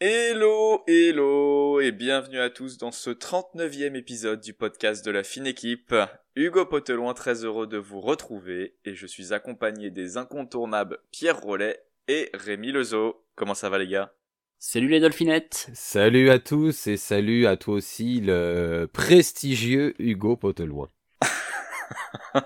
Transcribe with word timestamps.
Hello, 0.00 0.84
hello 0.86 1.80
et 1.80 1.90
bienvenue 1.90 2.38
à 2.38 2.50
tous 2.50 2.78
dans 2.78 2.92
ce 2.92 3.10
39e 3.10 3.96
épisode 3.96 4.40
du 4.40 4.54
podcast 4.54 5.04
de 5.04 5.10
la 5.10 5.24
fine 5.24 5.48
équipe. 5.48 5.92
Hugo 6.36 6.66
Poteloin, 6.66 7.14
très 7.14 7.44
heureux 7.44 7.66
de 7.66 7.78
vous 7.78 8.00
retrouver 8.00 8.76
et 8.84 8.94
je 8.94 9.08
suis 9.08 9.32
accompagné 9.32 9.90
des 9.90 10.16
incontournables 10.16 11.00
Pierre 11.10 11.40
Rollet 11.40 11.82
et 12.06 12.30
Rémi 12.32 12.70
Lezo. 12.70 13.24
Comment 13.34 13.54
ça 13.54 13.70
va 13.70 13.78
les 13.78 13.88
gars? 13.88 14.12
Salut 14.60 14.86
les 14.86 15.00
Dolphinettes 15.00 15.68
Salut 15.74 16.30
à 16.30 16.38
tous 16.38 16.86
et 16.86 16.96
salut 16.96 17.46
à 17.46 17.56
toi 17.56 17.74
aussi 17.74 18.20
le 18.20 18.88
prestigieux 18.92 20.00
Hugo 20.00 20.36
Poteloin. 20.36 20.86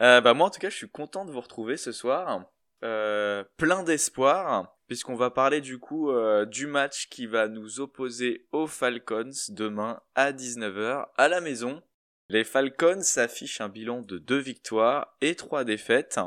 euh, 0.00 0.20
bah 0.20 0.34
moi 0.34 0.48
en 0.48 0.50
tout 0.50 0.58
cas 0.58 0.70
je 0.70 0.76
suis 0.76 0.90
content 0.90 1.24
de 1.24 1.30
vous 1.30 1.40
retrouver 1.40 1.76
ce 1.76 1.92
soir. 1.92 2.46
Euh, 2.82 3.44
plein 3.56 3.84
d'espoir 3.84 4.73
puisqu'on 4.86 5.14
va 5.14 5.30
parler 5.30 5.60
du 5.60 5.78
coup 5.78 6.10
euh, 6.10 6.44
du 6.44 6.66
match 6.66 7.08
qui 7.08 7.26
va 7.26 7.48
nous 7.48 7.80
opposer 7.80 8.46
aux 8.52 8.66
Falcons 8.66 9.30
demain 9.48 10.00
à 10.14 10.32
19h 10.32 11.06
à 11.16 11.28
la 11.28 11.40
maison. 11.40 11.82
Les 12.28 12.44
Falcons 12.44 13.02
affichent 13.16 13.60
un 13.60 13.68
bilan 13.68 14.02
de 14.02 14.18
2 14.18 14.38
victoires 14.38 15.16
et 15.20 15.34
3 15.34 15.64
défaites. 15.64 16.20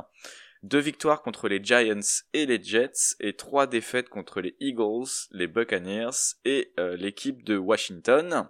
Deux 0.63 0.79
victoires 0.79 1.21
contre 1.21 1.47
les 1.47 1.63
Giants 1.63 2.23
et 2.33 2.45
les 2.45 2.61
Jets 2.61 3.15
et 3.19 3.33
trois 3.33 3.67
défaites 3.67 4.09
contre 4.09 4.41
les 4.41 4.55
Eagles, 4.59 5.05
les 5.31 5.45
Buccaneers 5.45 6.35
et 6.45 6.73
euh, 6.79 6.97
l'équipe 6.97 7.43
de 7.43 7.57
Washington. 7.57 8.49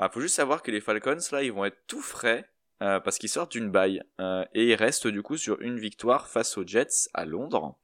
Il 0.00 0.08
faut 0.12 0.20
juste 0.20 0.34
savoir 0.34 0.62
que 0.62 0.72
les 0.72 0.80
Falcons 0.80 1.18
là 1.30 1.44
ils 1.44 1.52
vont 1.52 1.64
être 1.64 1.78
tout 1.86 2.02
frais 2.02 2.50
euh, 2.82 2.98
parce 2.98 3.18
qu'ils 3.18 3.28
sortent 3.28 3.52
d'une 3.52 3.70
baille 3.70 4.02
et 4.52 4.70
ils 4.70 4.74
restent 4.74 5.06
du 5.06 5.22
coup 5.22 5.36
sur 5.36 5.60
une 5.60 5.78
victoire 5.78 6.28
face 6.28 6.58
aux 6.58 6.66
Jets 6.66 7.08
à 7.14 7.24
Londres. 7.24 7.78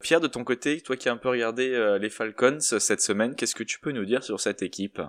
Pierre 0.00 0.20
de 0.20 0.26
ton 0.26 0.44
côté, 0.44 0.80
toi 0.80 0.96
qui 0.96 1.08
as 1.08 1.12
un 1.12 1.16
peu 1.16 1.28
regardé 1.28 1.98
les 2.00 2.10
Falcons 2.10 2.58
cette 2.60 3.00
semaine, 3.00 3.34
qu'est-ce 3.34 3.54
que 3.54 3.64
tu 3.64 3.80
peux 3.80 3.92
nous 3.92 4.04
dire 4.04 4.24
sur 4.24 4.40
cette 4.40 4.62
équipe? 4.62 5.00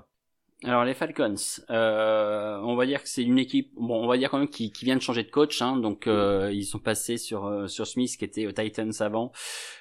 Alors 0.64 0.86
les 0.86 0.94
Falcons, 0.94 1.34
euh, 1.72 2.60
on 2.62 2.76
va 2.76 2.86
dire 2.86 3.02
que 3.02 3.10
c'est 3.10 3.24
une 3.24 3.40
équipe, 3.40 3.72
bon, 3.76 4.04
on 4.04 4.08
va 4.08 4.16
dire 4.18 4.30
quand 4.30 4.38
même 4.38 4.48
qui, 4.48 4.72
qui 4.72 4.86
vient 4.86 4.96
de 4.96 5.02
changer 5.02 5.24
de 5.24 5.32
coach, 5.32 5.60
hein, 5.60 5.78
donc 5.78 6.06
euh, 6.06 6.52
ils 6.54 6.66
sont 6.66 6.78
passés 6.78 7.18
sur 7.18 7.48
euh, 7.48 7.66
sur 7.66 7.88
Smith 7.88 8.16
qui 8.16 8.26
était 8.26 8.46
aux 8.46 8.52
Titans 8.52 8.92
avant, 9.00 9.32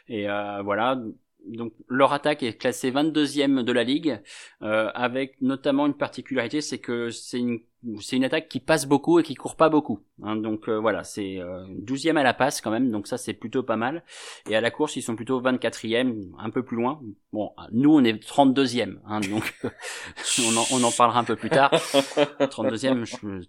et 0.08 0.30
euh, 0.30 0.62
voilà, 0.62 0.98
donc 1.46 1.74
leur 1.86 2.14
attaque 2.14 2.42
est 2.42 2.54
classée 2.54 2.90
22e 2.90 3.62
de 3.62 3.72
la 3.72 3.84
ligue, 3.84 4.22
euh, 4.62 4.90
avec 4.94 5.36
notamment 5.42 5.86
une 5.86 5.98
particularité, 5.98 6.62
c'est 6.62 6.78
que 6.78 7.10
c'est 7.10 7.38
une 7.38 7.60
c'est 8.00 8.16
une 8.16 8.24
attaque 8.24 8.48
qui 8.48 8.60
passe 8.60 8.86
beaucoup 8.86 9.18
et 9.18 9.22
qui 9.22 9.34
court 9.34 9.56
pas 9.56 9.68
beaucoup. 9.68 10.00
Hein, 10.22 10.36
donc 10.36 10.68
euh, 10.68 10.78
voilà, 10.78 11.02
c'est 11.04 11.38
euh, 11.38 11.64
12e 11.82 12.16
à 12.16 12.22
la 12.22 12.34
passe 12.34 12.60
quand 12.60 12.70
même, 12.70 12.90
donc 12.90 13.06
ça 13.06 13.16
c'est 13.16 13.32
plutôt 13.32 13.62
pas 13.62 13.76
mal. 13.76 14.04
Et 14.48 14.56
à 14.56 14.60
la 14.60 14.70
course, 14.70 14.96
ils 14.96 15.02
sont 15.02 15.16
plutôt 15.16 15.40
24e, 15.40 16.30
un 16.38 16.50
peu 16.50 16.62
plus 16.62 16.76
loin. 16.76 17.00
Bon, 17.32 17.52
nous 17.72 17.94
on 17.94 18.04
est 18.04 18.12
32e, 18.22 18.98
hein, 19.06 19.20
donc 19.20 19.54
on, 19.64 20.56
en, 20.56 20.64
on 20.72 20.84
en 20.84 20.90
parlera 20.90 21.20
un 21.20 21.24
peu 21.24 21.36
plus 21.36 21.50
tard. 21.50 21.70
32e, 21.72 23.04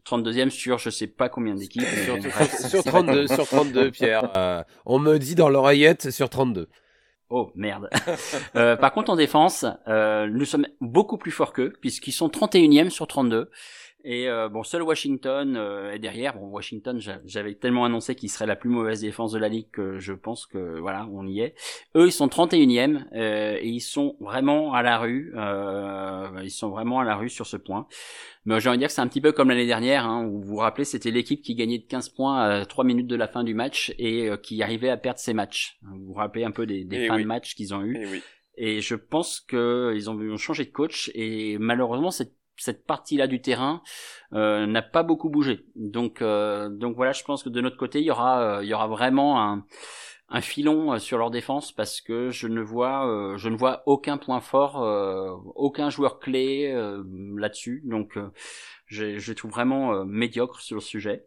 32e 0.05 0.49
sur 0.49 0.77
je 0.77 0.89
sais 0.89 1.07
pas 1.07 1.29
combien 1.29 1.55
d'équipes. 1.55 1.83
Sur, 1.83 2.17
sur, 2.69 2.83
32, 2.83 3.27
sur 3.27 3.47
32, 3.47 3.91
Pierre. 3.91 4.21
Euh, 4.37 4.63
on 4.85 4.99
me 4.99 5.17
dit 5.17 5.35
dans 5.35 5.49
l'oreillette 5.49 6.09
sur 6.09 6.29
32. 6.29 6.69
Oh 7.29 7.51
merde. 7.55 7.89
euh, 8.55 8.75
par 8.75 8.91
contre 8.91 9.11
en 9.11 9.15
défense, 9.15 9.65
euh, 9.87 10.27
nous 10.27 10.45
sommes 10.45 10.67
beaucoup 10.81 11.17
plus 11.17 11.31
forts 11.31 11.53
qu'eux 11.53 11.73
puisqu'ils 11.79 12.11
sont 12.11 12.27
31e 12.27 12.89
sur 12.89 13.07
32. 13.07 13.49
Et 14.03 14.27
euh, 14.27 14.49
bon, 14.49 14.63
seul 14.63 14.81
Washington 14.81 15.55
euh, 15.55 15.91
est 15.91 15.99
derrière. 15.99 16.35
Bon, 16.37 16.47
Washington, 16.47 16.99
j'avais 17.25 17.53
tellement 17.55 17.85
annoncé 17.85 18.15
qu'il 18.15 18.29
serait 18.29 18.47
la 18.47 18.55
plus 18.55 18.69
mauvaise 18.69 19.01
défense 19.01 19.31
de 19.31 19.39
la 19.39 19.49
ligue 19.49 19.69
que 19.71 19.99
je 19.99 20.13
pense 20.13 20.45
que 20.45 20.79
voilà, 20.79 21.07
on 21.11 21.27
y 21.27 21.41
est. 21.41 21.55
Eux, 21.95 22.07
ils 22.07 22.11
sont 22.11 22.27
31e 22.27 23.05
euh, 23.13 23.57
et 23.59 23.67
ils 23.67 23.81
sont 23.81 24.15
vraiment 24.19 24.73
à 24.73 24.81
la 24.81 24.97
rue. 24.97 25.33
Euh, 25.35 26.27
ils 26.43 26.51
sont 26.51 26.69
vraiment 26.69 26.99
à 26.99 27.03
la 27.03 27.15
rue 27.15 27.29
sur 27.29 27.45
ce 27.45 27.57
point. 27.57 27.87
Mais 28.45 28.59
j'ai 28.59 28.69
envie 28.69 28.77
de 28.77 28.81
dire 28.81 28.87
que 28.87 28.93
c'est 28.93 29.01
un 29.01 29.07
petit 29.07 29.21
peu 29.21 29.31
comme 29.31 29.49
l'année 29.49 29.67
dernière. 29.67 30.05
Hein, 30.05 30.25
où 30.25 30.41
vous 30.41 30.47
vous 30.47 30.57
rappelez, 30.57 30.85
c'était 30.85 31.11
l'équipe 31.11 31.41
qui 31.41 31.53
gagnait 31.53 31.79
de 31.79 31.85
15 31.85 32.09
points 32.09 32.41
à 32.41 32.65
3 32.65 32.83
minutes 32.83 33.07
de 33.07 33.15
la 33.15 33.27
fin 33.27 33.43
du 33.43 33.53
match 33.53 33.93
et 33.99 34.29
euh, 34.29 34.37
qui 34.37 34.63
arrivait 34.63 34.89
à 34.89 34.97
perdre 34.97 35.19
ses 35.19 35.33
matchs. 35.33 35.77
Vous 35.83 36.05
vous 36.05 36.13
rappelez 36.13 36.43
un 36.43 36.51
peu 36.51 36.65
des, 36.65 36.83
des 36.83 37.07
fins 37.07 37.17
oui. 37.17 37.23
de 37.23 37.27
match 37.27 37.55
qu'ils 37.55 37.73
ont 37.73 37.83
eu. 37.83 37.97
Et 37.97 38.05
oui. 38.07 38.21
Et 38.57 38.81
je 38.81 38.95
pense 38.95 39.39
que 39.39 39.93
ils 39.95 40.09
ont 40.09 40.37
changé 40.37 40.65
de 40.65 40.71
coach 40.71 41.09
et 41.15 41.57
malheureusement 41.57 42.11
cette 42.11 42.35
cette 42.61 42.85
partie-là 42.85 43.27
du 43.27 43.41
terrain 43.41 43.81
euh, 44.33 44.65
n'a 44.67 44.81
pas 44.81 45.03
beaucoup 45.03 45.29
bougé. 45.29 45.65
Donc, 45.75 46.21
euh, 46.21 46.69
donc 46.69 46.95
voilà, 46.95 47.11
je 47.11 47.23
pense 47.23 47.43
que 47.43 47.49
de 47.49 47.59
notre 47.59 47.77
côté, 47.77 47.99
il 47.99 48.05
y 48.05 48.11
aura, 48.11 48.41
euh, 48.41 48.63
il 48.63 48.69
y 48.69 48.73
aura 48.73 48.87
vraiment 48.87 49.41
un, 49.41 49.65
un 50.29 50.41
filon 50.41 50.97
sur 50.99 51.17
leur 51.17 51.31
défense 51.31 51.71
parce 51.71 52.01
que 52.01 52.29
je 52.29 52.47
ne 52.47 52.61
vois, 52.61 53.07
euh, 53.07 53.37
je 53.37 53.49
ne 53.49 53.57
vois 53.57 53.83
aucun 53.85 54.17
point 54.17 54.39
fort, 54.41 54.81
euh, 54.81 55.31
aucun 55.55 55.89
joueur 55.89 56.19
clé 56.19 56.71
euh, 56.71 57.03
là-dessus. 57.37 57.81
Donc, 57.85 58.17
je, 58.85 59.17
je 59.17 59.33
trouve 59.33 59.51
vraiment 59.51 60.05
médiocre 60.05 60.61
sur 60.61 60.75
le 60.75 60.81
sujet. 60.81 61.25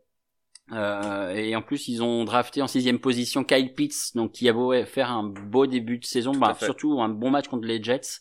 Euh, 0.73 1.35
et 1.35 1.55
en 1.55 1.63
plus, 1.63 1.89
ils 1.89 2.03
ont 2.03 2.25
drafté 2.25 2.63
en 2.63 2.67
sixième 2.67 2.99
position 2.99 3.45
Kyle 3.45 3.75
Pitts, 3.75 4.15
donc 4.15 4.33
qui 4.33 4.49
a 4.49 4.53
beau 4.53 4.73
faire 4.85 5.11
un 5.11 5.25
beau 5.25 5.67
début 5.67 5.99
de 5.99 6.05
saison, 6.05 6.33
bah, 6.33 6.57
surtout 6.59 7.01
un 7.03 7.09
bon 7.09 7.31
match 7.31 7.49
contre 7.49 7.67
les 7.67 7.83
Jets. 7.83 8.21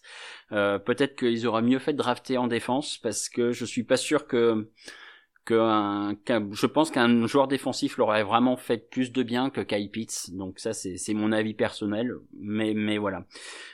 Euh, 0.52 0.78
Peut-être 0.78 1.16
qu'ils 1.16 1.48
auraient 1.48 1.62
mieux 1.62 1.80
fait 1.80 1.94
de 1.94 1.98
drafter 1.98 2.38
en 2.38 2.48
défense 2.48 2.98
parce 2.98 3.30
que 3.30 3.52
je 3.52 3.66
suis 3.66 3.84
pas 3.84 3.98
sûr 3.98 4.28
que 4.28 4.70
que 5.46 5.56
un, 5.56 6.16
je 6.52 6.66
pense 6.68 6.90
qu'un 6.90 7.28
joueur 7.28 7.50
défensif 7.50 7.98
leur 7.98 8.08
aurait 8.08 8.24
vraiment 8.24 8.56
fait 8.56 8.90
plus 8.90 9.12
de 9.12 9.24
bien 9.24 9.50
que 9.50 9.60
Kyle 9.60 9.92
Pitts. 9.92 10.30
Donc 10.32 10.60
ça, 10.60 10.74
c'est 10.74 11.14
mon 11.14 11.32
avis 11.32 11.54
personnel, 11.54 12.14
mais 12.38 12.74
mais 12.74 12.98
voilà. 12.98 13.26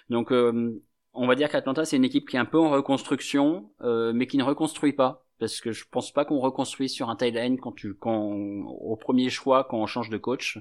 Donc 0.09 0.31
euh, 0.31 0.81
on 1.13 1.28
va 1.28 1.36
dire 1.36 1.50
qu'Atlanta 1.50 1.86
c'est 1.86 1.97
une 1.97 2.06
équipe 2.06 2.28
qui 2.28 2.38
est 2.38 2.40
un 2.40 2.46
peu 2.46 2.57
en 2.57 2.72
reconstruction, 2.72 3.72
euh, 3.81 4.13
mais 4.13 4.25
qui 4.25 4.38
ne 4.38 4.44
reconstruit 4.44 4.94
pas 4.94 5.28
parce 5.39 5.61
que 5.61 5.72
je 5.72 5.85
pense 5.89 6.11
pas 6.11 6.25
qu'on 6.25 6.39
reconstruit 6.39 6.89
sur 6.89 7.09
un 7.09 7.16
tight 7.16 7.35
end 7.38 7.55
quand 7.61 7.72
tu 7.72 7.94
quand 7.94 8.16
au 8.17 8.95
premier 8.95 9.29
choix 9.29 9.63
quand 9.63 9.77
on 9.77 9.88
change 9.88 10.09
de 10.09 10.17
coach. 10.17 10.59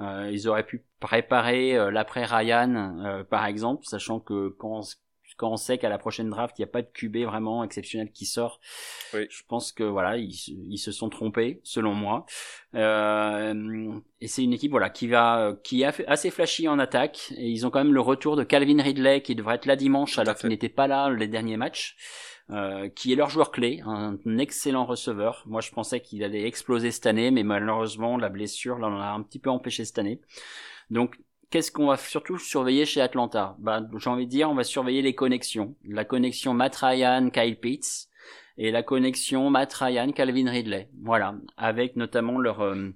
Euh, 0.00 0.28
ils 0.32 0.48
auraient 0.48 0.66
pu 0.66 0.84
préparer 1.00 1.76
euh, 1.76 1.90
l'après 1.90 2.24
Ryan 2.24 3.02
euh, 3.04 3.24
par 3.24 3.46
exemple 3.46 3.84
sachant 3.84 4.20
que 4.20 4.48
quand 4.58 4.82
quand 5.36 5.52
on 5.52 5.56
sait 5.56 5.78
qu'à 5.78 5.88
la 5.88 5.98
prochaine 5.98 6.30
draft 6.30 6.58
il 6.58 6.62
n'y 6.62 6.64
a 6.64 6.72
pas 6.72 6.82
de 6.82 6.88
QB 6.92 7.18
vraiment 7.18 7.62
exceptionnel 7.62 8.10
qui 8.10 8.26
sort 8.26 8.60
oui. 9.14 9.26
je 9.30 9.42
pense 9.46 9.70
que 9.70 9.84
voilà 9.84 10.16
ils, 10.16 10.32
ils 10.48 10.78
se 10.78 10.90
sont 10.90 11.08
trompés 11.08 11.60
selon 11.62 11.94
moi. 11.94 12.26
Euh, 12.74 13.92
et 14.20 14.26
c'est 14.26 14.42
une 14.42 14.52
équipe 14.52 14.72
voilà 14.72 14.90
qui 14.90 15.06
va 15.06 15.54
qui 15.62 15.82
est 15.82 16.08
assez 16.08 16.30
flashy 16.30 16.66
en 16.66 16.78
attaque 16.78 17.32
et 17.36 17.48
ils 17.48 17.66
ont 17.66 17.70
quand 17.70 17.82
même 17.84 17.94
le 17.94 18.00
retour 18.00 18.34
de 18.36 18.42
Calvin 18.42 18.82
Ridley 18.82 19.22
qui 19.22 19.36
devrait 19.36 19.56
être 19.56 19.66
là 19.66 19.76
dimanche 19.76 20.18
alors 20.18 20.34
qu'il 20.34 20.48
n'était 20.48 20.68
pas 20.68 20.88
là 20.88 21.08
les 21.10 21.28
derniers 21.28 21.56
matchs 21.56 21.96
euh, 22.50 22.88
qui 22.88 23.12
est 23.12 23.16
leur 23.16 23.28
joueur 23.28 23.50
clé, 23.50 23.82
un 23.84 24.16
excellent 24.38 24.86
receveur. 24.86 25.42
Moi, 25.46 25.60
je 25.60 25.70
pensais 25.70 26.00
qu'il 26.00 26.24
allait 26.24 26.46
exploser 26.46 26.90
cette 26.90 27.06
année, 27.06 27.30
mais 27.30 27.42
malheureusement, 27.42 28.16
la 28.16 28.30
blessure 28.30 28.78
l'en 28.78 28.98
a 29.00 29.08
un 29.08 29.22
petit 29.22 29.38
peu 29.38 29.50
empêché 29.50 29.84
cette 29.84 29.98
année. 29.98 30.20
Donc, 30.90 31.18
qu'est-ce 31.50 31.70
qu'on 31.70 31.86
va 31.88 31.96
surtout 31.96 32.38
surveiller 32.38 32.86
chez 32.86 33.02
Atlanta? 33.02 33.56
Bah, 33.58 33.82
J'ai 33.98 34.10
envie 34.10 34.26
de 34.26 34.30
dire, 34.30 34.50
on 34.50 34.54
va 34.54 34.64
surveiller 34.64 35.02
les 35.02 35.14
connexions. 35.14 35.76
La 35.84 36.04
connexion 36.04 36.54
Matt 36.54 36.76
Ryan, 36.76 37.28
Kyle 37.30 37.58
Pitts, 37.60 38.08
et 38.56 38.70
la 38.70 38.82
connexion 38.82 39.50
Matt 39.50 39.74
Ryan, 39.74 40.10
Calvin 40.12 40.50
Ridley. 40.50 40.88
Voilà, 41.02 41.34
avec 41.56 41.96
notamment 41.96 42.38
leur... 42.38 42.60
Euh, 42.60 42.90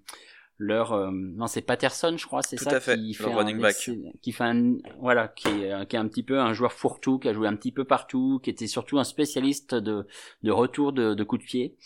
leur 0.58 0.92
euh, 0.92 1.10
non 1.12 1.46
c'est 1.46 1.62
Patterson 1.62 2.14
je 2.16 2.26
crois 2.26 2.42
c'est 2.42 2.56
ça 2.56 2.78
fait. 2.80 2.96
qui 2.96 3.14
fait 3.14 3.24
le 3.24 3.36
running 3.36 3.60
back. 3.60 3.90
qui 4.20 4.32
fait 4.32 4.44
un 4.44 4.76
voilà 5.00 5.28
qui 5.28 5.48
est 5.48 5.88
qui 5.88 5.96
est 5.96 5.98
un 5.98 6.06
petit 6.08 6.22
peu 6.22 6.38
un 6.38 6.52
joueur 6.52 6.72
fourre-tout 6.72 7.18
qui 7.18 7.28
a 7.28 7.32
joué 7.32 7.48
un 7.48 7.56
petit 7.56 7.72
peu 7.72 7.84
partout 7.84 8.40
qui 8.42 8.50
était 8.50 8.66
surtout 8.66 8.98
un 8.98 9.04
spécialiste 9.04 9.74
de 9.74 10.06
de 10.42 10.50
retour 10.50 10.92
de, 10.92 11.14
de 11.14 11.24
coups 11.24 11.42
de 11.42 11.46
pied 11.46 11.76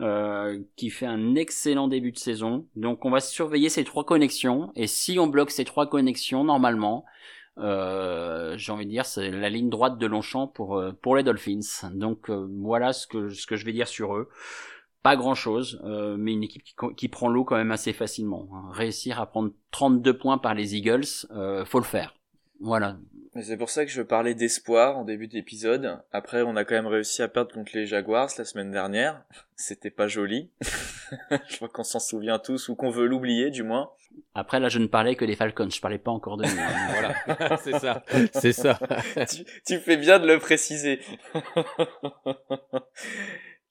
euh, 0.00 0.58
qui 0.76 0.88
fait 0.88 1.04
un 1.04 1.34
excellent 1.34 1.86
début 1.86 2.10
de 2.10 2.18
saison. 2.18 2.66
Donc 2.74 3.04
on 3.04 3.10
va 3.10 3.20
surveiller 3.20 3.68
ces 3.68 3.84
trois 3.84 4.04
connexions. 4.06 4.72
Et 4.74 4.86
si 4.86 5.18
on 5.18 5.26
bloque 5.26 5.50
ces 5.50 5.66
trois 5.66 5.90
connexions 5.90 6.42
normalement 6.42 7.04
euh, 7.58 8.56
j'ai 8.56 8.72
envie 8.72 8.86
de 8.86 8.90
dire 8.90 9.04
c'est 9.04 9.30
la 9.30 9.50
ligne 9.50 9.68
droite 9.68 9.98
de 9.98 10.06
Longchamp 10.06 10.46
pour 10.46 10.82
pour 11.02 11.16
les 11.16 11.22
Dolphins. 11.22 11.90
Donc 11.92 12.30
euh, 12.30 12.48
voilà 12.62 12.94
ce 12.94 13.06
que 13.06 13.28
ce 13.28 13.46
que 13.46 13.56
je 13.56 13.66
vais 13.66 13.72
dire 13.74 13.88
sur 13.88 14.16
eux 14.16 14.30
pas 15.02 15.16
grand 15.16 15.34
chose, 15.34 15.80
euh, 15.84 16.16
mais 16.18 16.32
une 16.32 16.42
équipe 16.42 16.62
qui, 16.62 16.74
qui 16.96 17.08
prend 17.08 17.28
l'eau 17.28 17.44
quand 17.44 17.56
même 17.56 17.72
assez 17.72 17.92
facilement. 17.92 18.48
Hein. 18.52 18.70
Réussir 18.72 19.20
à 19.20 19.26
prendre 19.26 19.52
32 19.70 20.16
points 20.18 20.38
par 20.38 20.54
les 20.54 20.76
Eagles, 20.76 21.06
euh, 21.30 21.64
faut 21.64 21.78
le 21.78 21.84
faire. 21.84 22.14
Voilà. 22.60 22.98
C'est 23.40 23.56
pour 23.56 23.70
ça 23.70 23.86
que 23.86 23.90
je 23.90 24.02
parlais 24.02 24.34
d'espoir 24.34 24.98
en 24.98 25.04
début 25.04 25.28
d'épisode. 25.28 25.98
Après, 26.12 26.42
on 26.42 26.56
a 26.56 26.64
quand 26.64 26.74
même 26.74 26.86
réussi 26.86 27.22
à 27.22 27.28
perdre 27.28 27.54
contre 27.54 27.72
les 27.74 27.86
Jaguars 27.86 28.28
la 28.36 28.44
semaine 28.44 28.70
dernière. 28.70 29.22
C'était 29.56 29.90
pas 29.90 30.08
joli. 30.08 30.50
je 31.30 31.56
crois 31.56 31.68
qu'on 31.68 31.84
s'en 31.84 32.00
souvient 32.00 32.38
tous 32.38 32.68
ou 32.68 32.74
qu'on 32.74 32.90
veut 32.90 33.06
l'oublier 33.06 33.50
du 33.50 33.62
moins. 33.62 33.90
Après, 34.34 34.60
là, 34.60 34.68
je 34.68 34.78
ne 34.78 34.86
parlais 34.86 35.14
que 35.14 35.24
des 35.24 35.36
Falcons. 35.36 35.70
Je 35.70 35.80
parlais 35.80 35.98
pas 35.98 36.10
encore 36.10 36.36
de 36.36 36.44
nous. 36.44 36.50
Hein. 36.50 37.14
voilà. 37.38 37.56
c'est 37.56 37.78
ça. 37.78 38.04
C'est 38.32 38.52
ça. 38.52 38.78
tu, 39.30 39.44
tu 39.64 39.78
fais 39.78 39.96
bien 39.96 40.18
de 40.18 40.26
le 40.26 40.38
préciser. 40.38 41.00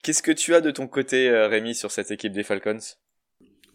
Qu'est-ce 0.04 0.22
que 0.22 0.32
tu 0.34 0.56
as 0.56 0.60
de 0.60 0.72
ton 0.72 0.88
côté, 0.88 1.30
Rémi, 1.30 1.74
sur 1.74 1.90
cette 1.90 2.12
équipe 2.12 2.34
des 2.34 2.44
Falcons? 2.44 2.80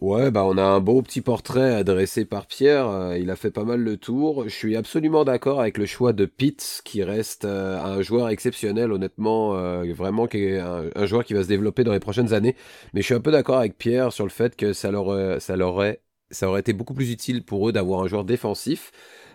Ouais, 0.01 0.31
bah 0.31 0.45
on 0.45 0.59
a 0.59 0.63
un 0.63 0.81
beau 0.81 1.01
petit 1.03 1.23
portrait 1.23 1.75
adressé 1.75 2.25
par 2.27 2.47
Pierre. 2.47 2.89
euh, 2.89 3.17
il 3.19 3.31
a 3.31 3.37
fait 3.37 3.51
pas 3.51 3.65
mal 3.65 3.81
le 3.81 3.97
tour. 3.97 4.45
Je 4.45 4.51
suis 4.55 4.77
absolument 4.77 5.25
d'accord 5.25 5.61
avec 5.61 5.79
le 5.79 5.87
choix 5.87 6.13
de 6.13 6.27
Pitts, 6.27 6.83
qui 6.85 7.03
reste 7.03 7.45
euh, 7.47 7.79
un 7.81 8.03
joueur 8.03 8.29
exceptionnel, 8.29 8.93
honnêtement, 8.93 9.57
euh, 9.57 9.91
vraiment 9.95 10.29
un, 10.35 10.91
un 10.95 11.07
joueur 11.07 11.25
qui 11.25 11.33
va 11.33 11.43
se 11.43 11.49
développer 11.49 11.85
dans 11.85 11.93
les 11.93 12.01
prochaines 12.01 12.35
années. 12.35 12.55
Mais 12.93 13.01
je 13.01 13.07
suis 13.07 13.15
un 13.15 13.21
peu 13.21 13.31
d'accord 13.31 13.59
avec 13.59 13.79
Pierre 13.79 14.13
sur 14.13 14.25
le 14.25 14.31
fait 14.31 14.57
que 14.57 14.73
ça 14.75 14.91
leur, 14.91 15.09
euh, 15.11 15.39
ça 15.39 15.57
leur 15.57 15.71
aurait, 15.71 16.03
ça 16.31 16.49
aurait 16.49 16.61
été 16.61 16.73
beaucoup 16.75 16.95
plus 16.95 17.11
utile 17.11 17.43
pour 17.45 17.69
eux 17.69 17.73
d'avoir 17.73 18.03
un 18.03 18.07
joueur 18.09 18.25
défensif. 18.25 18.91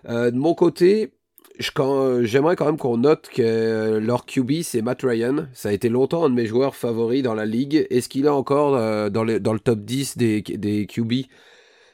Euh, 0.07 0.29
de 0.31 0.37
mon 0.37 0.53
côté, 0.53 1.03
euh, 1.03 1.18
j'aimerais 1.59 2.55
quand 2.55 2.65
même 2.65 2.77
qu'on 2.77 2.97
note 2.97 3.29
que 3.29 3.41
euh, 3.41 3.99
leur 3.99 4.25
QB, 4.25 4.61
c'est 4.63 4.81
Matt 4.81 5.01
Ryan. 5.03 5.47
Ça 5.53 5.69
a 5.69 5.71
été 5.73 5.89
longtemps 5.89 6.25
un 6.25 6.29
de 6.29 6.35
mes 6.35 6.45
joueurs 6.45 6.75
favoris 6.75 7.21
dans 7.23 7.33
la 7.33 7.45
ligue. 7.45 7.85
Est-ce 7.89 8.07
qu'il 8.09 8.25
est 8.25 8.29
encore 8.29 8.75
euh, 8.75 9.09
dans, 9.09 9.23
le, 9.23 9.39
dans 9.39 9.53
le 9.53 9.59
top 9.59 9.79
10 9.81 10.17
des, 10.17 10.41
des 10.41 10.85
QB 10.87 11.13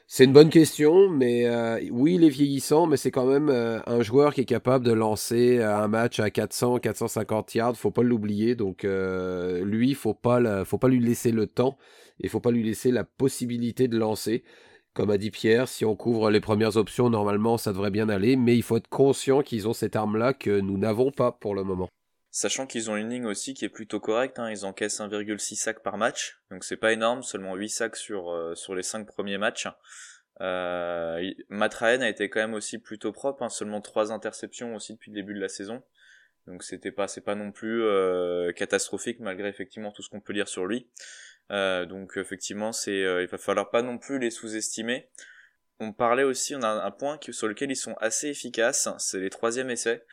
C'est 0.06 0.24
une 0.24 0.32
bonne 0.32 0.50
question, 0.50 1.08
mais 1.10 1.46
euh, 1.46 1.80
oui, 1.90 2.14
il 2.16 2.24
est 2.24 2.28
vieillissant, 2.28 2.86
mais 2.86 2.96
c'est 2.96 3.10
quand 3.10 3.26
même 3.26 3.48
euh, 3.50 3.80
un 3.86 4.02
joueur 4.02 4.34
qui 4.34 4.42
est 4.42 4.44
capable 4.44 4.84
de 4.84 4.92
lancer 4.92 5.58
euh, 5.58 5.76
un 5.76 5.88
match 5.88 6.20
à 6.20 6.30
400, 6.30 6.78
450 6.78 7.54
yards. 7.54 7.76
Faut 7.76 7.90
pas 7.90 8.02
l'oublier. 8.02 8.54
Donc 8.54 8.84
euh, 8.84 9.64
lui, 9.64 9.94
faut 9.94 10.14
pas, 10.14 10.40
la- 10.40 10.64
faut 10.64 10.78
pas 10.78 10.88
lui 10.88 11.00
laisser 11.00 11.32
le 11.32 11.46
temps 11.48 11.76
et 12.20 12.28
faut 12.28 12.40
pas 12.40 12.52
lui 12.52 12.62
laisser 12.62 12.92
la 12.92 13.04
possibilité 13.04 13.88
de 13.88 13.98
lancer. 13.98 14.44
Comme 14.96 15.10
a 15.10 15.18
dit 15.18 15.30
Pierre, 15.30 15.68
si 15.68 15.84
on 15.84 15.94
couvre 15.94 16.30
les 16.30 16.40
premières 16.40 16.78
options, 16.78 17.10
normalement, 17.10 17.58
ça 17.58 17.74
devrait 17.74 17.90
bien 17.90 18.08
aller, 18.08 18.34
mais 18.34 18.56
il 18.56 18.62
faut 18.62 18.78
être 18.78 18.88
conscient 18.88 19.42
qu'ils 19.42 19.68
ont 19.68 19.74
cette 19.74 19.94
arme-là 19.94 20.32
que 20.32 20.58
nous 20.58 20.78
n'avons 20.78 21.10
pas 21.10 21.32
pour 21.32 21.54
le 21.54 21.64
moment. 21.64 21.90
Sachant 22.30 22.66
qu'ils 22.66 22.90
ont 22.90 22.96
une 22.96 23.10
ligne 23.10 23.26
aussi 23.26 23.52
qui 23.52 23.66
est 23.66 23.68
plutôt 23.68 24.00
correcte, 24.00 24.38
hein, 24.38 24.50
ils 24.50 24.64
encaissent 24.64 25.00
1,6 25.00 25.54
sacs 25.56 25.82
par 25.82 25.98
match, 25.98 26.40
donc 26.50 26.64
c'est 26.64 26.78
pas 26.78 26.94
énorme, 26.94 27.22
seulement 27.22 27.56
8 27.56 27.68
sacs 27.68 27.96
sur, 27.96 28.30
euh, 28.30 28.54
les 28.74 28.82
5 28.82 29.06
premiers 29.06 29.36
matchs. 29.36 29.68
Euh, 30.40 31.20
Ryan 31.50 32.00
a 32.00 32.08
été 32.08 32.30
quand 32.30 32.40
même 32.40 32.54
aussi 32.54 32.78
plutôt 32.78 33.12
propre, 33.12 33.42
hein, 33.42 33.50
seulement 33.50 33.82
3 33.82 34.12
interceptions 34.12 34.74
aussi 34.74 34.94
depuis 34.94 35.10
le 35.10 35.16
début 35.16 35.34
de 35.34 35.40
la 35.40 35.50
saison. 35.50 35.82
Donc 36.46 36.62
c'était 36.62 36.92
pas 36.92 37.08
c'est 37.08 37.22
pas 37.22 37.34
non 37.34 37.52
plus 37.52 37.82
euh, 37.82 38.52
catastrophique 38.52 39.18
malgré 39.20 39.48
effectivement 39.48 39.90
tout 39.90 40.02
ce 40.02 40.08
qu'on 40.08 40.20
peut 40.20 40.32
lire 40.32 40.48
sur 40.48 40.64
lui. 40.64 40.86
Euh, 41.52 41.86
donc 41.86 42.16
effectivement 42.16 42.72
c'est 42.72 43.04
euh, 43.04 43.22
il 43.22 43.28
va 43.28 43.38
falloir 43.38 43.70
pas 43.70 43.82
non 43.82 43.98
plus 43.98 44.18
les 44.18 44.30
sous-estimer. 44.30 45.08
On 45.78 45.92
parlait 45.92 46.24
aussi 46.24 46.56
on 46.56 46.62
a 46.62 46.68
un 46.68 46.90
point 46.90 47.18
qui- 47.18 47.32
sur 47.32 47.46
lequel 47.48 47.70
ils 47.70 47.76
sont 47.76 47.94
assez 48.00 48.28
efficaces, 48.28 48.88
c'est 48.98 49.20
les 49.20 49.30
troisième 49.30 49.70
essais. 49.70 50.04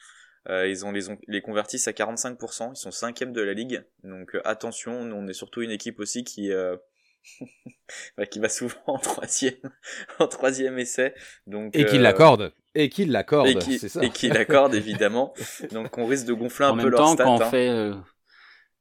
Euh, 0.50 0.68
ils 0.68 0.86
ont 0.86 0.92
les, 0.92 1.10
ont, 1.10 1.18
les 1.28 1.42
convertissent 1.42 1.88
à 1.88 1.92
45%, 1.94 2.74
ils 2.74 2.76
sont 2.78 2.92
cinquième 2.92 3.32
de 3.32 3.42
la 3.42 3.54
ligue. 3.54 3.84
Donc 4.04 4.36
euh, 4.36 4.42
attention, 4.46 5.06
nous 5.06 5.16
on 5.16 5.28
est 5.28 5.34
surtout 5.34 5.62
une 5.62 5.72
équipe 5.72 6.00
aussi 6.00 6.24
qui 6.24 6.52
euh, 6.52 6.76
bah, 8.18 8.26
qui 8.26 8.40
va 8.40 8.50
souvent 8.50 8.76
en 8.88 8.98
troisième 9.00 9.56
en 10.20 10.28
troisième 10.28 10.78
essai. 10.80 11.16
Donc 11.48 11.76
Et 11.76 11.86
euh, 11.86 11.98
l'accorde. 12.00 12.54
Et 12.76 12.90
l'accorde, 13.06 13.60
qui, 13.60 13.78
ça. 13.78 14.04
et 14.04 14.10
qui 14.10 14.30
l'accorde 14.30 14.74
évidemment. 14.84 15.34
Donc 15.72 15.98
on 15.98 16.06
risque 16.06 16.26
de 16.26 16.34
gonfler 16.34 16.66
un 16.66 16.70
en 16.72 16.76
peu 16.76 16.82
même 16.84 16.90
leur 16.90 17.00
temps, 17.00 17.14
stats. 17.14 17.24
quand 17.24 17.38
on 17.38 17.42
hein. 17.42 17.50
fait 17.50 17.70
euh, 17.70 17.94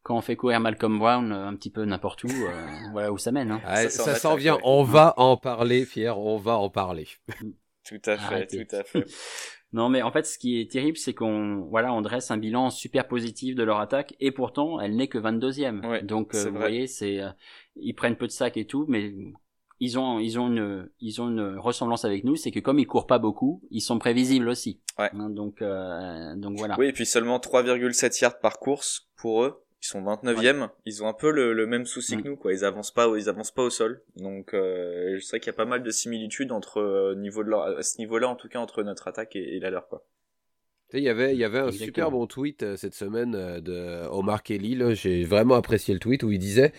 quand 0.02 0.16
on 0.16 0.20
fait 0.20 0.36
courir 0.36 0.60
Malcolm 0.60 0.98
Brown 0.98 1.32
euh, 1.32 1.46
un 1.46 1.54
petit 1.54 1.70
peu 1.70 1.84
n'importe 1.84 2.24
où, 2.24 2.28
euh, 2.28 2.66
voilà 2.92 3.12
où 3.12 3.18
ça 3.18 3.32
mène. 3.32 3.52
Hein. 3.52 3.60
Ouais, 3.66 3.88
Ça, 3.88 4.14
s'en 4.14 4.34
vient. 4.36 4.54
ouais. 4.56 4.60
On 4.64 4.82
va 4.82 5.14
en 5.16 5.36
parler, 5.36 5.86
Pierre. 5.86 6.18
On 6.18 6.38
va 6.38 6.56
en 6.56 6.70
parler. 6.70 7.06
Tout 7.84 8.00
à 8.06 8.16
fait, 8.16 8.24
Arrêtez. 8.34 8.66
tout 8.66 8.76
à 8.76 8.84
fait. 8.84 9.04
Non, 9.74 9.88
mais 9.88 10.02
en 10.02 10.12
fait, 10.12 10.26
ce 10.26 10.36
qui 10.38 10.60
est 10.60 10.70
terrible, 10.70 10.98
c'est 10.98 11.14
qu'on 11.14 11.62
voilà, 11.70 11.94
on 11.94 12.02
dresse 12.02 12.30
un 12.30 12.36
bilan 12.36 12.68
super 12.68 13.08
positif 13.08 13.54
de 13.54 13.62
leur 13.62 13.80
attaque, 13.80 14.14
et 14.20 14.30
pourtant, 14.30 14.78
elle 14.78 14.94
n'est 14.96 15.08
que 15.08 15.16
22e. 15.16 15.86
Ouais, 15.88 16.02
Donc, 16.02 16.34
euh, 16.34 16.44
vous 16.44 16.50
vrai. 16.50 16.58
voyez, 16.58 16.86
c'est 16.86 17.22
euh, 17.22 17.30
ils 17.76 17.94
prennent 17.94 18.16
peu 18.16 18.26
de 18.26 18.32
sacs 18.32 18.58
et 18.58 18.66
tout, 18.66 18.84
mais 18.86 19.14
ils 19.80 19.98
ont 19.98 20.18
ils 20.20 20.38
ont 20.38 20.48
une 20.48 20.90
ils 21.00 21.22
ont 21.22 21.30
une 21.30 21.56
ressemblance 21.58 22.04
avec 22.04 22.22
nous, 22.24 22.36
c'est 22.36 22.50
que 22.50 22.60
comme 22.60 22.78
ils 22.78 22.86
courent 22.86 23.06
pas 23.06 23.18
beaucoup, 23.18 23.62
ils 23.70 23.80
sont 23.80 23.98
prévisibles 23.98 24.50
aussi. 24.50 24.82
Ouais. 24.98 25.08
Hein, 25.14 25.30
donc 25.30 25.62
euh, 25.62 26.36
donc 26.36 26.58
voilà. 26.58 26.76
Oui, 26.78 26.88
et 26.88 26.92
puis 26.92 27.06
seulement 27.06 27.38
3,7 27.38 28.20
yards 28.20 28.40
par 28.40 28.58
course 28.58 29.08
pour 29.16 29.42
eux. 29.42 29.64
Ils 29.82 29.86
sont 29.88 30.00
29e. 30.02 30.68
Ils 30.86 31.02
ont 31.02 31.08
un 31.08 31.12
peu 31.12 31.30
le, 31.32 31.52
le 31.52 31.66
même 31.66 31.86
souci 31.86 32.16
Mm. 32.16 32.22
que 32.22 32.28
nous, 32.28 32.36
quoi. 32.36 32.52
Ils 32.52 32.64
avancent 32.64 32.92
pas, 32.92 33.08
au- 33.08 33.16
ils 33.16 33.28
avancent 33.28 33.50
pas 33.50 33.62
au 33.64 33.70
sol. 33.70 34.00
Donc, 34.16 34.54
euh, 34.54 35.16
je 35.18 35.24
sais 35.24 35.40
qu'il 35.40 35.48
y 35.48 35.50
a 35.50 35.54
pas 35.54 35.64
mal 35.64 35.82
de 35.82 35.90
similitudes 35.90 36.52
entre 36.52 36.78
euh, 36.80 37.14
niveau 37.16 37.42
de 37.42 37.48
leur, 37.50 37.62
à 37.78 37.82
ce 37.82 37.98
niveau-là, 37.98 38.28
en 38.28 38.36
tout 38.36 38.48
cas, 38.48 38.60
entre 38.60 38.82
notre 38.84 39.08
attaque 39.08 39.34
et, 39.34 39.56
et 39.56 39.60
la 39.60 39.70
leur, 39.70 39.88
quoi. 39.88 40.04
Il 40.94 41.00
y 41.02 41.08
avait, 41.08 41.32
il 41.32 41.38
y 41.38 41.44
avait 41.44 41.58
un 41.58 41.68
Exactement. 41.68 41.86
super 41.86 42.10
bon 42.10 42.26
tweet 42.26 42.62
euh, 42.62 42.76
cette 42.76 42.94
semaine 42.94 43.34
euh, 43.34 43.60
de 43.60 44.06
Omar 44.10 44.42
Kelly. 44.42 44.74
là. 44.76 44.92
J'ai 44.94 45.24
vraiment 45.24 45.54
apprécié 45.54 45.94
le 45.94 46.00
tweet 46.00 46.22
où 46.22 46.30
il 46.30 46.38
disait 46.38 46.72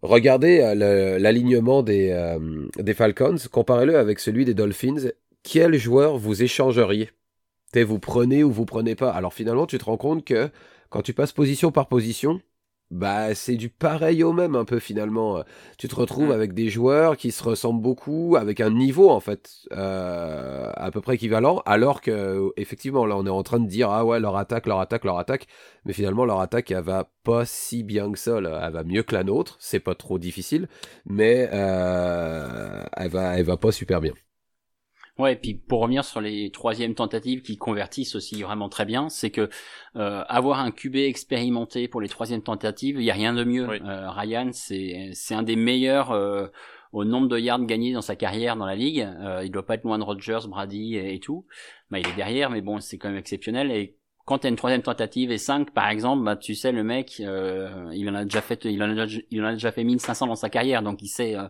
Regardez 0.00 0.60
euh, 0.60 0.74
le- 0.76 1.18
l'alignement 1.20 1.82
des, 1.82 2.10
euh, 2.12 2.66
des 2.78 2.94
Falcons, 2.94 3.34
comparez-le 3.50 3.98
avec 3.98 4.20
celui 4.20 4.44
des 4.44 4.54
Dolphins. 4.54 5.10
Quel 5.42 5.74
joueur 5.74 6.16
vous 6.18 6.40
échangeriez 6.42 7.10
Vous 7.74 7.98
prenez 7.98 8.44
ou 8.44 8.50
vous 8.52 8.64
prenez 8.64 8.94
pas. 8.94 9.10
Alors 9.10 9.34
finalement, 9.34 9.66
tu 9.66 9.76
te 9.76 9.84
rends 9.84 9.96
compte 9.96 10.24
que 10.24 10.50
quand 10.90 11.02
tu 11.02 11.12
passes 11.14 11.32
position 11.32 11.70
par 11.72 11.88
position, 11.88 12.40
bah 12.90 13.34
c'est 13.34 13.56
du 13.56 13.68
pareil 13.68 14.22
au 14.24 14.32
même 14.32 14.54
un 14.56 14.64
peu 14.64 14.78
finalement. 14.78 15.42
Tu 15.76 15.88
te 15.88 15.94
retrouves 15.94 16.28
Mm. 16.28 16.32
avec 16.32 16.54
des 16.54 16.70
joueurs 16.70 17.18
qui 17.18 17.32
se 17.32 17.44
ressemblent 17.44 17.82
beaucoup, 17.82 18.36
avec 18.38 18.60
un 18.60 18.70
niveau 18.70 19.10
en 19.10 19.20
fait 19.20 19.50
euh, 19.72 20.70
à 20.74 20.90
peu 20.90 21.02
près 21.02 21.16
équivalent, 21.16 21.62
alors 21.66 22.00
que 22.00 22.50
effectivement 22.56 23.04
là 23.04 23.16
on 23.18 23.26
est 23.26 23.30
en 23.30 23.42
train 23.42 23.60
de 23.60 23.66
dire 23.68 23.90
ah 23.90 24.06
ouais 24.06 24.20
leur 24.20 24.36
attaque, 24.38 24.66
leur 24.66 24.80
attaque, 24.80 25.04
leur 25.04 25.18
attaque, 25.18 25.46
mais 25.84 25.92
finalement 25.92 26.24
leur 26.24 26.40
attaque 26.40 26.70
elle 26.70 26.82
va 26.82 27.10
pas 27.24 27.44
si 27.44 27.82
bien 27.82 28.10
que 28.10 28.18
ça, 28.18 28.40
là. 28.40 28.62
elle 28.66 28.72
va 28.72 28.84
mieux 28.84 29.02
que 29.02 29.14
la 29.14 29.22
nôtre, 29.24 29.56
c'est 29.60 29.80
pas 29.80 29.94
trop 29.94 30.18
difficile, 30.18 30.66
mais 31.04 31.48
euh, 31.52 32.84
elle 32.96 33.10
va 33.10 33.36
elle 33.38 33.44
va 33.44 33.56
pas 33.58 33.70
super 33.72 34.00
bien. 34.00 34.14
Ouais, 35.18 35.32
et 35.32 35.36
puis 35.36 35.54
pour 35.54 35.80
revenir 35.80 36.04
sur 36.04 36.20
les 36.20 36.50
troisièmes 36.50 36.94
tentatives 36.94 37.42
qui 37.42 37.56
convertissent 37.56 38.14
aussi 38.14 38.42
vraiment 38.42 38.68
très 38.68 38.84
bien, 38.84 39.08
c'est 39.08 39.30
que 39.30 39.50
euh, 39.96 40.22
avoir 40.28 40.60
un 40.60 40.70
QB 40.70 40.94
expérimenté 40.96 41.88
pour 41.88 42.00
les 42.00 42.08
troisièmes 42.08 42.42
tentatives, 42.42 42.96
il 43.00 43.04
y 43.04 43.10
a 43.10 43.14
rien 43.14 43.32
de 43.32 43.42
mieux. 43.42 43.68
Oui. 43.68 43.78
Euh, 43.84 44.10
Ryan, 44.10 44.50
c'est 44.52 45.10
c'est 45.14 45.34
un 45.34 45.42
des 45.42 45.56
meilleurs 45.56 46.12
euh, 46.12 46.46
au 46.92 47.04
nombre 47.04 47.26
de 47.26 47.38
yards 47.38 47.64
gagnés 47.64 47.92
dans 47.92 48.00
sa 48.00 48.14
carrière 48.14 48.56
dans 48.56 48.66
la 48.66 48.76
ligue. 48.76 49.00
Euh, 49.00 49.42
il 49.44 49.50
doit 49.50 49.66
pas 49.66 49.74
être 49.74 49.84
loin 49.84 49.98
de 49.98 50.04
Rodgers, 50.04 50.46
Brady 50.46 50.96
et, 50.96 51.14
et 51.14 51.20
tout. 51.20 51.44
Bah, 51.90 51.98
il 51.98 52.06
est 52.06 52.16
derrière, 52.16 52.50
mais 52.50 52.60
bon, 52.60 52.78
c'est 52.80 52.96
quand 52.96 53.08
même 53.08 53.18
exceptionnel. 53.18 53.72
Et 53.72 53.97
quand 54.28 54.38
t'as 54.40 54.50
une 54.50 54.56
troisième 54.56 54.82
tentative 54.82 55.30
et 55.32 55.38
5 55.38 55.70
par 55.72 55.88
exemple, 55.88 56.22
bah 56.22 56.36
tu 56.36 56.54
sais 56.54 56.70
le 56.70 56.84
mec, 56.84 57.20
euh, 57.20 57.90
il 57.94 58.08
en 58.10 58.14
a 58.14 58.24
déjà 58.24 58.42
fait, 58.42 58.64
il 58.66 58.82
en 58.82 58.90
a, 58.96 59.06
déjà- 59.06 59.20
il 59.30 59.42
en 59.42 59.46
a 59.46 59.52
déjà 59.54 59.72
fait 59.72 59.84
1500 59.84 60.26
dans 60.26 60.36
sa 60.36 60.50
carrière, 60.50 60.82
donc 60.82 61.00
il 61.02 61.08
sait, 61.08 61.34
euh, 61.34 61.48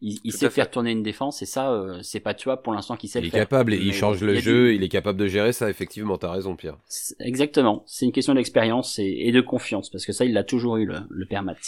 il, 0.00 0.18
il 0.22 0.32
sait 0.32 0.46
fait. 0.46 0.54
faire 0.54 0.70
tourner 0.70 0.92
une 0.92 1.02
défense 1.02 1.42
et 1.42 1.46
ça, 1.46 1.72
euh, 1.72 1.98
c'est 2.02 2.20
pas 2.20 2.34
tuable 2.34 2.62
pour 2.62 2.72
l'instant 2.72 2.96
qu'il 2.96 3.10
sait 3.10 3.18
Il 3.18 3.22
le 3.22 3.28
est 3.28 3.30
faire. 3.32 3.40
capable, 3.40 3.74
et 3.74 3.78
il 3.78 3.88
Mais 3.88 3.92
change 3.92 4.22
le 4.22 4.36
jeu, 4.36 4.68
du- 4.68 4.76
il 4.76 4.82
est 4.84 4.88
capable 4.88 5.18
de 5.18 5.26
gérer 5.26 5.52
ça, 5.52 5.68
effectivement, 5.68 6.16
t'as 6.18 6.30
raison 6.30 6.54
Pierre. 6.54 6.76
Exactement, 7.18 7.82
c'est 7.86 8.06
une 8.06 8.12
question 8.12 8.34
d'expérience 8.34 8.98
et, 9.00 9.26
et 9.26 9.32
de 9.32 9.40
confiance 9.40 9.90
parce 9.90 10.06
que 10.06 10.12
ça 10.12 10.24
il 10.24 10.32
l'a 10.32 10.44
toujours 10.44 10.76
eu 10.76 10.86
le, 10.86 10.98
le 11.10 11.26
père 11.26 11.42
Matt. 11.42 11.58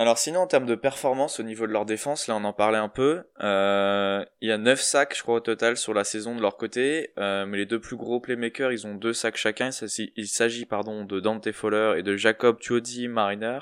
Alors 0.00 0.16
sinon, 0.16 0.40
en 0.40 0.46
termes 0.46 0.64
de 0.64 0.76
performance 0.76 1.40
au 1.40 1.42
niveau 1.42 1.66
de 1.66 1.72
leur 1.72 1.84
défense, 1.84 2.26
là 2.26 2.34
on 2.34 2.44
en 2.44 2.54
parlait 2.54 2.78
un 2.78 2.88
peu. 2.88 3.22
Euh, 3.42 4.24
il 4.40 4.48
y 4.48 4.50
a 4.50 4.56
9 4.56 4.80
sacs, 4.80 5.14
je 5.14 5.20
crois, 5.20 5.34
au 5.34 5.40
total 5.40 5.76
sur 5.76 5.92
la 5.92 6.04
saison 6.04 6.34
de 6.34 6.40
leur 6.40 6.56
côté. 6.56 7.12
Euh, 7.18 7.44
mais 7.44 7.58
les 7.58 7.66
deux 7.66 7.80
plus 7.80 7.96
gros 7.96 8.18
playmakers, 8.18 8.72
ils 8.72 8.86
ont 8.86 8.94
deux 8.94 9.12
sacs 9.12 9.36
chacun. 9.36 9.68
Il 10.16 10.26
s'agit- 10.26 10.64
pardon 10.64 11.04
de 11.04 11.20
Dante 11.20 11.52
Fowler 11.52 11.96
et 11.98 12.02
de 12.02 12.16
Jacob 12.16 12.58
Tuodi 12.58 13.08
Mariner. 13.08 13.58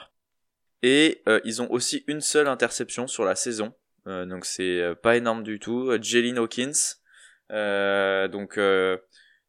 Et 0.85 1.23
euh, 1.29 1.41
ils 1.43 1.61
ont 1.61 1.69
aussi 1.73 2.05
une 2.07 2.21
seule 2.21 2.47
interception 2.47 3.09
sur 3.09 3.25
la 3.25 3.35
saison. 3.35 3.75
Donc 4.07 4.45
c'est 4.47 4.95
pas 5.03 5.17
énorme 5.17 5.43
du 5.43 5.59
tout. 5.59 5.91
Jalen 6.01 6.39
Hawkins. 6.39 6.95
Donc 8.31 8.61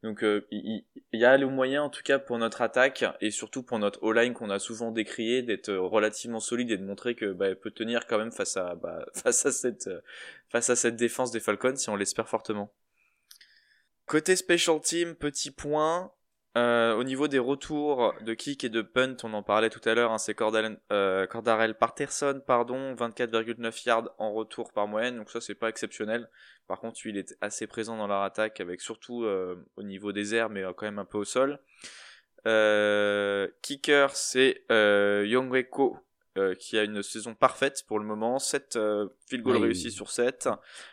donc 0.02 0.24
euh, 0.24 0.48
il 0.50 0.86
y, 1.12 1.26
a 1.26 1.38
le 1.38 1.48
moyen 1.48 1.84
en 1.84 1.90
tout 1.90 2.04
cas 2.04 2.20
pour 2.20 2.38
notre 2.38 2.62
attaque 2.62 3.04
et 3.20 3.32
surtout 3.32 3.64
pour 3.64 3.80
notre 3.80 4.02
O-line 4.02 4.34
qu'on 4.34 4.50
a 4.50 4.58
souvent 4.58 4.92
décrié 4.92 5.42
d'être 5.42 5.74
relativement 5.74 6.40
solide 6.40 6.72
et 6.72 6.78
de 6.78 6.86
montrer 6.86 7.16
que 7.16 7.34
bah, 7.34 7.54
peut 7.56 7.72
tenir 7.72 8.08
quand 8.08 8.18
même 8.18 8.32
face 8.32 8.56
à 8.56 8.76
bah, 8.76 9.06
face 9.14 9.46
à 9.46 9.52
cette 9.52 9.88
euh, 9.88 10.00
face 10.48 10.70
à 10.70 10.78
cette 10.78 10.96
défense 10.96 11.32
des 11.32 11.42
Falcons 11.42 11.76
si 11.76 11.90
on 11.90 11.98
l'espère 11.98 12.30
fortement. 12.30 12.72
Côté 14.06 14.36
special 14.38 14.80
team, 14.80 15.16
petit 15.16 15.52
point. 15.52 16.12
Euh, 16.60 16.94
au 16.96 17.04
niveau 17.04 17.28
des 17.28 17.40
retours 17.40 18.14
de 18.22 18.34
kick 18.34 18.64
et 18.64 18.70
de 18.70 18.82
punt, 18.82 19.16
on 19.24 19.34
en 19.34 19.44
parlait 19.44 19.70
tout 19.70 19.88
à 19.88 19.94
l'heure, 19.94 20.12
hein, 20.12 20.18
c'est 20.18 20.36
euh, 20.42 21.28
Cordarel 21.28 21.76
Patterson, 21.76 22.42
pardon, 22.46 22.96
24,9 22.96 23.88
yards 23.88 24.10
en 24.18 24.34
retour 24.34 24.74
par 24.74 24.88
moyenne, 24.88 25.16
donc 25.18 25.30
ça 25.30 25.40
c'est 25.40 25.56
pas 25.56 25.70
exceptionnel. 25.70 26.30
Par 26.68 26.80
contre, 26.80 27.00
il 27.06 27.18
est 27.18 27.38
assez 27.40 27.66
présent 27.66 27.96
dans 27.96 28.08
leur 28.08 28.24
attaque, 28.24 28.60
avec 28.60 28.82
surtout 28.82 29.24
euh, 29.24 29.56
au 29.78 29.84
niveau 29.84 30.12
des 30.12 30.36
airs, 30.36 30.50
mais 30.50 30.64
euh, 30.64 30.74
quand 30.74 30.86
même 30.86 31.00
un 31.00 31.06
peu 31.06 31.20
au 31.20 31.24
sol. 31.24 31.60
Euh, 32.46 33.48
kicker, 33.62 34.16
c'est 34.16 34.64
euh, 34.70 35.26
Yongweko, 35.28 35.98
euh, 36.38 36.56
qui 36.56 36.78
a 36.78 36.84
une 36.84 37.02
saison 37.04 37.36
parfaite 37.36 37.84
pour 37.88 38.00
le 38.00 38.06
moment. 38.06 38.38
7 38.38 38.76
euh, 38.76 39.08
field 39.28 39.44
goals 39.44 39.58
réussis 39.58 39.92
sur 39.92 40.10
7, 40.10 40.50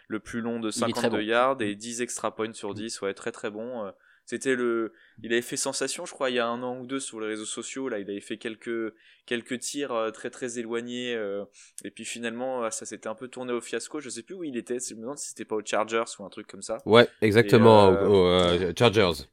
le 0.06 0.20
plus 0.20 0.42
long 0.42 0.60
de 0.60 0.70
Il 0.70 0.84
est 0.84 0.92
très 0.92 1.02
52 1.02 1.16
bon. 1.16 1.22
yards 1.24 1.62
et 1.62 1.74
10 1.74 2.02
extra 2.02 2.34
points 2.34 2.52
sur 2.52 2.72
10, 2.72 3.00
ouais, 3.00 3.14
très 3.14 3.32
très 3.32 3.50
bon. 3.50 3.90
Euh, 4.26 4.36
C'était 4.36 4.54
le, 4.54 4.92
il 5.22 5.32
avait 5.32 5.42
fait 5.42 5.56
sensation, 5.56 6.04
je 6.04 6.12
crois, 6.12 6.30
il 6.30 6.36
y 6.36 6.38
a 6.38 6.46
un 6.46 6.62
an 6.62 6.78
ou 6.80 6.86
deux 6.86 7.00
sur 7.00 7.20
les 7.20 7.28
réseaux 7.28 7.44
sociaux. 7.44 7.88
Là, 7.88 7.98
il 7.98 8.10
avait 8.10 8.20
fait 8.20 8.36
quelques 8.36 8.94
quelques 9.24 9.58
tirs 9.60 9.92
euh, 9.92 10.10
très 10.10 10.30
très 10.30 10.58
éloignés. 10.58 11.14
Euh, 11.14 11.44
et 11.84 11.90
puis 11.90 12.04
finalement, 12.04 12.70
ça 12.70 12.86
s'était 12.86 13.08
un 13.08 13.14
peu 13.14 13.28
tourné 13.28 13.52
au 13.52 13.60
fiasco. 13.60 14.00
Je 14.00 14.08
sais 14.08 14.22
plus 14.22 14.34
où 14.34 14.44
il 14.44 14.56
était. 14.56 14.78
Je 14.78 14.94
me 14.94 15.02
demande 15.02 15.18
si 15.18 15.28
c'était 15.28 15.44
pas 15.44 15.56
aux 15.56 15.64
Chargers 15.64 16.04
ou 16.18 16.24
un 16.24 16.30
truc 16.30 16.46
comme 16.46 16.62
ça. 16.62 16.78
Ouais, 16.84 17.08
exactement, 17.20 17.88
aux, 17.88 18.74
Chargers. 18.76 19.24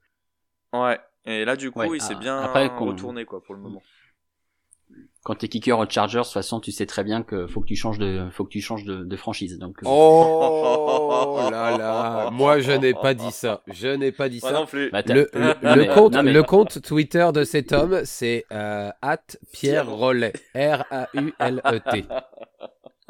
Ouais. 0.72 1.00
Et 1.26 1.46
là, 1.46 1.56
du 1.56 1.72
coup, 1.72 1.94
il 1.94 2.02
s'est 2.02 2.16
bien 2.16 2.40
après, 2.40 2.68
retourné 2.68 3.26
quoi 3.26 3.42
pour 3.42 3.56
le 3.56 3.62
moment 3.62 3.82
quand 5.24 5.36
t'es 5.36 5.48
kicker 5.48 5.80
aux 5.80 5.90
Chargers, 5.90 6.20
de 6.20 6.24
toute 6.24 6.34
façon, 6.34 6.60
tu 6.60 6.72
sais 6.72 6.86
très 6.86 7.04
bien 7.04 7.24
que 7.24 7.48
faut 7.48 7.62
que 7.62 7.68
tu 7.68 7.76
changes 7.76 7.98
de, 7.98 8.28
faut 8.32 8.44
que 8.44 8.50
tu 8.50 8.62
changes 8.62 8.84
de, 8.84 9.04
de 9.04 9.16
franchise. 9.16 9.58
Donc. 9.58 9.78
Euh. 9.84 9.88
Oh 9.88 11.40
là 11.50 11.78
là, 11.78 12.30
moi 12.32 12.60
je 12.60 12.74
n'ai 12.74 12.94
pas 12.94 13.14
dit 13.14 13.32
ça. 13.32 13.62
Je 13.68 13.88
n'ai 13.88 14.12
pas 14.12 14.28
dit 14.28 14.42
ça. 14.42 14.52
Non 14.52 14.66
plus. 14.66 14.92
Bah, 14.92 15.02
le, 15.08 15.30
le, 15.34 15.94
compte, 15.94 16.16
le 16.16 16.44
compte 16.44 16.82
Twitter 16.82 17.30
de 17.34 17.44
cet 17.44 17.72
homme, 17.72 18.02
c'est 18.04 18.46
euh, 18.52 18.90
Pierre 19.54 19.90
Rollet, 19.90 20.34
R 20.56 20.84
A 20.92 21.08
U 21.14 21.34
L 21.40 21.62
E 21.66 21.80
T. 21.92 22.06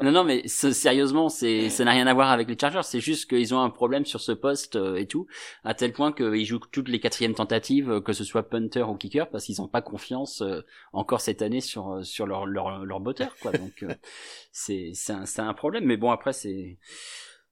Non, 0.01 0.11
non, 0.11 0.23
mais 0.23 0.47
sérieusement, 0.47 1.29
c'est, 1.29 1.69
ça 1.69 1.85
n'a 1.85 1.91
rien 1.91 2.07
à 2.07 2.13
voir 2.15 2.31
avec 2.31 2.49
les 2.49 2.57
Chargers. 2.59 2.81
C'est 2.83 2.99
juste 2.99 3.29
qu'ils 3.29 3.53
ont 3.53 3.59
un 3.59 3.69
problème 3.69 4.05
sur 4.05 4.21
ce 4.21 4.31
poste 4.31 4.75
euh, 4.75 4.95
et 4.95 5.05
tout, 5.05 5.27
à 5.63 5.75
tel 5.75 5.93
point 5.93 6.11
qu'ils 6.11 6.45
jouent 6.45 6.59
toutes 6.71 6.89
les 6.89 6.99
quatrièmes 6.99 7.35
tentatives, 7.35 7.91
euh, 7.91 8.01
que 8.01 8.11
ce 8.11 8.23
soit 8.23 8.49
punter 8.49 8.81
ou 8.81 8.95
kicker, 8.95 9.29
parce 9.29 9.45
qu'ils 9.45 9.57
n'ont 9.59 9.67
pas 9.67 9.83
confiance 9.83 10.41
euh, 10.41 10.61
encore 10.93 11.21
cette 11.21 11.43
année 11.43 11.61
sur 11.61 12.03
sur 12.03 12.25
leur 12.25 12.47
leur, 12.47 12.83
leur 12.83 12.99
botteur, 13.01 13.35
quoi. 13.39 13.51
Donc 13.51 13.85
c'est 14.51 14.91
c'est 14.95 15.13
un, 15.13 15.47
un 15.47 15.53
problème. 15.53 15.85
Mais 15.85 15.97
bon, 15.97 16.09
après 16.09 16.33
c'est 16.33 16.79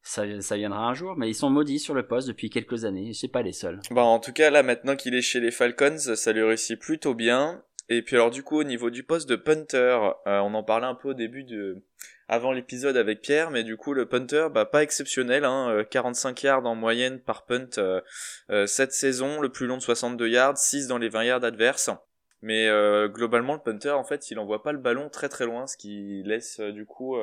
ça, 0.02 0.24
ça 0.42 0.58
viendra 0.58 0.88
un 0.88 0.96
jour, 0.96 1.16
mais 1.16 1.30
ils 1.30 1.36
sont 1.36 1.52
maudits 1.52 1.80
sur 1.80 1.94
le 1.94 2.08
poste 2.08 2.28
depuis 2.28 2.50
quelques 2.50 2.86
années. 2.86 3.14
C'est 3.14 3.28
pas 3.28 3.44
les 3.44 3.54
seuls. 3.54 3.80
Bon, 3.92 4.02
en 4.02 4.20
tout 4.20 4.34
cas, 4.34 4.50
là, 4.50 4.64
maintenant 4.64 4.96
qu'il 4.96 5.14
est 5.14 5.22
chez 5.22 5.40
les 5.40 5.52
Falcons, 5.52 6.00
ça 6.00 6.34
lui 6.34 6.42
réussit 6.42 6.80
plutôt 6.80 7.14
bien. 7.14 7.64
Et 7.88 8.02
puis 8.02 8.16
alors, 8.16 8.32
du 8.32 8.42
coup, 8.42 8.58
au 8.58 8.64
niveau 8.64 8.90
du 8.90 9.04
poste 9.04 9.30
de 9.30 9.36
punter, 9.36 10.12
on 10.26 10.54
en 10.56 10.64
parlait 10.64 10.88
un 10.88 10.96
peu 10.96 11.10
au 11.10 11.14
début 11.14 11.44
de 11.44 11.84
avant 12.32 12.54
l'épisode 12.54 12.96
avec 12.96 13.20
Pierre, 13.20 13.52
mais 13.52 13.66
du 13.66 13.76
coup 13.76 13.94
le 13.94 14.08
punter, 14.08 14.48
bah 14.54 14.66
pas 14.66 14.84
exceptionnel, 14.84 15.44
hein, 15.44 15.84
45 15.92 16.30
euh, 16.30 16.48
yards 16.48 16.66
en 16.66 16.76
moyenne 16.76 17.20
par 17.20 17.46
punt 17.46 17.78
euh, 17.78 18.00
euh, 18.50 18.66
cette 18.68 18.94
saison, 18.94 19.42
le 19.42 19.50
plus 19.50 19.68
long 19.68 19.76
de 19.76 19.82
62 19.82 20.30
yards, 20.30 20.58
6 20.58 20.88
dans 20.88 20.98
les 20.98 21.10
20 21.10 21.26
yards 21.26 21.44
adverses. 21.44 21.90
Mais 22.42 22.70
globalement 23.10 23.54
le 23.54 23.60
punter 23.60 23.92
en 23.92 24.04
fait 24.04 24.32
il 24.32 24.40
envoie 24.40 24.64
pas 24.64 24.72
le 24.72 24.80
ballon 24.80 25.10
très 25.10 25.30
très 25.30 25.46
loin, 25.46 25.68
ce 25.68 25.78
qui 25.78 26.24
laisse 26.26 26.60
du 26.60 26.88
coup 26.88 27.16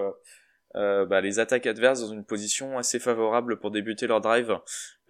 bah, 0.75 1.21
les 1.21 1.41
attaques 1.41 1.67
adverses 1.67 2.03
dans 2.03 2.12
une 2.12 2.25
position 2.25 2.79
assez 2.79 3.00
favorable 3.00 3.59
pour 3.59 3.73
débuter 3.73 4.07
leur 4.07 4.21
drive, 4.21 4.57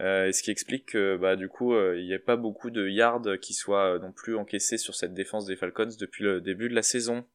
et 0.00 0.32
ce 0.32 0.42
qui 0.42 0.50
explique 0.50 0.92
que 0.92 1.18
bah, 1.18 1.36
du 1.36 1.50
coup 1.50 1.78
il 1.78 2.06
n'y 2.06 2.14
a 2.14 2.18
pas 2.18 2.36
beaucoup 2.36 2.70
de 2.70 2.88
yards 2.88 3.38
qui 3.42 3.52
soient 3.52 3.98
non 3.98 4.10
plus 4.10 4.34
encaissés 4.34 4.78
sur 4.78 4.94
cette 4.94 5.12
défense 5.12 5.44
des 5.44 5.56
Falcons 5.56 5.90
depuis 6.00 6.24
le 6.24 6.40
début 6.40 6.70
de 6.70 6.74
la 6.74 6.80
saison. 6.80 7.26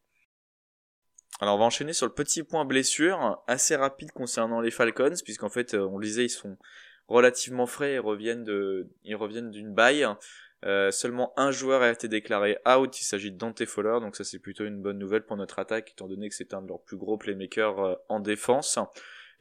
Alors 1.44 1.56
on 1.56 1.60
va 1.60 1.66
enchaîner 1.66 1.92
sur 1.92 2.06
le 2.06 2.14
petit 2.14 2.42
point 2.42 2.64
blessure, 2.64 3.44
assez 3.48 3.76
rapide 3.76 4.14
concernant 4.14 4.62
les 4.62 4.72
Falcons, 4.72 5.16
puisqu'en 5.26 5.50
fait 5.50 5.74
euh, 5.74 5.86
on 5.92 5.98
le 5.98 6.06
disait 6.06 6.24
ils 6.24 6.30
sont 6.30 6.56
relativement 7.10 7.66
frais 7.66 7.96
et 7.96 8.00
reviennent 8.00 8.46
de, 8.46 8.88
ils 9.04 9.18
reviennent 9.18 9.52
d'une 9.52 9.74
baille. 9.74 10.08
Euh, 10.66 10.90
seulement 10.92 11.34
un 11.36 11.52
joueur 11.52 11.82
a 11.82 11.92
été 11.92 12.08
déclaré 12.08 12.60
out, 12.66 12.98
il 12.98 13.04
s'agit 13.04 13.30
de 13.30 13.38
Dante 13.38 13.66
Fowler, 13.66 14.00
donc 14.00 14.16
ça 14.16 14.24
c'est 14.24 14.40
plutôt 14.40 14.64
une 14.64 14.82
bonne 14.82 14.98
nouvelle 14.98 15.24
pour 15.26 15.36
notre 15.36 15.60
attaque, 15.60 15.92
étant 15.92 16.08
donné 16.08 16.30
que 16.30 16.36
c'est 16.36 16.54
un 16.54 16.62
de 16.62 16.70
leurs 16.70 16.80
plus 16.80 16.96
gros 16.96 17.18
playmakers 17.18 17.78
euh, 17.78 17.96
en 18.08 18.22
défense. 18.22 18.80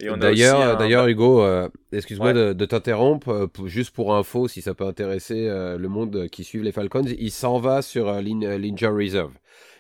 D'ailleurs, 0.00 0.76
d'ailleurs, 0.76 1.06
Hugo, 1.06 1.46
excuse-moi 1.92 2.32
de, 2.32 2.64
t'interrompre, 2.64 3.48
juste 3.66 3.94
pour 3.94 4.16
info, 4.16 4.48
si 4.48 4.60
ça 4.60 4.74
peut 4.74 4.86
intéresser 4.86 5.46
le 5.46 5.86
monde 5.86 6.28
qui 6.28 6.42
suit 6.42 6.60
les 6.60 6.72
Falcons, 6.72 7.04
il 7.04 7.30
s'en 7.30 7.60
va 7.60 7.82
sur 7.82 8.12
l'injury 8.12 9.04
reserve 9.04 9.32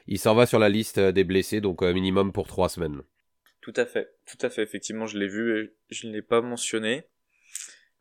il 0.06 0.18
s'en 0.18 0.34
va 0.34 0.46
sur 0.46 0.58
la 0.58 0.68
liste 0.68 0.98
euh, 0.98 1.12
des 1.12 1.24
blessés, 1.24 1.60
donc 1.60 1.82
euh, 1.82 1.92
minimum 1.92 2.32
pour 2.32 2.46
trois 2.46 2.68
semaines. 2.68 3.02
Tout 3.60 3.72
à 3.76 3.86
fait, 3.86 4.12
tout 4.26 4.44
à 4.44 4.50
fait. 4.50 4.62
Effectivement, 4.62 5.06
je 5.06 5.18
l'ai 5.18 5.28
vu 5.28 5.58
et 5.58 5.72
je 5.90 6.08
ne 6.08 6.12
l'ai 6.12 6.22
pas 6.22 6.40
mentionné. 6.40 7.04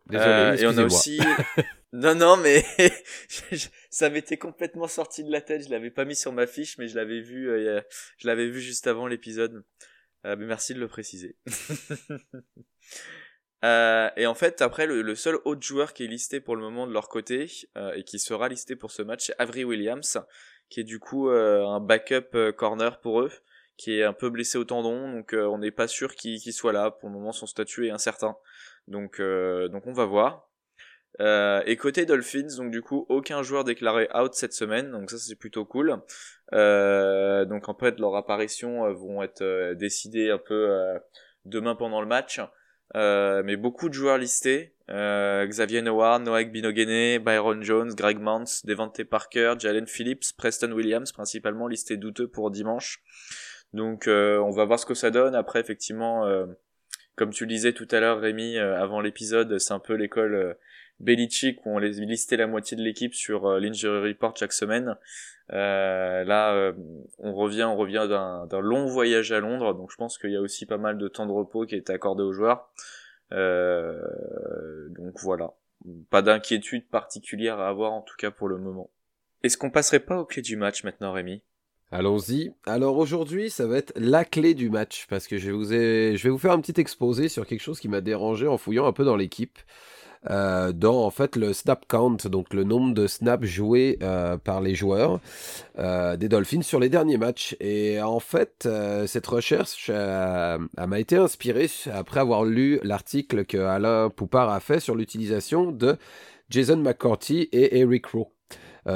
Désolé, 0.08 0.29
euh, 0.29 0.58
et 0.58 0.65
on 0.65 0.77
a 0.77 0.86
aussi. 0.86 1.20
non, 1.93 2.15
non, 2.15 2.38
mais 2.38 2.65
ça 3.91 4.10
m'était 4.10 4.38
complètement 4.38 4.88
sorti 4.88 5.24
de 5.24 5.31
la 5.31 5.41
tête. 5.41 5.65
Je 5.65 5.70
l'avais 5.70 5.91
pas 5.91 6.05
mis 6.05 6.15
sur 6.15 6.34
ma 6.34 6.48
fiche, 6.48 6.77
mais 6.79 6.88
je 6.88 6.96
l'avais 6.96 7.22
vu. 7.22 7.50
je 8.17 8.27
l'avais 8.27 8.50
vu 8.50 8.60
juste 8.60 8.88
avant 8.88 9.05
l'épisode. 9.05 9.63
mais 10.24 10.36
merci 10.38 10.74
de 10.74 10.79
le 10.79 10.88
préciser. 10.88 11.36
et 13.63 14.25
en 14.25 14.34
fait, 14.34 14.63
après, 14.63 14.88
le, 14.88 15.13
seul 15.13 15.38
autre 15.46 15.62
joueur 15.62 15.93
qui 15.93 16.05
est 16.05 16.08
listé 16.08 16.41
pour 16.41 16.55
le 16.55 16.63
moment 16.63 16.88
de 16.88 16.93
leur 16.93 17.08
côté 17.08 17.46
et 17.96 18.03
qui 18.03 18.17
sera 18.17 18.50
listé 18.50 18.75
pour 18.75 18.89
ce 18.89 19.03
match, 19.03 19.27
c'est 19.27 19.36
Avery 19.38 19.63
Williams, 19.63 20.17
qui 20.71 20.79
est 20.79 20.85
du 20.85 20.99
coup 20.99 21.29
euh, 21.29 21.63
un 21.67 21.81
backup 21.81 22.33
euh, 22.33 22.51
corner 22.51 22.99
pour 23.01 23.21
eux, 23.21 23.31
qui 23.77 23.99
est 23.99 24.03
un 24.03 24.13
peu 24.13 24.29
blessé 24.29 24.57
au 24.57 24.63
tendon, 24.63 25.11
donc 25.11 25.33
euh, 25.33 25.45
on 25.45 25.59
n'est 25.59 25.69
pas 25.69 25.87
sûr 25.87 26.15
qu'il 26.15 26.39
soit 26.53 26.71
là. 26.71 26.89
Pour 26.89 27.09
le 27.09 27.15
moment, 27.15 27.33
son 27.33 27.45
statut 27.45 27.87
est 27.87 27.91
incertain. 27.91 28.37
Donc, 28.87 29.21
donc 29.21 29.85
on 29.85 29.93
va 29.93 30.05
voir. 30.05 30.49
et 31.19 31.77
côté 31.77 32.05
Dolphins, 32.05 32.55
donc 32.57 32.71
du 32.71 32.81
coup, 32.81 33.05
aucun 33.09 33.43
joueur 33.43 33.63
déclaré 33.63 34.09
out 34.15 34.33
cette 34.33 34.53
semaine, 34.53 34.91
donc 34.91 35.11
ça 35.11 35.17
c'est 35.17 35.35
plutôt 35.35 35.65
cool. 35.65 35.89
donc 36.51 37.69
en 37.69 37.77
fait, 37.79 37.99
leurs 37.99 38.15
apparitions 38.15 38.91
vont 38.93 39.21
être 39.21 39.73
décidées 39.73 40.31
un 40.31 40.39
peu 40.39 40.99
demain 41.45 41.75
pendant 41.75 42.01
le 42.01 42.07
match. 42.07 42.41
mais 42.95 43.55
beaucoup 43.55 43.87
de 43.87 43.93
joueurs 43.93 44.17
listés. 44.17 44.73
Euh, 44.91 45.45
Xavier 45.45 45.81
Noah, 45.81 46.19
Noah 46.19 46.43
Binogene, 46.43 47.19
Byron 47.19 47.63
Jones, 47.63 47.93
Greg 47.95 48.19
Mance, 48.19 48.65
Devante 48.65 49.03
Parker, 49.03 49.53
Jalen 49.57 49.88
Phillips, 49.88 50.33
Preston 50.38 50.71
Williams, 50.71 51.12
principalement 51.12 51.67
listés 51.67 51.98
douteux 51.98 52.27
pour 52.27 52.51
dimanche. 52.51 53.01
Donc 53.74 54.07
euh, 54.07 54.38
on 54.39 54.51
va 54.51 54.65
voir 54.65 54.79
ce 54.79 54.86
que 54.86 54.93
ça 54.93 55.10
donne. 55.10 55.33
Après, 55.33 55.62
effectivement, 55.62 56.25
euh, 56.25 56.45
comme 57.15 57.29
tu 57.29 57.45
le 57.45 57.50
disais 57.50 57.71
tout 57.71 57.88
à 57.91 58.01
l'heure, 58.01 58.19
Rémi, 58.19 58.57
avant 58.57 59.00
l'épisode, 59.00 59.60
c'est 59.60 59.74
un 59.74 59.79
peu 59.79 59.93
l'école 59.93 60.57
Belichick 61.00 61.65
où 61.65 61.75
on 61.75 61.77
les 61.77 61.91
listait 61.91 62.38
la 62.38 62.48
moitié 62.48 62.75
de 62.75 62.81
l'équipe 62.81 63.13
sur 63.13 63.60
l'injury 63.60 64.10
report 64.10 64.36
chaque 64.36 64.53
semaine. 64.53 64.98
là, 65.50 66.74
on 67.19 67.33
revient, 67.33 67.63
on 67.63 67.77
revient 67.77 68.07
d'un 68.10 68.60
long 68.60 68.88
voyage 68.88 69.31
à 69.31 69.39
Londres, 69.39 69.74
donc 69.74 69.91
je 69.91 69.98
pense 69.98 70.17
qu'il 70.17 70.31
y 70.31 70.36
a 70.36 70.41
aussi 70.41 70.65
pas 70.65 70.77
mal 70.77 70.98
de 70.98 71.07
temps 71.07 71.27
de 71.27 71.31
repos 71.31 71.65
qui 71.65 71.75
est 71.75 71.89
accordé 71.89 72.24
aux 72.24 72.33
joueurs. 72.33 72.71
Euh, 73.33 74.89
donc 74.89 75.19
voilà, 75.19 75.53
pas 76.09 76.21
d'inquiétude 76.21 76.88
particulière 76.88 77.59
à 77.59 77.69
avoir 77.69 77.93
en 77.93 78.01
tout 78.01 78.15
cas 78.17 78.31
pour 78.31 78.47
le 78.47 78.57
moment. 78.57 78.89
Est-ce 79.43 79.57
qu'on 79.57 79.71
passerait 79.71 80.00
pas 80.00 80.19
aux 80.19 80.25
clés 80.25 80.41
du 80.41 80.55
match 80.55 80.83
maintenant, 80.83 81.13
Rémi? 81.13 81.41
Allons-y. 81.91 82.53
Alors 82.65 82.97
aujourd'hui, 82.97 83.50
ça 83.50 83.67
va 83.67 83.77
être 83.77 83.91
la 83.97 84.23
clé 84.23 84.53
du 84.53 84.69
match 84.69 85.07
parce 85.09 85.27
que 85.27 85.38
je, 85.38 85.51
vous 85.51 85.65
je 85.65 86.23
vais 86.23 86.29
vous 86.29 86.38
faire 86.38 86.53
un 86.53 86.61
petit 86.61 86.79
exposé 86.79 87.27
sur 87.27 87.45
quelque 87.45 87.61
chose 87.61 87.79
qui 87.79 87.89
m'a 87.89 88.00
dérangé 88.00 88.47
en 88.47 88.57
fouillant 88.57 88.85
un 88.85 88.93
peu 88.93 89.03
dans 89.03 89.17
l'équipe. 89.17 89.59
Euh, 90.29 90.71
dans 90.71 91.03
en 91.03 91.09
fait 91.09 91.35
le 91.35 91.51
snap 91.51 91.85
count, 91.87 92.17
donc 92.25 92.53
le 92.53 92.63
nombre 92.63 92.93
de 92.93 93.07
snaps 93.07 93.47
joués 93.47 93.97
euh, 94.03 94.37
par 94.37 94.61
les 94.61 94.75
joueurs 94.75 95.19
euh, 95.79 96.15
des 96.15 96.29
Dolphins 96.29 96.61
sur 96.61 96.79
les 96.79 96.89
derniers 96.89 97.17
matchs. 97.17 97.55
Et 97.59 97.99
en 98.01 98.19
fait, 98.19 98.67
cette 99.07 99.27
recherche 99.27 99.89
m'a 99.89 100.99
été 100.99 101.15
inspirée 101.15 101.69
après 101.91 102.19
avoir 102.19 102.45
lu 102.45 102.79
l'article 102.83 103.45
que 103.45 103.57
Alain 103.57 104.09
Poupard 104.09 104.49
a 104.49 104.59
fait 104.59 104.79
sur 104.79 104.95
l'utilisation 104.95 105.71
de 105.71 105.97
Jason 106.49 106.77
McCarthy 106.77 107.49
et 107.51 107.79
Eric 107.79 108.07
Rowe. 108.07 108.31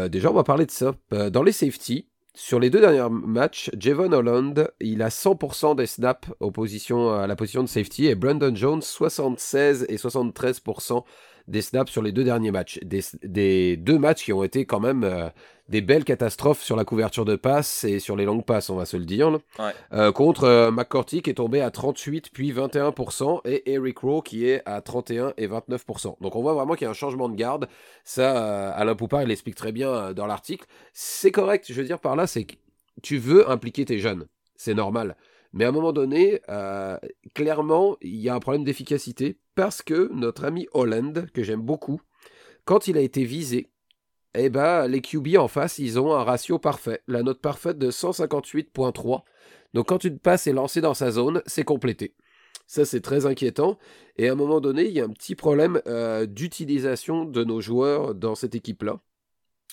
déjà, 0.10 0.29
on 0.29 0.34
va 0.34 0.44
parler 0.44 0.65
de 0.65 0.72
ça. 0.72 0.94
dans 1.32 1.44
les 1.44 1.51
safety, 1.51 2.08
sur 2.36 2.60
les 2.60 2.70
deux 2.70 2.82
derniers 2.82 3.08
matchs, 3.10 3.72
Javon 3.77 4.12
Holland, 4.12 4.70
il 4.82 5.01
a 5.01 5.08
100% 5.08 5.75
des 5.77 5.86
snaps 5.86 6.27
à 6.42 7.27
la 7.27 7.36
position 7.36 7.63
de 7.63 7.68
safety 7.68 8.08
et 8.08 8.15
Brandon 8.15 8.54
Jones 8.54 8.82
76 8.82 9.86
et 9.88 9.96
73% 9.96 11.04
des 11.48 11.62
snaps 11.62 11.92
sur 11.92 12.02
les 12.02 12.12
deux 12.12 12.24
derniers 12.24 12.52
matchs. 12.52 12.80
Des, 12.84 13.78
deux 13.78 13.98
matchs 13.98 14.24
qui 14.24 14.34
ont 14.34 14.44
été 14.44 14.66
quand 14.66 14.80
même 14.80 15.04
euh, 15.04 15.30
des 15.70 15.82
belles 15.82 16.04
catastrophes 16.04 16.62
sur 16.62 16.75
la 16.75 16.86
couverture 16.86 17.25
de 17.25 17.36
passe 17.36 17.84
et 17.84 18.00
sur 18.00 18.16
les 18.16 18.25
longues 18.25 18.46
passes, 18.46 18.70
on 18.70 18.75
va 18.75 18.86
se 18.86 18.98
le 18.98 19.06
dire. 19.06 19.38
Euh, 19.94 20.12
contre 20.12 20.46
euh, 20.46 20.72
McCourty 20.72 21.22
qui 21.22 21.30
est 21.30 21.36
tombé 21.36 21.62
à 21.62 21.72
38 21.72 22.30
puis 22.32 22.52
21% 22.52 23.42
et 23.46 23.72
Eric 23.72 24.00
Rowe 24.00 24.22
qui 24.22 24.48
est 24.48 24.62
à 24.66 24.82
31 24.82 25.34
et 25.38 25.48
29%. 25.48 26.22
Donc 26.22 26.36
on 26.36 26.42
voit 26.42 26.54
vraiment 26.54 26.74
qu'il 26.74 26.86
y 26.86 26.88
a 26.88 26.92
un 26.92 26.94
changement 26.94 27.30
de 27.30 27.36
garde. 27.36 27.68
Ça, 28.04 28.72
Alain 28.72 28.96
Poupard, 28.96 29.24
il 29.24 29.32
explique 29.32 29.56
très 29.56 29.72
bien 29.72 30.14
dans 30.14 30.25
l'article. 30.25 30.66
C'est 30.94 31.32
correct, 31.32 31.66
je 31.68 31.74
veux 31.74 31.86
dire 31.86 32.00
par 32.00 32.16
là, 32.16 32.28
c'est 32.28 32.46
que 32.46 32.56
tu 33.02 33.18
veux 33.18 33.50
impliquer 33.50 33.86
tes 33.86 34.00
jeunes. 34.00 34.25
C'est 34.56 34.74
normal. 34.74 35.16
Mais 35.56 35.64
à 35.64 35.70
un 35.70 35.72
moment 35.72 35.94
donné, 35.94 36.42
euh, 36.50 36.98
clairement, 37.34 37.96
il 38.02 38.18
y 38.18 38.28
a 38.28 38.36
un 38.36 38.40
problème 38.42 38.66
d'efficacité 38.66 39.40
parce 39.56 39.82
que 39.82 40.10
notre 40.14 40.44
ami 40.44 40.68
Holland, 40.74 41.28
que 41.34 41.44
j'aime 41.44 41.62
beaucoup, 41.62 42.02
quand 42.66 42.90
il 42.90 42.98
a 42.98 43.02
été 43.02 43.24
visé, 43.24 43.72
eh 44.38 44.50
ben, 44.50 44.86
les 44.88 45.02
QB 45.02 45.38
en 45.38 45.48
face, 45.48 45.80
ils 45.80 45.98
ont 45.98 46.14
un 46.14 46.26
ratio 46.26 46.60
parfait, 46.60 47.02
la 47.08 47.24
note 47.24 47.40
parfaite 47.40 47.78
de 47.78 47.90
158.3. 47.90 49.24
Donc 49.74 49.88
quand 49.88 50.04
une 50.04 50.20
passe 50.20 50.46
est 50.46 50.54
lancée 50.54 50.82
dans 50.82 50.94
sa 50.94 51.12
zone, 51.12 51.42
c'est 51.46 51.64
complété. 51.64 52.16
Ça, 52.68 52.84
c'est 52.84 53.02
très 53.02 53.26
inquiétant. 53.26 53.78
Et 54.18 54.28
à 54.28 54.34
un 54.34 54.36
moment 54.36 54.60
donné, 54.60 54.86
il 54.86 54.92
y 54.92 55.00
a 55.00 55.06
un 55.06 55.10
petit 55.10 55.36
problème 55.36 55.82
euh, 55.88 56.26
d'utilisation 56.26 57.24
de 57.24 57.44
nos 57.46 57.62
joueurs 57.62 58.14
dans 58.14 58.36
cette 58.36 58.56
équipe-là. 58.56 59.00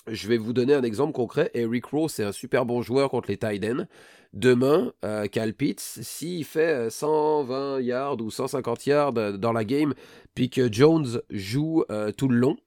Je 0.07 0.27
vais 0.27 0.37
vous 0.37 0.53
donner 0.53 0.73
un 0.73 0.83
exemple 0.83 1.13
concret. 1.13 1.49
Eric 1.53 1.85
Rowe, 1.85 2.09
c'est 2.09 2.23
un 2.23 2.31
super 2.31 2.65
bon 2.65 2.81
joueur 2.81 3.09
contre 3.09 3.29
les 3.29 3.37
Tiden. 3.37 3.87
Demain, 4.33 4.93
euh, 5.05 5.27
Cal 5.27 5.53
Pitts, 5.53 5.79
s'il 5.79 6.43
fait 6.43 6.89
120 6.89 7.55
euh, 7.55 7.81
yards 7.81 8.21
ou 8.21 8.31
150 8.31 8.85
yards 8.85 9.13
dans 9.13 9.53
la 9.53 9.63
game, 9.63 9.93
puis 10.35 10.49
que 10.49 10.71
Jones 10.71 11.21
joue 11.29 11.83
tout 12.17 12.27
le 12.27 12.37
long, 12.37 12.57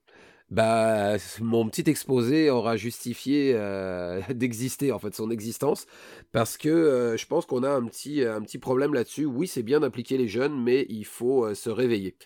bah, 0.51 1.17
mon 1.41 1.69
petit 1.69 1.91
exposé 1.91 2.51
aura 2.51 2.77
justifié 2.77 3.53
euh, 3.57 4.21
d'exister, 4.31 4.93
en 4.93 4.99
fait, 4.99 5.15
son 5.15 5.31
existence, 5.31 5.87
parce 6.33 6.57
que 6.57 6.69
euh, 6.69 7.17
je 7.17 7.27
pense 7.27 7.47
qu'on 7.47 7.65
a 7.65 7.71
un 7.71 7.85
petit, 7.87 8.23
un 8.23 8.41
petit 8.43 8.59
problème 8.59 8.95
là-dessus. 8.95 9.25
Oui, 9.25 9.49
c'est 9.49 9.65
bien 9.65 9.81
d'impliquer 9.81 10.19
les 10.19 10.29
jeunes, 10.29 10.61
mais 10.63 10.87
il 10.89 11.05
faut 11.05 11.47
euh, 11.47 11.55
se 11.55 11.71
réveiller. 11.71 12.17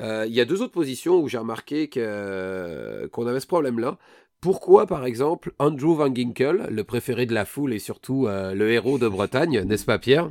Il 0.00 0.32
y 0.32 0.40
a 0.40 0.44
deux 0.44 0.62
autres 0.62 0.72
positions 0.72 1.20
où 1.20 1.28
j'ai 1.28 1.38
remarqué 1.38 1.88
qu'on 1.88 3.26
avait 3.26 3.38
ce 3.38 3.46
problème-là. 3.46 3.98
Pourquoi, 4.42 4.86
par 4.86 5.06
exemple, 5.06 5.52
Andrew 5.58 5.96
Van 5.96 6.14
Ginkel, 6.14 6.66
le 6.68 6.84
préféré 6.84 7.24
de 7.24 7.32
la 7.32 7.46
foule 7.46 7.72
et 7.72 7.78
surtout 7.78 8.26
le 8.26 8.70
héros 8.70 8.98
de 8.98 9.08
Bretagne, 9.08 9.62
n'est-ce 9.62 9.86
pas 9.86 9.98
Pierre? 9.98 10.30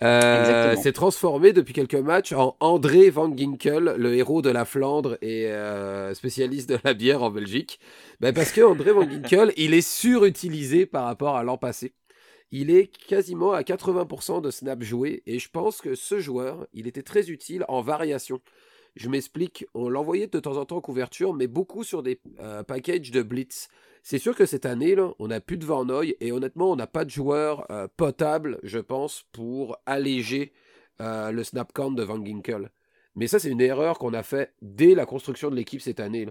Euh, 0.00 0.76
s'est 0.76 0.92
transformé 0.92 1.52
depuis 1.52 1.74
quelques 1.74 1.94
matchs 1.94 2.32
en 2.32 2.56
André 2.60 3.10
Van 3.10 3.34
Ginkel, 3.36 3.94
le 3.96 4.14
héros 4.14 4.42
de 4.42 4.50
la 4.50 4.64
Flandre 4.64 5.18
et 5.22 5.46
euh, 5.46 6.14
spécialiste 6.14 6.68
de 6.68 6.78
la 6.84 6.94
bière 6.94 7.22
en 7.22 7.30
Belgique. 7.30 7.80
Ben 8.20 8.32
parce 8.32 8.52
que 8.52 8.60
André 8.60 8.92
Van 8.92 9.08
Ginkel, 9.08 9.52
il 9.56 9.74
est 9.74 9.86
surutilisé 9.86 10.86
par 10.86 11.04
rapport 11.04 11.36
à 11.36 11.42
l'an 11.42 11.58
passé. 11.58 11.94
Il 12.52 12.70
est 12.70 12.86
quasiment 13.08 13.52
à 13.52 13.62
80% 13.62 14.40
de 14.40 14.50
snaps 14.50 14.84
joués 14.84 15.22
et 15.26 15.40
je 15.40 15.50
pense 15.50 15.80
que 15.80 15.96
ce 15.96 16.20
joueur, 16.20 16.68
il 16.72 16.86
était 16.86 17.02
très 17.02 17.30
utile 17.30 17.64
en 17.66 17.82
variation. 17.82 18.40
Je 18.98 19.08
m'explique, 19.08 19.64
on 19.74 19.88
l'envoyait 19.88 20.26
de 20.26 20.40
temps 20.40 20.56
en 20.56 20.64
temps 20.64 20.78
en 20.78 20.80
couverture, 20.80 21.32
mais 21.32 21.46
beaucoup 21.46 21.84
sur 21.84 22.02
des 22.02 22.20
euh, 22.40 22.64
packages 22.64 23.12
de 23.12 23.22
blitz. 23.22 23.68
C'est 24.02 24.18
sûr 24.18 24.34
que 24.34 24.44
cette 24.44 24.66
année, 24.66 24.96
là, 24.96 25.12
on 25.20 25.28
n'a 25.28 25.40
plus 25.40 25.56
de 25.56 25.64
Van 25.64 25.86
et 26.02 26.32
honnêtement, 26.32 26.72
on 26.72 26.74
n'a 26.74 26.88
pas 26.88 27.04
de 27.04 27.10
joueur 27.10 27.70
euh, 27.70 27.86
potable, 27.96 28.58
je 28.64 28.80
pense, 28.80 29.24
pour 29.30 29.78
alléger 29.86 30.52
euh, 31.00 31.30
le 31.30 31.44
snap 31.44 31.72
count 31.72 31.92
de 31.92 32.02
Van 32.02 32.24
Ginkel. 32.24 32.70
Mais 33.18 33.26
ça, 33.26 33.40
c'est 33.40 33.50
une 33.50 33.60
erreur 33.60 33.98
qu'on 33.98 34.14
a 34.14 34.22
fait 34.22 34.52
dès 34.62 34.94
la 34.94 35.04
construction 35.04 35.50
de 35.50 35.56
l'équipe 35.56 35.80
cette 35.80 35.98
année. 35.98 36.28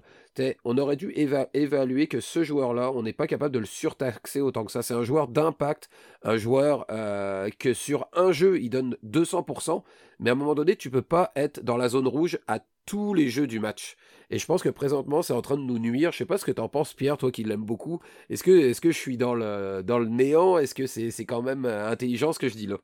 On 0.63 0.77
aurait 0.77 0.95
dû 0.95 1.11
évaluer 1.13 2.07
que 2.07 2.21
ce 2.21 2.45
joueur-là, 2.45 2.93
on 2.93 3.03
n'est 3.03 3.11
pas 3.11 3.27
capable 3.27 3.53
de 3.53 3.59
le 3.59 3.65
surtaxer 3.65 4.39
autant 4.39 4.63
que 4.63 4.71
ça. 4.71 4.81
C'est 4.81 4.93
un 4.93 5.03
joueur 5.03 5.27
d'impact, 5.27 5.89
un 6.23 6.37
joueur 6.37 6.85
euh, 6.89 7.49
que 7.59 7.73
sur 7.73 8.07
un 8.13 8.31
jeu, 8.31 8.61
il 8.61 8.69
donne 8.69 8.95
200%, 9.05 9.83
mais 10.19 10.29
à 10.29 10.33
un 10.33 10.37
moment 10.37 10.55
donné, 10.55 10.77
tu 10.77 10.89
peux 10.89 11.01
pas 11.01 11.33
être 11.35 11.61
dans 11.61 11.75
la 11.75 11.89
zone 11.89 12.07
rouge 12.07 12.39
à 12.47 12.59
tous 12.85 13.13
les 13.13 13.27
jeux 13.27 13.47
du 13.47 13.59
match. 13.59 13.97
Et 14.29 14.39
je 14.39 14.45
pense 14.45 14.63
que 14.63 14.69
présentement, 14.69 15.21
c'est 15.21 15.33
en 15.33 15.41
train 15.41 15.57
de 15.57 15.63
nous 15.63 15.79
nuire. 15.79 16.13
Je 16.13 16.19
sais 16.19 16.25
pas 16.25 16.37
ce 16.37 16.45
que 16.45 16.53
tu 16.53 16.61
en 16.61 16.69
penses, 16.69 16.93
Pierre, 16.93 17.17
toi 17.17 17.33
qui 17.33 17.43
l'aimes 17.43 17.65
beaucoup. 17.65 17.99
Est-ce 18.29 18.45
que, 18.45 18.51
est 18.51 18.79
que 18.79 18.91
je 18.91 18.97
suis 18.97 19.17
dans 19.17 19.35
le, 19.35 19.83
dans 19.83 19.99
le 19.99 20.07
néant? 20.07 20.57
Est-ce 20.57 20.73
que 20.73 20.87
c'est 20.87 21.25
quand 21.25 21.41
même 21.41 21.65
intelligent 21.65 22.31
ce 22.31 22.39
que 22.39 22.47
je 22.47 22.55
dis 22.55 22.67
là? 22.67 22.77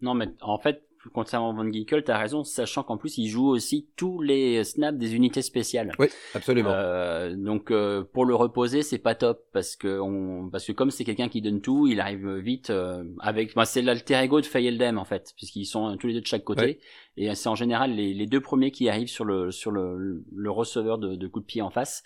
Non, 0.00 0.14
mais 0.14 0.28
en 0.40 0.58
fait, 0.58 0.87
concernant 1.12 1.52
Van 1.52 1.70
Ginkel, 1.70 2.04
tu 2.04 2.10
as 2.10 2.18
raison, 2.18 2.44
sachant 2.44 2.82
qu'en 2.82 2.96
plus 2.96 3.18
il 3.18 3.28
joue 3.28 3.46
aussi 3.46 3.88
tous 3.96 4.20
les 4.20 4.64
snaps 4.64 4.98
des 4.98 5.14
unités 5.14 5.42
spéciales. 5.42 5.92
Oui, 5.98 6.08
absolument. 6.34 6.70
Euh, 6.72 7.34
donc 7.36 7.70
euh, 7.70 8.04
pour 8.04 8.24
le 8.24 8.34
reposer, 8.34 8.82
c'est 8.82 8.98
pas 8.98 9.14
top 9.14 9.44
parce 9.52 9.76
que 9.76 10.00
on, 10.00 10.48
parce 10.50 10.66
que 10.66 10.72
comme 10.72 10.90
c'est 10.90 11.04
quelqu'un 11.04 11.28
qui 11.28 11.40
donne 11.40 11.60
tout, 11.60 11.86
il 11.86 12.00
arrive 12.00 12.36
vite 12.36 12.70
euh, 12.70 13.04
avec. 13.20 13.54
Bah, 13.54 13.64
c'est 13.64 13.82
l'alter 13.82 14.16
ego 14.22 14.40
de 14.40 14.46
Fayeldem 14.46 14.98
en 14.98 15.04
fait, 15.04 15.32
puisqu'ils 15.36 15.66
sont 15.66 15.96
tous 15.96 16.08
les 16.08 16.14
deux 16.14 16.20
de 16.20 16.26
chaque 16.26 16.44
côté. 16.44 16.80
Et 17.16 17.34
c'est 17.34 17.48
en 17.48 17.56
général 17.56 17.94
les, 17.94 18.14
les, 18.14 18.26
deux 18.26 18.40
premiers 18.40 18.70
qui 18.70 18.88
arrivent 18.88 19.08
sur 19.08 19.24
le 19.24 19.50
sur 19.50 19.72
le, 19.72 20.24
le 20.32 20.50
receveur 20.50 20.98
de, 20.98 21.16
de 21.16 21.26
coup 21.26 21.40
de 21.40 21.44
pied 21.44 21.62
en 21.62 21.70
face. 21.70 22.04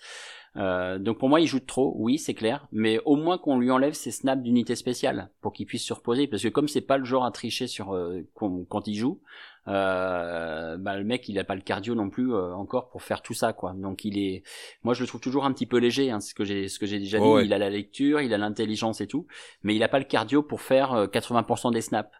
Euh, 0.55 0.99
donc 0.99 1.17
pour 1.17 1.29
moi, 1.29 1.41
il 1.41 1.47
joue 1.47 1.59
trop, 1.59 1.93
oui, 1.97 2.17
c'est 2.17 2.33
clair, 2.33 2.67
mais 2.71 2.99
au 3.05 3.15
moins 3.15 3.37
qu'on 3.37 3.57
lui 3.57 3.71
enlève 3.71 3.93
ses 3.93 4.11
snaps 4.11 4.43
d'unité 4.43 4.75
spéciale 4.75 5.29
pour 5.41 5.53
qu'il 5.53 5.65
puisse 5.65 5.83
se 5.83 5.93
reposer, 5.93 6.27
parce 6.27 6.43
que 6.43 6.49
comme 6.49 6.67
c'est 6.67 6.81
pas 6.81 6.97
le 6.97 7.05
genre 7.05 7.25
à 7.25 7.31
tricher 7.31 7.67
sur 7.67 7.93
euh, 7.93 8.21
quand 8.35 8.87
il 8.87 8.95
joue, 8.95 9.19
euh, 9.67 10.75
bah, 10.77 10.97
le 10.97 11.05
mec 11.05 11.29
il 11.29 11.39
a 11.39 11.45
pas 11.45 11.55
le 11.55 11.61
cardio 11.61 11.95
non 11.95 12.09
plus 12.09 12.33
euh, 12.33 12.53
encore 12.53 12.89
pour 12.89 13.01
faire 13.01 13.21
tout 13.21 13.33
ça 13.33 13.53
quoi. 13.53 13.73
Donc 13.73 14.03
il 14.03 14.17
est 14.17 14.43
moi 14.83 14.93
je 14.93 15.01
le 15.01 15.07
trouve 15.07 15.21
toujours 15.21 15.45
un 15.45 15.53
petit 15.53 15.65
peu 15.65 15.77
léger 15.77 16.11
hein, 16.11 16.19
ce 16.19 16.33
que 16.33 16.43
j'ai 16.43 16.67
ce 16.67 16.79
que 16.79 16.85
j'ai 16.85 16.99
déjà 16.99 17.19
dit. 17.19 17.25
il 17.43 17.53
a 17.53 17.57
la 17.57 17.69
lecture 17.69 18.19
il 18.19 18.33
a 18.33 18.37
l'intelligence 18.37 18.99
et 18.99 19.07
tout 19.07 19.25
mais 19.63 19.75
il 19.75 19.83
a 19.83 19.87
pas 19.87 19.99
le 19.99 20.05
cardio 20.05 20.43
pour 20.43 20.61
faire 20.61 21.07
80% 21.07 21.67
euh, 21.67 21.71
des 21.71 21.81
snaps. 21.81 22.11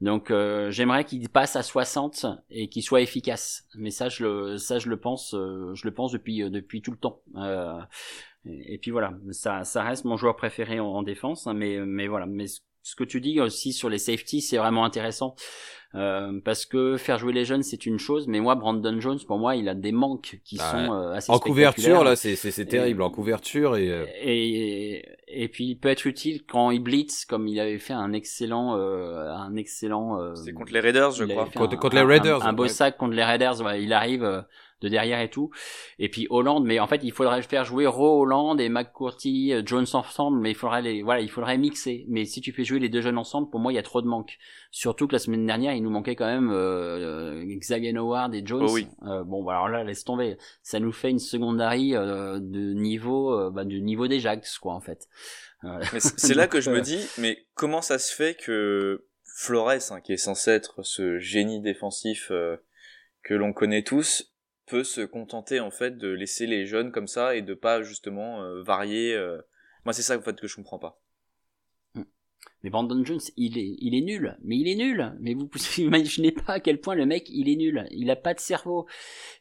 Donc 0.00 0.30
euh, 0.30 0.70
j'aimerais 0.70 1.04
qu'il 1.04 1.28
passe 1.28 1.56
à 1.56 1.62
60 1.62 2.26
et 2.50 2.68
qu'il 2.68 2.82
soit 2.82 3.00
efficace. 3.00 3.66
Mais 3.74 3.90
ça 3.90 4.08
je 4.08 4.24
le 4.24 4.58
ça 4.58 4.78
je 4.78 4.90
le 4.90 4.98
pense 4.98 5.30
je 5.32 5.84
le 5.84 5.94
pense 5.94 6.12
depuis 6.12 6.50
depuis 6.50 6.82
tout 6.82 6.90
le 6.90 6.98
temps. 6.98 7.22
Et, 8.44 8.76
puis 8.78 8.90
voilà 8.90 9.14
ça 9.30 9.64
ça 9.64 9.82
reste 9.84 10.04
mon 10.04 10.16
joueur 10.16 10.34
préféré 10.34 10.80
en, 10.80 10.86
en 10.86 11.02
défense 11.04 11.46
hein, 11.46 11.54
mais 11.54 11.78
mais 11.78 12.08
voilà 12.08 12.26
mais 12.26 12.46
ce 12.82 12.96
que 12.96 13.04
tu 13.04 13.20
dis 13.20 13.40
aussi 13.40 13.72
sur 13.72 13.88
les 13.88 13.98
safety, 13.98 14.40
c'est 14.40 14.56
vraiment 14.56 14.84
intéressant. 14.84 15.34
Euh, 15.94 16.40
parce 16.42 16.64
que 16.64 16.96
faire 16.96 17.18
jouer 17.18 17.34
les 17.34 17.44
jeunes 17.44 17.62
c'est 17.62 17.84
une 17.84 17.98
chose, 17.98 18.26
mais 18.26 18.40
moi 18.40 18.54
Brandon 18.54 18.98
Jones 18.98 19.18
pour 19.26 19.38
moi 19.38 19.56
il 19.56 19.68
a 19.68 19.74
des 19.74 19.92
manques 19.92 20.40
qui 20.42 20.56
bah, 20.56 20.70
sont 20.70 20.94
euh, 20.94 21.12
assez 21.12 21.30
en 21.30 21.38
couverture 21.38 22.02
là 22.02 22.16
c'est 22.16 22.34
c'est 22.34 22.64
terrible 22.64 23.02
en 23.02 23.10
couverture 23.10 23.74
euh, 23.74 24.06
et, 24.22 24.94
et 24.96 25.04
et 25.26 25.48
puis 25.48 25.66
il 25.66 25.76
peut 25.76 25.90
être 25.90 26.06
utile 26.06 26.44
quand 26.46 26.70
il 26.70 26.80
blitz 26.80 27.26
comme 27.26 27.46
il 27.46 27.60
avait 27.60 27.78
fait 27.78 27.92
un 27.92 28.14
excellent 28.14 28.72
un 28.72 29.54
excellent 29.56 30.34
c'est 30.34 30.54
contre 30.54 30.72
les 30.72 30.80
Raiders 30.80 31.10
je 31.10 31.24
crois. 31.24 31.50
contre, 31.76 31.94
les 31.94 32.00
Raiders 32.00 32.42
un, 32.42 32.54
beau 32.54 32.68
sac 32.68 32.96
contre 32.96 33.14
les 33.14 33.24
Raiders 33.24 33.56
il 33.78 33.92
arrive 33.92 34.46
de 34.82 34.88
derrière 34.88 35.20
et 35.20 35.30
tout. 35.30 35.50
Et 35.98 36.08
puis 36.08 36.26
Hollande, 36.30 36.64
mais 36.64 36.80
en 36.80 36.86
fait, 36.86 37.00
il 37.02 37.12
faudrait 37.12 37.42
faire 37.42 37.64
jouer 37.64 37.86
Ro 37.86 38.22
Hollande 38.22 38.60
et 38.60 38.68
McCourty, 38.68 39.52
euh, 39.52 39.62
Jones 39.64 39.86
ensemble, 39.92 40.40
mais 40.40 40.50
il 40.50 40.56
faudrait 40.56 40.82
les, 40.82 41.02
voilà, 41.02 41.20
il 41.20 41.30
faudrait 41.30 41.58
mixer. 41.58 42.04
Mais 42.08 42.24
si 42.24 42.40
tu 42.40 42.52
fais 42.52 42.64
jouer 42.64 42.78
les 42.78 42.88
deux 42.88 43.00
jeunes 43.00 43.18
ensemble, 43.18 43.50
pour 43.50 43.60
moi, 43.60 43.72
il 43.72 43.76
y 43.76 43.78
a 43.78 43.82
trop 43.82 44.02
de 44.02 44.08
manque. 44.08 44.38
Surtout 44.74 45.06
que 45.06 45.12
la 45.12 45.18
semaine 45.18 45.44
dernière, 45.44 45.74
il 45.74 45.82
nous 45.82 45.90
manquait 45.90 46.16
quand 46.16 46.26
même 46.26 46.50
euh, 46.50 47.44
Xavier 47.44 47.94
Howard 47.94 48.34
et 48.34 48.42
Jones. 48.44 48.64
Oh 48.66 48.72
oui. 48.72 48.88
Euh, 49.02 49.22
bon, 49.22 49.44
bah, 49.44 49.52
alors 49.52 49.68
là, 49.68 49.84
laisse 49.84 50.02
tomber. 50.02 50.38
Ça 50.62 50.80
nous 50.80 50.92
fait 50.92 51.10
une 51.10 51.18
secondary 51.18 51.94
euh, 51.94 52.38
de 52.40 52.72
niveau, 52.72 53.38
euh, 53.38 53.50
bah, 53.50 53.64
du 53.64 53.82
niveau 53.82 54.08
des 54.08 54.18
Jags, 54.18 54.42
quoi, 54.62 54.72
en 54.72 54.80
fait. 54.80 55.08
c'est 55.98 56.34
là 56.34 56.46
que 56.48 56.62
je 56.62 56.70
me 56.70 56.80
dis, 56.80 57.06
mais 57.18 57.46
comment 57.54 57.82
ça 57.82 57.98
se 57.98 58.14
fait 58.14 58.34
que 58.34 59.04
Flores, 59.36 59.92
hein, 59.92 60.00
qui 60.00 60.14
est 60.14 60.18
censé 60.18 60.50
être 60.50 60.82
ce 60.82 61.18
génie 61.18 61.60
défensif 61.60 62.32
que 63.22 63.34
l'on 63.34 63.52
connaît 63.52 63.82
tous, 63.82 64.31
peut 64.66 64.84
se 64.84 65.00
contenter 65.00 65.60
en 65.60 65.70
fait 65.70 65.98
de 65.98 66.08
laisser 66.08 66.46
les 66.46 66.66
jeunes 66.66 66.92
comme 66.92 67.06
ça 67.06 67.36
et 67.36 67.42
de 67.42 67.54
pas 67.54 67.82
justement 67.82 68.42
euh, 68.42 68.62
varier. 68.62 69.14
Euh. 69.14 69.40
Moi, 69.84 69.92
c'est 69.92 70.02
ça 70.02 70.16
en 70.16 70.22
fait 70.22 70.40
que 70.40 70.46
je 70.46 70.56
comprends 70.56 70.78
pas. 70.78 71.00
Hmm. 71.94 72.04
Mais 72.62 72.70
Brandon 72.70 73.04
Jones, 73.04 73.20
il 73.36 73.58
est, 73.58 73.76
il 73.78 73.94
est 73.94 74.00
nul. 74.00 74.38
Mais 74.42 74.56
il 74.56 74.68
est 74.68 74.76
nul. 74.76 75.12
Mais 75.20 75.34
vous 75.34 75.48
imaginez 75.78 76.32
pas 76.32 76.54
à 76.54 76.60
quel 76.60 76.80
point 76.80 76.94
le 76.94 77.06
mec, 77.06 77.28
il 77.28 77.48
est 77.48 77.56
nul. 77.56 77.86
Il 77.90 78.10
a 78.10 78.16
pas 78.16 78.34
de 78.34 78.40
cerveau. 78.40 78.86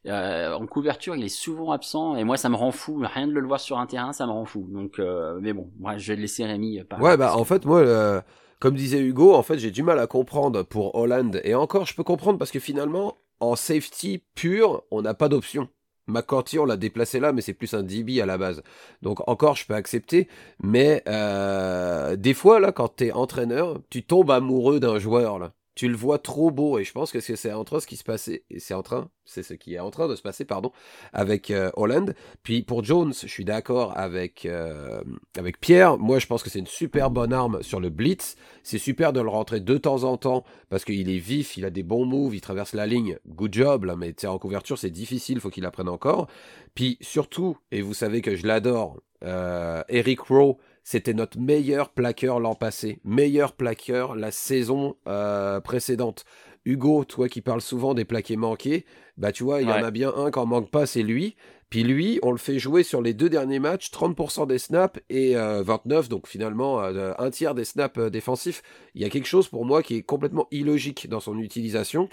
Euh, 0.07 0.53
en 0.53 0.65
couverture, 0.65 1.15
il 1.15 1.23
est 1.23 1.29
souvent 1.29 1.71
absent. 1.71 2.15
Et 2.15 2.23
moi, 2.23 2.37
ça 2.37 2.49
me 2.49 2.55
rend 2.55 2.71
fou. 2.71 3.01
Rien 3.03 3.27
de 3.27 3.33
le 3.33 3.45
voir 3.45 3.59
sur 3.59 3.77
un 3.77 3.85
terrain, 3.85 4.13
ça 4.13 4.25
me 4.25 4.31
rend 4.31 4.45
fou. 4.45 4.67
Donc, 4.71 4.99
mais 5.41 5.53
bon, 5.53 5.71
moi, 5.79 5.97
je 5.97 6.13
vais 6.13 6.19
laisser 6.19 6.45
Rémi. 6.45 6.81
ouais, 6.99 7.17
bah 7.17 7.35
en 7.35 7.45
fait, 7.45 7.65
moi, 7.65 8.23
comme 8.61 8.75
disait 8.75 8.99
Hugo, 8.99 9.33
en 9.33 9.41
fait, 9.41 9.57
j'ai 9.57 9.71
du 9.71 9.81
mal 9.81 9.97
à 9.97 10.05
comprendre 10.05 10.61
pour 10.61 10.93
Holland. 10.93 11.41
Et 11.43 11.55
encore, 11.55 11.87
je 11.87 11.95
peux 11.95 12.03
comprendre 12.03 12.37
parce 12.37 12.51
que 12.51 12.59
finalement, 12.59 13.17
en 13.41 13.55
safety 13.55 14.23
pur, 14.35 14.83
on 14.91 15.01
n'a 15.01 15.13
pas 15.13 15.29
d'option. 15.29 15.67
McCourty, 16.07 16.59
on 16.59 16.65
l'a 16.65 16.77
déplacé 16.77 17.19
là, 17.19 17.31
mais 17.31 17.41
c'est 17.41 17.53
plus 17.53 17.73
un 17.73 17.83
DB 17.83 18.21
à 18.21 18.25
la 18.25 18.37
base. 18.37 18.63
Donc 19.01 19.27
encore, 19.27 19.55
je 19.55 19.65
peux 19.65 19.75
accepter. 19.75 20.27
Mais 20.61 21.03
euh, 21.07 22.15
des 22.15 22.33
fois, 22.33 22.59
là, 22.59 22.71
quand 22.71 22.97
tu 22.97 23.07
es 23.07 23.11
entraîneur, 23.11 23.79
tu 23.89 24.03
tombes 24.03 24.31
amoureux 24.31 24.79
d'un 24.79 24.99
joueur. 24.99 25.39
là 25.39 25.53
tu 25.81 25.87
le 25.87 25.95
vois 25.95 26.19
trop 26.19 26.51
beau. 26.51 26.77
Et 26.77 26.83
je 26.83 26.91
pense 26.91 27.11
que 27.11 27.19
c'est 27.19 27.51
en 27.51 27.63
train 27.63 27.79
ce 27.79 27.87
qui 27.87 27.97
se 27.97 28.03
passait 28.03 28.43
et 28.51 28.59
c'est 28.59 28.75
en 28.75 28.83
train 28.83 29.09
c'est 29.25 29.41
ce 29.41 29.55
qui 29.55 29.73
est 29.73 29.79
en 29.79 29.89
train 29.89 30.07
de 30.07 30.15
se 30.15 30.21
passer 30.21 30.45
pardon 30.45 30.71
avec 31.11 31.49
euh, 31.49 31.71
Holland. 31.75 32.13
Puis 32.43 32.61
pour 32.61 32.83
Jones 32.83 33.13
je 33.19 33.25
suis 33.25 33.45
d'accord 33.45 33.97
avec 33.97 34.45
euh, 34.45 35.01
avec 35.35 35.59
Pierre. 35.59 35.97
Moi 35.97 36.19
je 36.19 36.27
pense 36.27 36.43
que 36.43 36.51
c'est 36.51 36.59
une 36.59 36.67
super 36.67 37.09
bonne 37.09 37.33
arme 37.33 37.63
sur 37.63 37.79
le 37.79 37.89
blitz. 37.89 38.35
C'est 38.61 38.77
super 38.77 39.11
de 39.11 39.21
le 39.21 39.29
rentrer 39.29 39.59
de 39.59 39.75
temps 39.79 40.03
en 40.03 40.17
temps 40.17 40.43
parce 40.69 40.85
qu'il 40.85 41.09
est 41.09 41.17
vif 41.17 41.57
il 41.57 41.65
a 41.65 41.71
des 41.71 41.81
bons 41.81 42.05
moves 42.05 42.35
il 42.35 42.41
traverse 42.41 42.73
la 42.73 42.85
ligne. 42.85 43.17
Good 43.27 43.51
job 43.55 43.85
là 43.85 43.95
mais 43.95 44.13
en 44.27 44.37
couverture 44.37 44.77
c'est 44.77 44.91
difficile 44.91 45.39
faut 45.39 45.49
qu'il 45.49 45.65
apprenne 45.65 45.89
encore. 45.89 46.27
Puis 46.75 46.99
surtout 47.01 47.57
et 47.71 47.81
vous 47.81 47.95
savez 47.95 48.21
que 48.21 48.35
je 48.35 48.45
l'adore 48.45 48.97
euh, 49.23 49.81
Eric 49.89 50.19
Rowe 50.19 50.59
c'était 50.83 51.13
notre 51.13 51.39
meilleur 51.39 51.89
plaqueur 51.89 52.39
l'an 52.39 52.55
passé, 52.55 52.99
meilleur 53.03 53.53
plaqueur 53.53 54.15
la 54.15 54.31
saison 54.31 54.95
euh, 55.07 55.59
précédente. 55.59 56.25
Hugo, 56.65 57.05
toi 57.05 57.27
qui 57.27 57.41
parles 57.41 57.61
souvent 57.61 57.93
des 57.93 58.05
plaqués 58.05 58.37
manqués, 58.37 58.85
bah 59.17 59.31
tu 59.31 59.43
vois, 59.43 59.61
il 59.61 59.67
y 59.67 59.71
en 59.71 59.83
a 59.83 59.91
bien 59.91 60.13
un 60.15 60.29
en 60.31 60.45
manque 60.45 60.69
pas, 60.69 60.85
c'est 60.85 61.01
lui. 61.01 61.35
Puis 61.71 61.83
lui, 61.83 62.19
on 62.21 62.31
le 62.31 62.37
fait 62.37 62.59
jouer 62.59 62.83
sur 62.83 63.01
les 63.01 63.13
deux 63.13 63.29
derniers 63.29 63.59
matchs, 63.59 63.91
30% 63.91 64.45
des 64.45 64.59
snaps 64.59 64.99
et 65.09 65.35
29%, 65.35 66.09
donc 66.09 66.27
finalement 66.27 66.81
un 66.81 67.29
tiers 67.31 67.55
des 67.55 67.63
snaps 67.63 67.97
défensifs. 68.11 68.61
Il 68.93 69.01
y 69.01 69.05
a 69.05 69.09
quelque 69.09 69.27
chose 69.27 69.47
pour 69.47 69.65
moi 69.65 69.81
qui 69.81 69.95
est 69.95 70.03
complètement 70.03 70.47
illogique 70.51 71.07
dans 71.07 71.21
son 71.21 71.39
utilisation. 71.39 72.09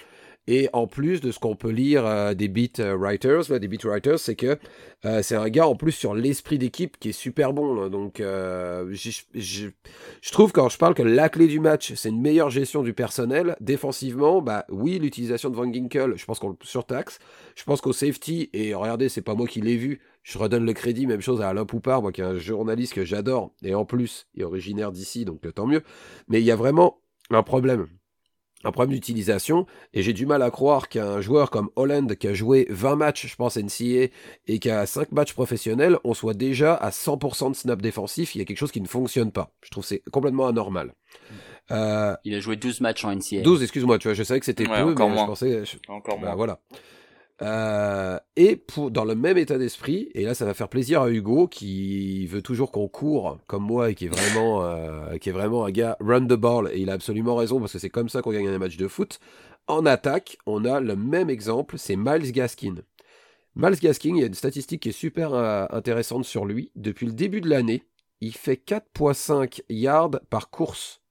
Et 0.51 0.71
en 0.73 0.87
plus 0.87 1.21
de 1.21 1.31
ce 1.31 1.39
qu'on 1.39 1.57
peut 1.57 1.69
lire 1.69 2.07
euh, 2.07 2.33
des 2.33 2.49
beat 2.49 2.81
euh, 2.81 2.97
writers, 2.97 3.61
des 3.61 3.69
beat 3.69 3.85
writers, 3.85 4.19
c'est 4.19 4.35
que 4.35 4.59
euh, 5.05 5.23
c'est 5.23 5.37
un 5.37 5.51
gars 5.51 5.69
en 5.69 5.77
plus 5.77 5.93
sur 5.93 6.15
l'esprit 6.15 6.57
d'équipe 6.57 6.97
qui 6.99 7.11
est 7.11 7.13
super 7.13 7.53
bon. 7.53 7.89
Donc 7.91 8.23
je 8.23 9.71
trouve 10.33 10.53
quand 10.53 10.71
je 10.71 10.79
parle 10.79 10.95
que 10.95 11.03
la 11.03 11.29
clé 11.29 11.49
du 11.49 11.61
match, 11.61 11.93
c'est 11.95 12.09
une 12.09 12.23
meilleure 12.23 12.49
gestion 12.49 12.83
du 12.83 12.95
personnel. 12.95 13.57
Défensivement, 13.61 14.41
bah 14.41 14.65
oui, 14.71 14.99
l'utilisation 14.99 15.51
de 15.51 15.55
Van 15.55 15.71
Ginkel, 15.71 16.15
je 16.17 16.25
pense 16.25 16.39
qu'on 16.39 16.49
le 16.49 16.57
surtaxe. 16.63 17.19
Je 17.55 17.65
pense 17.65 17.83
qu'au 17.83 17.93
safety, 17.93 18.49
et 18.55 18.73
regardez, 18.73 19.11
c'est 19.11 19.21
pas 19.21 19.35
moi 19.35 19.47
qui 19.47 19.61
l'ai 19.61 19.77
vu, 19.77 20.01
je 20.23 20.39
redonne 20.39 20.65
le 20.65 20.73
crédit, 20.73 21.07
même 21.07 21.21
chose 21.21 21.43
à 21.43 21.51
Alain 21.51 21.67
Poupard, 21.67 22.01
moi 22.01 22.11
qui 22.11 22.23
est 22.23 22.25
un 22.25 22.39
journaliste 22.39 22.95
que 22.95 23.05
j'adore, 23.05 23.53
et 23.63 23.75
en 23.75 23.85
plus, 23.85 24.27
il 24.35 24.41
est 24.41 24.45
originaire 24.45 24.93
d'ici, 24.93 25.27
donc 25.27 25.43
tant 25.55 25.67
mieux. 25.67 25.83
Mais 26.29 26.41
il 26.41 26.45
y 26.47 26.51
a 26.51 26.57
vraiment 26.57 27.03
un 27.31 27.43
problème 27.43 27.87
un 28.65 28.73
problème 28.73 28.95
d'utilisation 28.95 29.67
et 29.95 30.03
j'ai 30.03 30.13
du 30.13 30.27
mal 30.27 30.43
à 30.43 30.51
croire 30.51 30.89
qu'un 30.89 31.21
joueur 31.21 31.51
comme 31.51 31.71
Holland 31.77 32.17
qui 32.17 32.27
a 32.27 32.35
joué 32.35 32.67
20 32.71 32.97
matchs 32.97 33.27
je 33.27 33.37
pense 33.37 33.57
NCA 33.57 34.13
et 34.47 34.59
qui 34.59 34.71
a 34.71 34.85
5 34.85 35.13
matchs 35.13 35.33
professionnels 35.33 35.99
on 36.05 36.15
soit 36.15 36.35
déjà 36.35 36.75
à 36.75 36.91
100% 36.91 37.51
de 37.51 37.57
snap 37.57 37.81
défensif. 37.81 38.35
Il 38.35 38.39
y 38.39 38.43
a 38.43 38.45
quelque 38.45 38.59
chose 38.59 38.73
qui 38.73 38.81
ne 38.81 38.89
fonctionne 38.89 39.31
pas. 39.31 39.53
Je 39.63 39.71
trouve 39.71 39.85
c'est 39.85 40.03
complètement 40.11 40.49
anormal. 40.49 40.95
Euh, 41.71 42.15
il 42.25 42.35
a 42.35 42.41
joué 42.41 42.57
12 42.57 42.81
matchs 42.81 43.05
en 43.05 43.15
NCA 43.15 43.43
12 43.43 43.63
excuse-moi 43.63 43.99
tu 43.99 44.09
vois 44.09 44.15
je 44.15 44.23
savais 44.23 44.41
que 44.41 44.47
c'était 44.47 44.65
peu 44.65 44.71
mais 44.71 44.79
je 44.91 45.27
pensais 45.27 45.63
encore 45.89 46.19
bah, 46.19 46.29
moins. 46.29 46.35
voilà 46.35 46.61
euh, 47.41 48.19
et 48.37 48.57
pour, 48.57 48.91
dans 48.91 49.05
le 49.05 49.15
même 49.15 49.39
état 49.39 49.59
d'esprit, 49.59 50.11
et 50.15 50.25
là 50.25 50.35
ça 50.35 50.45
va 50.45 50.55
faire 50.55 50.69
plaisir 50.69 51.03
à 51.03 51.11
Hugo 51.11 51.47
qui 51.47 52.27
veut 52.27 52.43
toujours 52.43 52.73
qu'on 52.73 52.89
court 52.89 53.39
comme 53.47 53.63
moi 53.63 53.91
et 53.91 53.95
qui 53.95 54.07
est 54.07 54.09
vraiment, 54.09 54.65
euh, 54.65 55.17
qui 55.19 55.29
est 55.29 55.33
vraiment 55.33 55.65
un 55.65 55.71
gars 55.71 55.97
run 56.01 56.27
the 56.27 56.33
ball 56.33 56.69
et 56.73 56.81
il 56.81 56.91
a 56.91 56.95
absolument 56.95 57.37
raison 57.37 57.61
parce 57.61 57.73
que 57.73 57.79
c'est 57.79 57.91
comme 57.91 58.09
ça 58.09 58.23
qu'on 58.23 58.33
gagne 58.33 58.49
un 58.49 58.59
match 58.59 58.77
de 58.77 58.89
foot. 58.89 59.21
En 59.69 59.87
attaque, 59.87 60.39
on 60.47 60.65
a 60.65 60.81
le 60.81 60.97
même 60.97 61.31
exemple, 61.31 61.79
c'est 61.79 61.95
Miles 61.95 62.33
Gaskin. 62.33 62.77
Miles 63.55 63.79
Gaskin, 63.81 64.17
il 64.17 64.21
y 64.21 64.25
a 64.25 64.27
une 64.27 64.35
statistique 64.35 64.83
qui 64.83 64.89
est 64.89 64.93
super 64.93 65.35
euh, 65.35 65.67
intéressante 65.71 66.25
sur 66.25 66.45
lui. 66.45 66.73
Depuis 66.75 67.07
le 67.07 67.13
début 67.13 67.41
de 67.41 67.49
l'année, 67.49 67.85
il 68.21 68.33
fait 68.33 68.61
4.5 68.67 69.63
yards 69.69 70.21
par 70.31 70.51
course. 70.51 71.03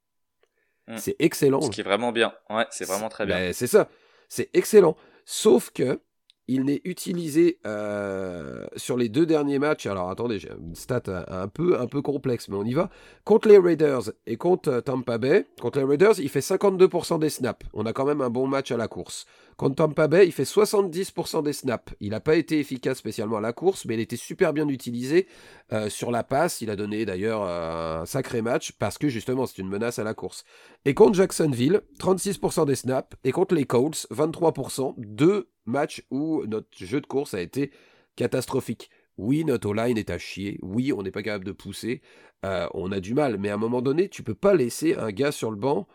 Hmm. 0.87 0.97
C'est 0.97 1.15
excellent. 1.19 1.61
Ce 1.61 1.69
qui 1.69 1.81
est 1.81 1.85
vraiment 1.85 2.11
bien. 2.11 2.33
Ouais, 2.49 2.65
c'est 2.71 2.85
vraiment 2.85 3.09
très 3.09 3.25
bien. 3.25 3.35
Ben, 3.35 3.53
c'est 3.53 3.67
ça. 3.67 3.89
C'est 4.27 4.49
excellent. 4.53 4.97
Sauf 5.25 5.71
que 5.71 6.01
il 6.47 6.63
n'est 6.63 6.81
utilisé 6.85 7.59
euh, 7.65 8.65
sur 8.75 8.97
les 8.97 9.09
deux 9.09 9.25
derniers 9.25 9.59
matchs. 9.59 9.85
Alors 9.85 10.09
attendez, 10.09 10.39
j'ai 10.39 10.49
une 10.49 10.75
stat 10.75 11.03
un, 11.27 11.47
peu, 11.47 11.79
un 11.79 11.87
peu 11.87 12.01
complexe, 12.01 12.47
mais 12.49 12.55
on 12.55 12.63
y 12.63 12.73
va. 12.73 12.89
Contre 13.25 13.47
les 13.49 13.57
Raiders 13.57 14.11
et 14.25 14.37
contre 14.37 14.69
euh, 14.69 14.81
Tampa 14.81 15.17
Bay, 15.17 15.45
contre 15.61 15.79
les 15.79 15.85
Raiders, 15.85 16.19
il 16.19 16.29
fait 16.29 16.39
52% 16.39 17.19
des 17.19 17.29
snaps. 17.29 17.65
On 17.73 17.85
a 17.85 17.93
quand 17.93 18.05
même 18.05 18.21
un 18.21 18.29
bon 18.29 18.47
match 18.47 18.71
à 18.71 18.77
la 18.77 18.87
course. 18.87 19.25
Contre 19.57 19.75
Tampa 19.75 20.07
Bay, 20.07 20.27
il 20.27 20.31
fait 20.31 20.43
70% 20.43 21.41
des 21.41 21.51
snaps. 21.51 21.95
Il 21.99 22.11
n'a 22.11 22.19
pas 22.19 22.35
été 22.35 22.59
efficace 22.59 22.99
spécialement 22.99 23.37
à 23.37 23.41
la 23.41 23.53
course, 23.53 23.85
mais 23.85 23.95
il 23.95 23.99
était 23.99 24.15
super 24.15 24.53
bien 24.53 24.67
utilisé 24.67 25.27
euh, 25.73 25.89
sur 25.89 26.11
la 26.11 26.23
passe. 26.23 26.61
Il 26.61 26.69
a 26.69 26.75
donné 26.75 27.05
d'ailleurs 27.05 27.41
un 27.41 28.05
sacré 28.05 28.43
match 28.43 28.73
parce 28.73 28.99
que 28.99 29.09
justement 29.09 29.47
c'est 29.47 29.57
une 29.57 29.67
menace 29.67 29.97
à 29.97 30.03
la 30.03 30.13
course. 30.13 30.43
Et 30.85 30.93
contre 30.93 31.15
Jacksonville, 31.15 31.81
36% 31.99 32.67
des 32.67 32.75
snaps. 32.75 33.17
Et 33.23 33.31
contre 33.31 33.55
les 33.55 33.65
Colts, 33.65 34.05
23%. 34.11 34.93
Deux 34.97 35.49
match 35.65 36.03
où 36.11 36.45
notre 36.45 36.69
jeu 36.77 37.01
de 37.01 37.07
course 37.07 37.33
a 37.33 37.41
été 37.41 37.71
catastrophique. 38.15 38.91
Oui, 39.17 39.43
notre 39.43 39.73
line 39.73 39.97
est 39.97 40.11
à 40.11 40.19
chier. 40.19 40.59
Oui, 40.61 40.93
on 40.93 41.01
n'est 41.01 41.11
pas 41.11 41.23
capable 41.23 41.45
de 41.45 41.51
pousser. 41.51 42.01
Euh, 42.45 42.67
on 42.75 42.91
a 42.91 42.99
du 42.99 43.15
mal. 43.15 43.37
Mais 43.39 43.49
à 43.49 43.55
un 43.55 43.57
moment 43.57 43.81
donné, 43.81 44.07
tu 44.07 44.21
peux 44.21 44.35
pas 44.35 44.53
laisser 44.53 44.93
un 44.95 45.11
gars 45.11 45.31
sur 45.31 45.49
le 45.49 45.57
banc 45.57 45.87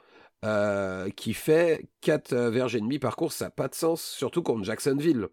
euh, 0.45 1.09
qui 1.11 1.35
fait 1.35 1.87
4 2.01 2.33
euh, 2.33 2.51
verges 2.51 2.77
et 2.77 2.81
demi 2.81 2.99
par 2.99 3.17
course. 3.17 3.37
Ça 3.37 3.47
n'a 3.47 3.51
pas 3.51 3.69
de 3.69 3.75
sens, 3.75 4.03
surtout 4.03 4.43
contre 4.43 4.65
Jacksonville. 4.65 5.29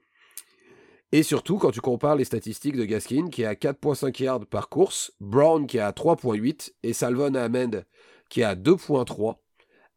Et 1.11 1.23
surtout, 1.23 1.57
quand 1.57 1.71
tu 1.71 1.81
compares 1.81 2.15
les 2.15 2.25
statistiques 2.25 2.75
de 2.75 2.85
Gaskin, 2.85 3.29
qui 3.29 3.41
est 3.41 3.45
à 3.45 3.55
4.5 3.55 4.23
yards 4.23 4.45
par 4.45 4.69
course, 4.69 5.11
Brown 5.19 5.65
qui 5.65 5.77
est 5.77 5.81
à 5.81 5.91
3.8 5.91 6.73
et 6.83 6.93
Salvon 6.93 7.33
Ahmed 7.33 7.85
qui 8.29 8.41
est 8.41 8.43
à 8.43 8.55
2.3, 8.55 9.37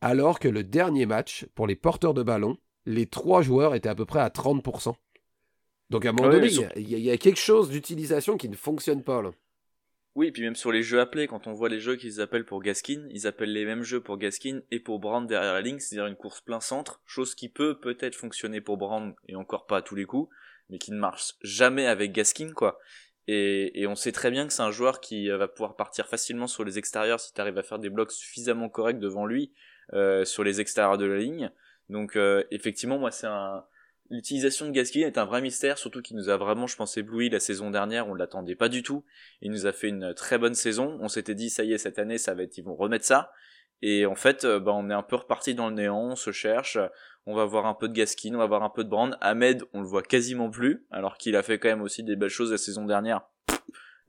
alors 0.00 0.38
que 0.38 0.48
le 0.48 0.64
dernier 0.64 1.06
match, 1.06 1.46
pour 1.54 1.66
les 1.66 1.76
porteurs 1.76 2.14
de 2.14 2.22
ballon, 2.22 2.56
les 2.86 3.06
trois 3.06 3.42
joueurs 3.42 3.74
étaient 3.74 3.88
à 3.88 3.94
peu 3.94 4.06
près 4.06 4.20
à 4.20 4.28
30%. 4.28 4.94
Donc 5.90 6.06
à 6.06 6.08
un 6.08 6.12
moment 6.12 6.30
donné, 6.30 6.48
il 6.76 6.88
y, 6.88 7.10
a 7.10 7.16
quelque 7.18 7.38
chose 7.38 7.68
d'utilisation 7.68 8.38
qui 8.38 8.48
ne 8.48 8.56
fonctionne 8.56 9.02
pas 9.02 9.20
là. 9.20 9.30
Oui, 10.14 10.30
puis 10.30 10.42
même 10.42 10.56
sur 10.56 10.72
les 10.72 10.82
jeux 10.82 11.00
appelés, 11.00 11.26
quand 11.26 11.46
on 11.46 11.52
voit 11.52 11.70
les 11.70 11.80
jeux 11.80 11.96
qu'ils 11.96 12.20
appellent 12.20 12.44
pour 12.44 12.62
Gaskin, 12.62 13.06
ils 13.10 13.26
appellent 13.26 13.52
les 13.52 13.64
mêmes 13.64 13.82
jeux 13.82 14.00
pour 14.00 14.18
Gaskin 14.18 14.60
et 14.70 14.78
pour 14.78 14.98
Brand 14.98 15.26
derrière 15.26 15.54
la 15.54 15.62
ligne, 15.62 15.78
c'est-à-dire 15.78 16.06
une 16.06 16.16
course 16.16 16.42
plein 16.42 16.60
centre, 16.60 17.00
chose 17.06 17.34
qui 17.34 17.48
peut 17.48 17.80
peut-être 17.80 18.14
fonctionner 18.14 18.60
pour 18.60 18.76
Brand 18.76 19.14
et 19.28 19.36
encore 19.36 19.66
pas 19.66 19.78
à 19.78 19.82
tous 19.82 19.94
les 19.94 20.04
coups, 20.04 20.30
mais 20.68 20.78
qui 20.78 20.92
ne 20.92 20.98
marche 20.98 21.34
jamais 21.42 21.86
avec 21.86 22.12
Gaskin, 22.12 22.52
quoi. 22.52 22.78
Et, 23.28 23.86
on 23.86 23.94
sait 23.94 24.12
très 24.12 24.30
bien 24.30 24.46
que 24.46 24.52
c'est 24.52 24.62
un 24.62 24.72
joueur 24.72 25.00
qui 25.00 25.28
va 25.28 25.48
pouvoir 25.48 25.76
partir 25.76 26.06
facilement 26.08 26.46
sur 26.46 26.64
les 26.64 26.78
extérieurs 26.78 27.20
si 27.20 27.32
tu 27.32 27.40
arrives 27.40 27.56
à 27.56 27.62
faire 27.62 27.78
des 27.78 27.88
blocs 27.88 28.10
suffisamment 28.10 28.68
corrects 28.68 28.98
devant 28.98 29.26
lui 29.26 29.52
euh, 29.92 30.24
sur 30.24 30.44
les 30.44 30.60
extérieurs 30.60 30.98
de 30.98 31.06
la 31.06 31.18
ligne. 31.18 31.50
Donc 31.88 32.16
euh, 32.16 32.42
effectivement, 32.50 32.98
moi 32.98 33.10
c'est 33.10 33.28
un 33.28 33.64
l'utilisation 34.12 34.66
de 34.66 34.70
Gaskin 34.70 35.00
est 35.00 35.18
un 35.18 35.24
vrai 35.24 35.40
mystère, 35.40 35.78
surtout 35.78 36.02
qu'il 36.02 36.16
nous 36.16 36.28
a 36.28 36.36
vraiment, 36.36 36.66
je 36.66 36.76
pense, 36.76 36.96
ébloui 36.96 37.30
la 37.30 37.40
saison 37.40 37.70
dernière. 37.70 38.08
On 38.08 38.14
l'attendait 38.14 38.54
pas 38.54 38.68
du 38.68 38.82
tout. 38.82 39.04
Il 39.40 39.50
nous 39.50 39.66
a 39.66 39.72
fait 39.72 39.88
une 39.88 40.14
très 40.14 40.38
bonne 40.38 40.54
saison. 40.54 40.98
On 41.00 41.08
s'était 41.08 41.34
dit 41.34 41.50
ça 41.50 41.64
y 41.64 41.72
est 41.72 41.78
cette 41.78 41.98
année, 41.98 42.18
ça 42.18 42.34
va 42.34 42.44
être, 42.44 42.56
ils 42.58 42.64
vont 42.64 42.76
remettre 42.76 43.04
ça. 43.04 43.32
Et 43.80 44.06
en 44.06 44.14
fait, 44.14 44.44
euh, 44.44 44.60
bah, 44.60 44.72
on 44.74 44.90
est 44.90 44.94
un 44.94 45.02
peu 45.02 45.16
reparti 45.16 45.54
dans 45.54 45.68
le 45.68 45.74
néant. 45.74 46.10
On 46.10 46.16
se 46.16 46.30
cherche. 46.30 46.78
On 47.26 47.34
va 47.34 47.46
voir 47.46 47.66
un 47.66 47.74
peu 47.74 47.88
de 47.88 47.94
Gaskin, 47.94 48.34
on 48.34 48.38
va 48.38 48.46
voir 48.46 48.62
un 48.62 48.70
peu 48.70 48.84
de 48.84 48.88
Brand. 48.88 49.16
Ahmed, 49.20 49.64
on 49.72 49.80
le 49.80 49.86
voit 49.86 50.02
quasiment 50.02 50.50
plus, 50.50 50.86
alors 50.90 51.16
qu'il 51.16 51.34
a 51.36 51.42
fait 51.42 51.58
quand 51.58 51.68
même 51.68 51.82
aussi 51.82 52.02
des 52.02 52.16
belles 52.16 52.30
choses 52.30 52.52
la 52.52 52.58
saison 52.58 52.84
dernière. 52.84 53.22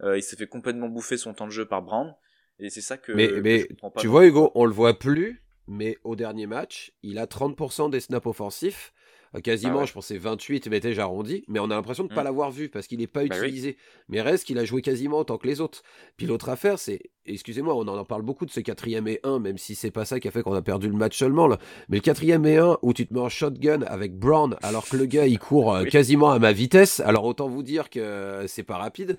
Euh, 0.01 0.17
il 0.17 0.23
s'est 0.23 0.35
fait 0.35 0.47
complètement 0.47 0.89
bouffer 0.89 1.17
son 1.17 1.33
temps 1.33 1.45
de 1.45 1.51
jeu 1.51 1.65
par 1.65 1.81
Brand. 1.81 2.13
Et 2.59 2.69
c'est 2.69 2.81
ça 2.81 2.97
que. 2.97 3.11
Mais, 3.13 3.29
mais 3.41 3.67
tu 3.97 4.07
vois, 4.07 4.25
Hugo, 4.25 4.51
on 4.55 4.65
le 4.65 4.73
voit 4.73 4.97
plus 4.97 5.43
mais 5.67 5.97
au 6.03 6.15
dernier 6.15 6.47
match, 6.47 6.91
il 7.03 7.17
a 7.17 7.25
30% 7.25 7.89
des 7.89 7.99
snaps 7.99 8.27
offensifs. 8.27 8.92
Euh, 9.36 9.39
quasiment, 9.39 9.82
ah 9.82 9.86
je 9.86 9.93
pensais 9.93 10.17
28, 10.17 10.67
mais 10.67 10.82
j'arrondi. 10.93 11.43
Mais 11.48 11.60
on 11.60 11.65
a 11.65 11.76
l'impression 11.76 12.04
de 12.04 12.10
ne 12.10 12.15
pas 12.15 12.22
mmh. 12.22 12.26
l'avoir 12.26 12.52
vu 12.52 12.69
parce 12.69 12.88
qu'il 12.88 13.00
n'est 13.00 13.08
pas 13.08 13.26
bah 13.26 13.38
utilisé. 13.38 13.78
Mais 14.10 14.22
reste 14.22 14.46
qu'il 14.46 14.58
a 14.60 14.65
joué 14.65 14.82
quasiment 14.82 15.19
autant 15.19 15.38
que 15.38 15.48
les 15.48 15.62
autres. 15.62 15.84
Puis 16.17 16.28
l'autre 16.28 16.50
affaire, 16.50 16.80
c'est, 16.80 17.02
excusez-moi, 17.26 17.76
on 17.76 17.88
en 17.88 18.06
parle 18.06 18.22
beaucoup 18.22 18.46
de 18.46 18.52
ce 18.52 18.60
quatrième 18.60 19.08
et 19.08 19.19
1, 19.24 19.39
même 19.39 19.58
si 19.58 19.76
c'est 19.76 19.91
pas 19.91 20.06
ça 20.06 20.19
qui 20.19 20.28
a 20.28 20.32
fait 20.32 20.43
qu'on 20.43 20.54
a 20.54 20.62
perdu 20.62 20.88
le 20.88 20.96
match 20.96 21.17
seulement. 21.17 21.48
Là. 21.48 21.58
Mais 21.89 21.98
le 21.98 22.02
quatrième 22.02 22.46
et 22.46 22.58
1 22.58 22.78
où 22.82 22.93
tu 22.93 23.08
te 23.08 23.13
mets 23.13 23.19
en 23.19 23.30
shotgun 23.30 23.82
avec 23.84 24.17
Brown 24.17 24.56
alors 24.62 24.88
que 24.88 24.98
le 24.98 25.06
gars 25.06 25.26
il 25.26 25.39
court 25.39 25.76
euh, 25.76 25.86
quasiment 25.86 26.32
à 26.32 26.39
ma 26.39 26.52
vitesse. 26.52 27.00
Alors 27.00 27.26
autant 27.26 27.48
vous 27.48 27.63
dire 27.63 27.89
que 27.89 28.46
c'est 28.48 28.63
pas 28.63 28.78
rapide. 28.78 29.17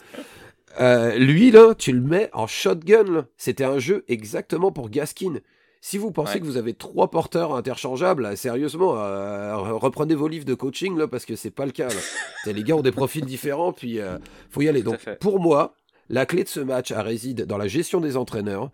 Euh, 0.80 1.16
lui 1.18 1.50
là, 1.50 1.74
tu 1.74 1.92
le 1.92 2.00
mets 2.00 2.30
en 2.32 2.46
shotgun. 2.46 3.26
C'était 3.36 3.64
un 3.64 3.78
jeu 3.78 4.04
exactement 4.08 4.72
pour 4.72 4.90
Gaskin. 4.90 5.40
Si 5.86 5.98
vous 5.98 6.10
pensez 6.12 6.40
que 6.40 6.46
vous 6.46 6.56
avez 6.56 6.72
trois 6.72 7.10
porteurs 7.10 7.54
interchangeables, 7.54 8.38
sérieusement, 8.38 8.96
euh, 8.96 9.54
reprenez 9.54 10.14
vos 10.14 10.28
livres 10.28 10.46
de 10.46 10.54
coaching 10.54 10.96
là, 10.96 11.06
parce 11.06 11.26
que 11.26 11.36
c'est 11.36 11.50
pas 11.50 11.66
le 11.66 11.72
cas. 11.72 11.88
les 12.46 12.62
gars 12.62 12.76
ont 12.76 12.80
des 12.80 12.90
profils 12.90 13.26
différents, 13.26 13.74
puis 13.74 14.00
euh, 14.00 14.16
faut 14.48 14.62
y 14.62 14.68
aller. 14.70 14.82
Donc, 14.82 15.06
pour 15.20 15.40
moi, 15.40 15.74
la 16.08 16.24
clé 16.24 16.42
de 16.42 16.48
ce 16.48 16.60
match 16.60 16.90
réside 16.90 17.44
dans 17.44 17.58
la 17.58 17.68
gestion 17.68 18.00
des 18.00 18.16
entraîneurs. 18.16 18.70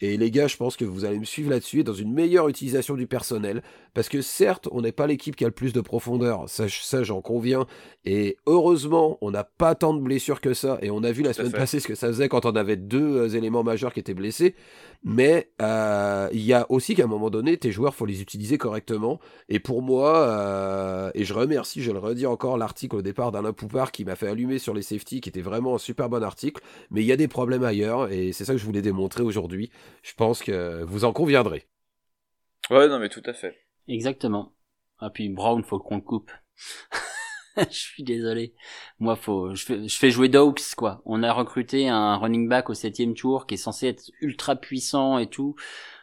Et 0.00 0.16
les 0.16 0.30
gars, 0.30 0.48
je 0.48 0.56
pense 0.56 0.76
que 0.76 0.84
vous 0.84 1.04
allez 1.04 1.18
me 1.18 1.24
suivre 1.24 1.50
là-dessus 1.50 1.80
et 1.80 1.84
dans 1.84 1.94
une 1.94 2.12
meilleure 2.12 2.48
utilisation 2.48 2.94
du 2.94 3.06
personnel. 3.06 3.62
Parce 3.94 4.08
que 4.08 4.22
certes, 4.22 4.68
on 4.72 4.80
n'est 4.80 4.92
pas 4.92 5.06
l'équipe 5.06 5.36
qui 5.36 5.44
a 5.44 5.48
le 5.48 5.54
plus 5.54 5.72
de 5.72 5.80
profondeur, 5.80 6.48
ça, 6.48 6.66
ça 6.68 7.04
j'en 7.04 7.20
conviens. 7.20 7.66
Et 8.04 8.36
heureusement, 8.46 9.18
on 9.20 9.30
n'a 9.30 9.44
pas 9.44 9.76
tant 9.76 9.94
de 9.94 10.00
blessures 10.00 10.40
que 10.40 10.52
ça. 10.52 10.78
Et 10.82 10.90
on 10.90 11.04
a 11.04 11.12
vu 11.12 11.22
la 11.22 11.32
semaine 11.32 11.52
passée 11.52 11.78
ce 11.78 11.86
que 11.86 11.94
ça 11.94 12.08
faisait 12.08 12.28
quand 12.28 12.44
on 12.44 12.56
avait 12.56 12.76
deux 12.76 13.16
euh, 13.16 13.28
éléments 13.28 13.62
majeurs 13.62 13.92
qui 13.92 14.00
étaient 14.00 14.14
blessés. 14.14 14.56
Mais 15.04 15.50
euh, 15.62 16.28
il 16.32 16.40
y 16.40 16.52
a 16.52 16.66
aussi 16.70 16.94
qu'à 16.94 17.04
un 17.04 17.08
moment 17.08 17.30
donné, 17.30 17.56
tes 17.56 17.70
joueurs, 17.70 17.94
faut 17.94 18.06
les 18.06 18.20
utiliser 18.20 18.58
correctement. 18.58 19.20
Et 19.48 19.60
pour 19.60 19.80
moi, 19.80 20.16
euh, 20.28 21.10
et 21.14 21.24
je 21.24 21.34
remercie, 21.34 21.82
je 21.82 21.92
le 21.92 21.98
redis 21.98 22.26
encore, 22.26 22.58
l'article 22.58 22.96
au 22.96 23.02
départ 23.02 23.30
d'Alain 23.30 23.52
Poupard 23.52 23.92
qui 23.92 24.04
m'a 24.04 24.16
fait 24.16 24.28
allumer 24.28 24.58
sur 24.58 24.74
les 24.74 24.82
safety, 24.82 25.20
qui 25.20 25.28
était 25.28 25.42
vraiment 25.42 25.76
un 25.76 25.78
super 25.78 26.08
bon 26.08 26.22
article. 26.22 26.62
Mais 26.90 27.02
il 27.02 27.06
y 27.06 27.12
a 27.12 27.16
des 27.16 27.28
problèmes 27.28 27.64
ailleurs, 27.64 28.10
et 28.10 28.32
c'est 28.32 28.44
ça 28.44 28.54
que 28.54 28.58
je 28.58 28.64
voulais 28.64 28.82
démontrer 28.82 29.22
aujourd'hui. 29.22 29.70
Je 30.02 30.14
pense 30.14 30.42
que 30.42 30.82
vous 30.84 31.04
en 31.04 31.12
conviendrez. 31.12 31.66
Ouais, 32.70 32.88
non, 32.88 32.98
mais 32.98 33.08
tout 33.08 33.22
à 33.26 33.32
fait. 33.32 33.56
Exactement. 33.88 34.54
Ah, 34.98 35.10
puis 35.10 35.28
Brown, 35.28 35.62
faut 35.62 35.78
qu'on 35.78 35.96
le 35.96 36.02
coupe. 36.02 36.30
je 37.56 37.64
suis 37.70 38.02
désolé. 38.02 38.54
Moi, 38.98 39.16
faut, 39.16 39.54
je 39.54 39.64
fais, 39.64 39.88
je 39.88 39.96
fais 39.96 40.10
jouer 40.10 40.28
Dogs, 40.28 40.60
quoi. 40.76 41.02
On 41.04 41.22
a 41.22 41.32
recruté 41.32 41.88
un 41.88 42.16
running 42.16 42.48
back 42.48 42.70
au 42.70 42.74
septième 42.74 43.14
tour 43.14 43.46
qui 43.46 43.54
est 43.54 43.58
censé 43.58 43.88
être 43.88 44.10
ultra 44.20 44.56
puissant 44.56 45.18
et 45.18 45.28
tout. 45.28 45.54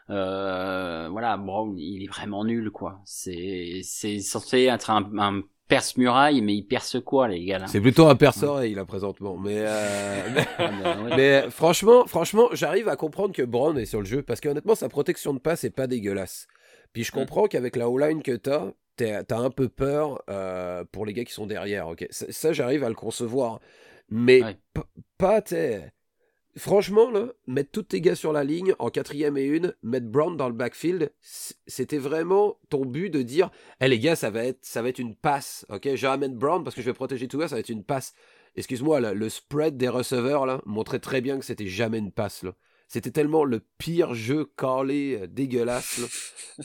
Euh, 0.09 1.07
voilà, 1.09 1.37
Brown, 1.37 1.77
il 1.77 2.03
est 2.03 2.07
vraiment 2.07 2.43
nul, 2.43 2.69
quoi. 2.71 3.01
C'est, 3.05 3.81
c'est 3.83 4.19
censé 4.19 4.63
être 4.63 4.89
un, 4.89 5.09
un 5.17 5.41
perce-muraille, 5.71 6.41
mais 6.41 6.53
il 6.53 6.63
perce 6.63 6.99
quoi, 6.99 7.29
les 7.29 7.45
gars 7.45 7.59
là? 7.59 7.67
C'est 7.67 7.79
plutôt 7.79 8.07
un 8.07 8.15
perce-oreille, 8.17 8.73
là, 8.73 8.83
présentement. 8.83 9.37
Mais, 9.37 9.55
euh... 9.55 10.29
mais, 10.35 10.45
ah, 10.57 10.67
ben, 10.67 11.15
mais, 11.15 11.49
franchement, 11.49 12.05
franchement, 12.07 12.49
j'arrive 12.51 12.89
à 12.89 12.97
comprendre 12.97 13.33
que 13.33 13.41
Brown 13.41 13.77
est 13.77 13.85
sur 13.85 14.01
le 14.01 14.05
jeu, 14.05 14.21
parce 14.21 14.41
qu'honnêtement, 14.41 14.75
sa 14.75 14.89
protection 14.89 15.33
de 15.33 15.39
passe 15.39 15.63
est 15.63 15.69
pas 15.69 15.87
dégueulasse. 15.87 16.47
Puis 16.91 17.05
je 17.05 17.11
mm. 17.11 17.15
comprends 17.15 17.47
qu'avec 17.47 17.77
la 17.77 17.89
O-line 17.89 18.21
que 18.21 18.35
t'as, 18.35 18.73
t'as 18.97 19.37
un 19.37 19.49
peu 19.49 19.69
peur 19.69 20.21
euh, 20.29 20.83
pour 20.91 21.05
les 21.05 21.13
gars 21.13 21.23
qui 21.23 21.31
sont 21.31 21.47
derrière, 21.47 21.87
ok? 21.87 22.05
Ça, 22.09 22.51
j'arrive 22.51 22.83
à 22.83 22.89
le 22.89 22.95
concevoir. 22.95 23.61
Mais 24.09 24.41
pas, 25.17 25.41
t'es 25.41 25.93
Franchement, 26.57 27.09
là, 27.11 27.27
mettre 27.47 27.71
tous 27.71 27.83
tes 27.83 28.01
gars 28.01 28.15
sur 28.15 28.33
la 28.33 28.43
ligne 28.43 28.73
en 28.79 28.89
quatrième 28.89 29.37
et 29.37 29.45
une, 29.45 29.73
mettre 29.83 30.07
Brown 30.07 30.35
dans 30.35 30.49
le 30.49 30.55
backfield, 30.55 31.11
c'était 31.21 31.97
vraiment 31.97 32.57
ton 32.69 32.85
but 32.85 33.09
de 33.09 33.21
dire 33.21 33.51
Eh 33.79 33.87
les 33.87 33.99
gars, 33.99 34.15
ça 34.15 34.29
va 34.29 34.43
être, 34.43 34.59
ça 34.61 34.81
va 34.81 34.89
être 34.89 34.99
une 34.99 35.15
passe. 35.15 35.65
Ok, 35.69 35.89
je 35.95 36.17
mettre 36.17 36.35
Brown 36.35 36.63
parce 36.63 36.75
que 36.75 36.81
je 36.81 36.87
vais 36.87 36.93
protéger 36.93 37.27
tout 37.27 37.39
ça, 37.41 37.47
ça 37.47 37.55
va 37.55 37.59
être 37.59 37.69
une 37.69 37.83
passe. 37.83 38.13
Excuse-moi, 38.55 38.99
le 38.99 39.29
spread 39.29 39.77
des 39.77 39.87
receveurs 39.87 40.45
là, 40.45 40.61
montrait 40.65 40.99
très 40.99 41.21
bien 41.21 41.39
que 41.39 41.45
c'était 41.45 41.67
jamais 41.67 41.99
une 41.99 42.11
passe. 42.11 42.43
Là. 42.43 42.53
C'était 42.91 43.11
tellement 43.11 43.45
le 43.45 43.61
pire 43.77 44.13
jeu 44.13 44.51
calé, 44.57 45.17
euh, 45.21 45.25
dégueulasse. 45.25 46.01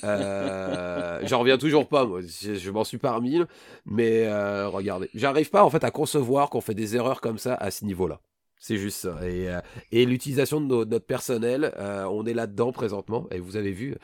Euh, 0.03 1.20
J'en 1.25 1.38
reviens 1.38 1.57
toujours 1.57 1.87
pas, 1.87 2.05
moi. 2.05 2.18
Je, 2.20 2.70
m'en 2.72 2.83
suis 2.83 2.99
pas 2.99 3.12
remis. 3.12 3.40
Mais 3.85 4.27
euh, 4.27 4.68
regardez, 4.68 5.09
j'arrive 5.14 5.51
pas 5.51 5.62
en 5.62 5.70
fait 5.70 5.85
à 5.85 5.92
concevoir 5.92 6.51
qu'on 6.51 6.61
fait 6.61 6.75
des 6.75 6.96
erreurs 6.96 7.20
comme 7.20 7.38
ça 7.38 7.55
à 7.55 7.70
ce 7.70 7.85
niveau-là. 7.85 8.20
C'est 8.66 8.79
juste 8.79 8.98
ça. 8.98 9.18
Et, 9.22 9.48
euh, 9.48 9.61
l'utilisation 9.92 10.61
de, 10.61 10.85
notre 10.85 11.07
personnel, 11.07 11.72
on 11.79 12.26
est 12.26 12.35
là-dedans 12.35 12.72
présentement. 12.72 13.29
Et 13.31 13.38
vous 13.38 13.57
avez 13.57 13.70
vu, 13.70 13.94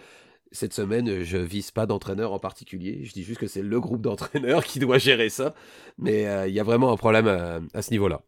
cette 0.53 0.73
semaine, 0.73 1.25
je 1.25 1.39
vise 1.39 1.71
pas 1.71 1.87
d'entraîneur 1.87 2.33
en 2.33 2.39
particulier. 2.39 3.01
Je 3.05 3.13
dis 3.13 3.25
juste 3.25 3.41
que 3.41 3.47
c'est 3.49 3.63
le 3.63 3.81
groupe 3.81 4.03
d'entraîneurs 4.03 4.65
qui 4.65 4.79
doit 4.79 4.99
gérer 4.99 5.31
ça. 5.31 5.55
Mais 5.99 6.23
il 6.49 6.55
y 6.55 6.61
a 6.61 6.65
vraiment 6.65 6.93
un 6.93 6.97
problème 6.97 7.27
à 7.75 7.83
ce 7.83 7.91
niveau-là 7.91 8.23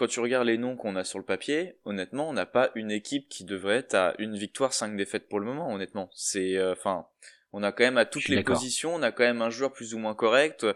quand 0.00 0.06
tu 0.06 0.20
regardes 0.20 0.46
les 0.46 0.56
noms 0.56 0.76
qu'on 0.76 0.96
a 0.96 1.04
sur 1.04 1.18
le 1.18 1.26
papier, 1.26 1.76
honnêtement, 1.84 2.26
on 2.30 2.32
n'a 2.32 2.46
pas 2.46 2.70
une 2.74 2.90
équipe 2.90 3.28
qui 3.28 3.44
devrait 3.44 3.76
être 3.76 3.94
à 3.94 4.14
une 4.18 4.34
victoire, 4.34 4.72
cinq 4.72 4.96
défaites 4.96 5.28
pour 5.28 5.40
le 5.40 5.44
moment, 5.44 5.70
honnêtement. 5.70 6.08
C'est, 6.14 6.56
euh, 6.56 6.72
enfin, 6.72 7.04
on 7.52 7.62
a 7.62 7.70
quand 7.70 7.84
même 7.84 7.98
à 7.98 8.06
toutes 8.06 8.28
les 8.28 8.42
positions, 8.42 8.94
on 8.94 9.02
a 9.02 9.12
quand 9.12 9.24
même 9.24 9.42
un 9.42 9.50
joueur 9.50 9.74
plus 9.74 9.92
ou 9.92 9.98
moins 9.98 10.14
correct. 10.14 10.66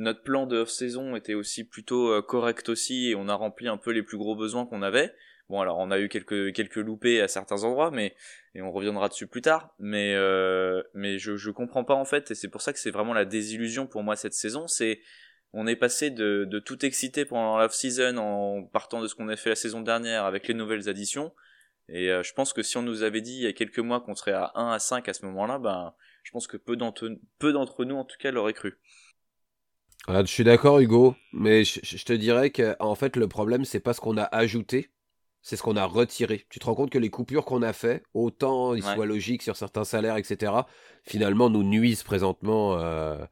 Notre 0.00 0.22
plan 0.22 0.46
de 0.46 0.56
off-saison 0.56 1.14
était 1.14 1.34
aussi 1.34 1.62
plutôt 1.62 2.08
euh, 2.08 2.22
correct 2.22 2.70
aussi, 2.70 3.10
et 3.10 3.14
on 3.14 3.28
a 3.28 3.34
rempli 3.34 3.68
un 3.68 3.76
peu 3.76 3.90
les 3.90 4.02
plus 4.02 4.16
gros 4.16 4.34
besoins 4.34 4.64
qu'on 4.64 4.80
avait. 4.80 5.14
Bon, 5.50 5.60
alors 5.60 5.78
on 5.78 5.90
a 5.90 6.00
eu 6.00 6.08
quelques 6.08 6.54
quelques 6.54 6.76
loupés 6.76 7.20
à 7.20 7.28
certains 7.28 7.64
endroits, 7.64 7.90
mais 7.90 8.16
et 8.54 8.62
on 8.62 8.72
reviendra 8.72 9.10
dessus 9.10 9.26
plus 9.26 9.42
tard. 9.42 9.74
Mais 9.78 10.14
euh, 10.14 10.82
mais 10.94 11.18
je 11.18 11.36
je 11.36 11.50
comprends 11.50 11.84
pas 11.84 11.92
en 11.92 12.06
fait, 12.06 12.30
et 12.30 12.34
c'est 12.34 12.48
pour 12.48 12.62
ça 12.62 12.72
que 12.72 12.78
c'est 12.78 12.90
vraiment 12.90 13.12
la 13.12 13.26
désillusion 13.26 13.86
pour 13.86 14.02
moi 14.02 14.16
cette 14.16 14.32
saison. 14.32 14.66
C'est 14.68 15.02
on 15.52 15.66
est 15.66 15.76
passé 15.76 16.08
de, 16.08 16.46
de 16.46 16.58
tout 16.60 16.82
excité 16.86 17.26
pendant 17.26 17.58
l'off-season 17.58 18.16
en 18.16 18.62
partant 18.62 19.02
de 19.02 19.06
ce 19.06 19.14
qu'on 19.14 19.28
a 19.28 19.36
fait 19.36 19.50
la 19.50 19.56
saison 19.56 19.82
dernière 19.82 20.24
avec 20.24 20.48
les 20.48 20.54
nouvelles 20.54 20.88
additions. 20.88 21.30
Et 21.90 22.10
euh, 22.10 22.22
je 22.22 22.32
pense 22.32 22.54
que 22.54 22.62
si 22.62 22.78
on 22.78 22.82
nous 22.82 23.02
avait 23.02 23.20
dit 23.20 23.34
il 23.34 23.42
y 23.42 23.46
a 23.46 23.52
quelques 23.52 23.80
mois 23.80 24.00
qu'on 24.00 24.14
serait 24.14 24.32
à 24.32 24.52
1 24.54 24.70
à 24.70 24.78
5 24.78 25.08
à 25.08 25.12
ce 25.12 25.26
moment-là, 25.26 25.58
ben, 25.58 25.92
je 26.22 26.30
pense 26.30 26.46
que 26.46 26.56
peu 26.56 26.76
d'entre, 26.76 27.08
nous, 27.84 27.96
en 27.96 28.04
tout 28.04 28.16
cas, 28.18 28.30
l'auraient 28.30 28.52
cru. 28.52 28.78
Ah, 30.08 30.22
je 30.24 30.30
suis 30.30 30.44
d'accord, 30.44 30.80
Hugo, 30.80 31.14
mais 31.32 31.64
je, 31.64 32.04
te 32.04 32.12
dirais 32.12 32.50
que 32.50 32.74
en 32.80 32.94
fait, 32.94 33.16
le 33.16 33.28
problème, 33.28 33.64
c'est 33.64 33.80
pas 33.80 33.92
ce 33.92 34.00
qu'on 34.00 34.16
a 34.16 34.24
ajouté, 34.24 34.90
c'est 35.42 35.56
ce 35.56 35.62
qu'on 35.62 35.76
a 35.76 35.84
retiré. 35.84 36.46
Tu 36.48 36.58
te 36.58 36.66
rends 36.66 36.74
compte 36.74 36.90
que 36.90 36.98
les 36.98 37.10
coupures 37.10 37.44
qu'on 37.44 37.62
a 37.62 37.72
fait, 37.72 38.02
autant 38.14 38.74
ils 38.74 38.82
soient 38.82 39.06
logiques 39.06 39.42
sur 39.42 39.56
certains 39.56 39.84
salaires, 39.84 40.16
etc., 40.16 40.52
finalement 41.04 41.50
nous 41.50 41.62
nuisent 41.62 42.02
présentement. 42.02 42.78
Euh, 42.78 43.24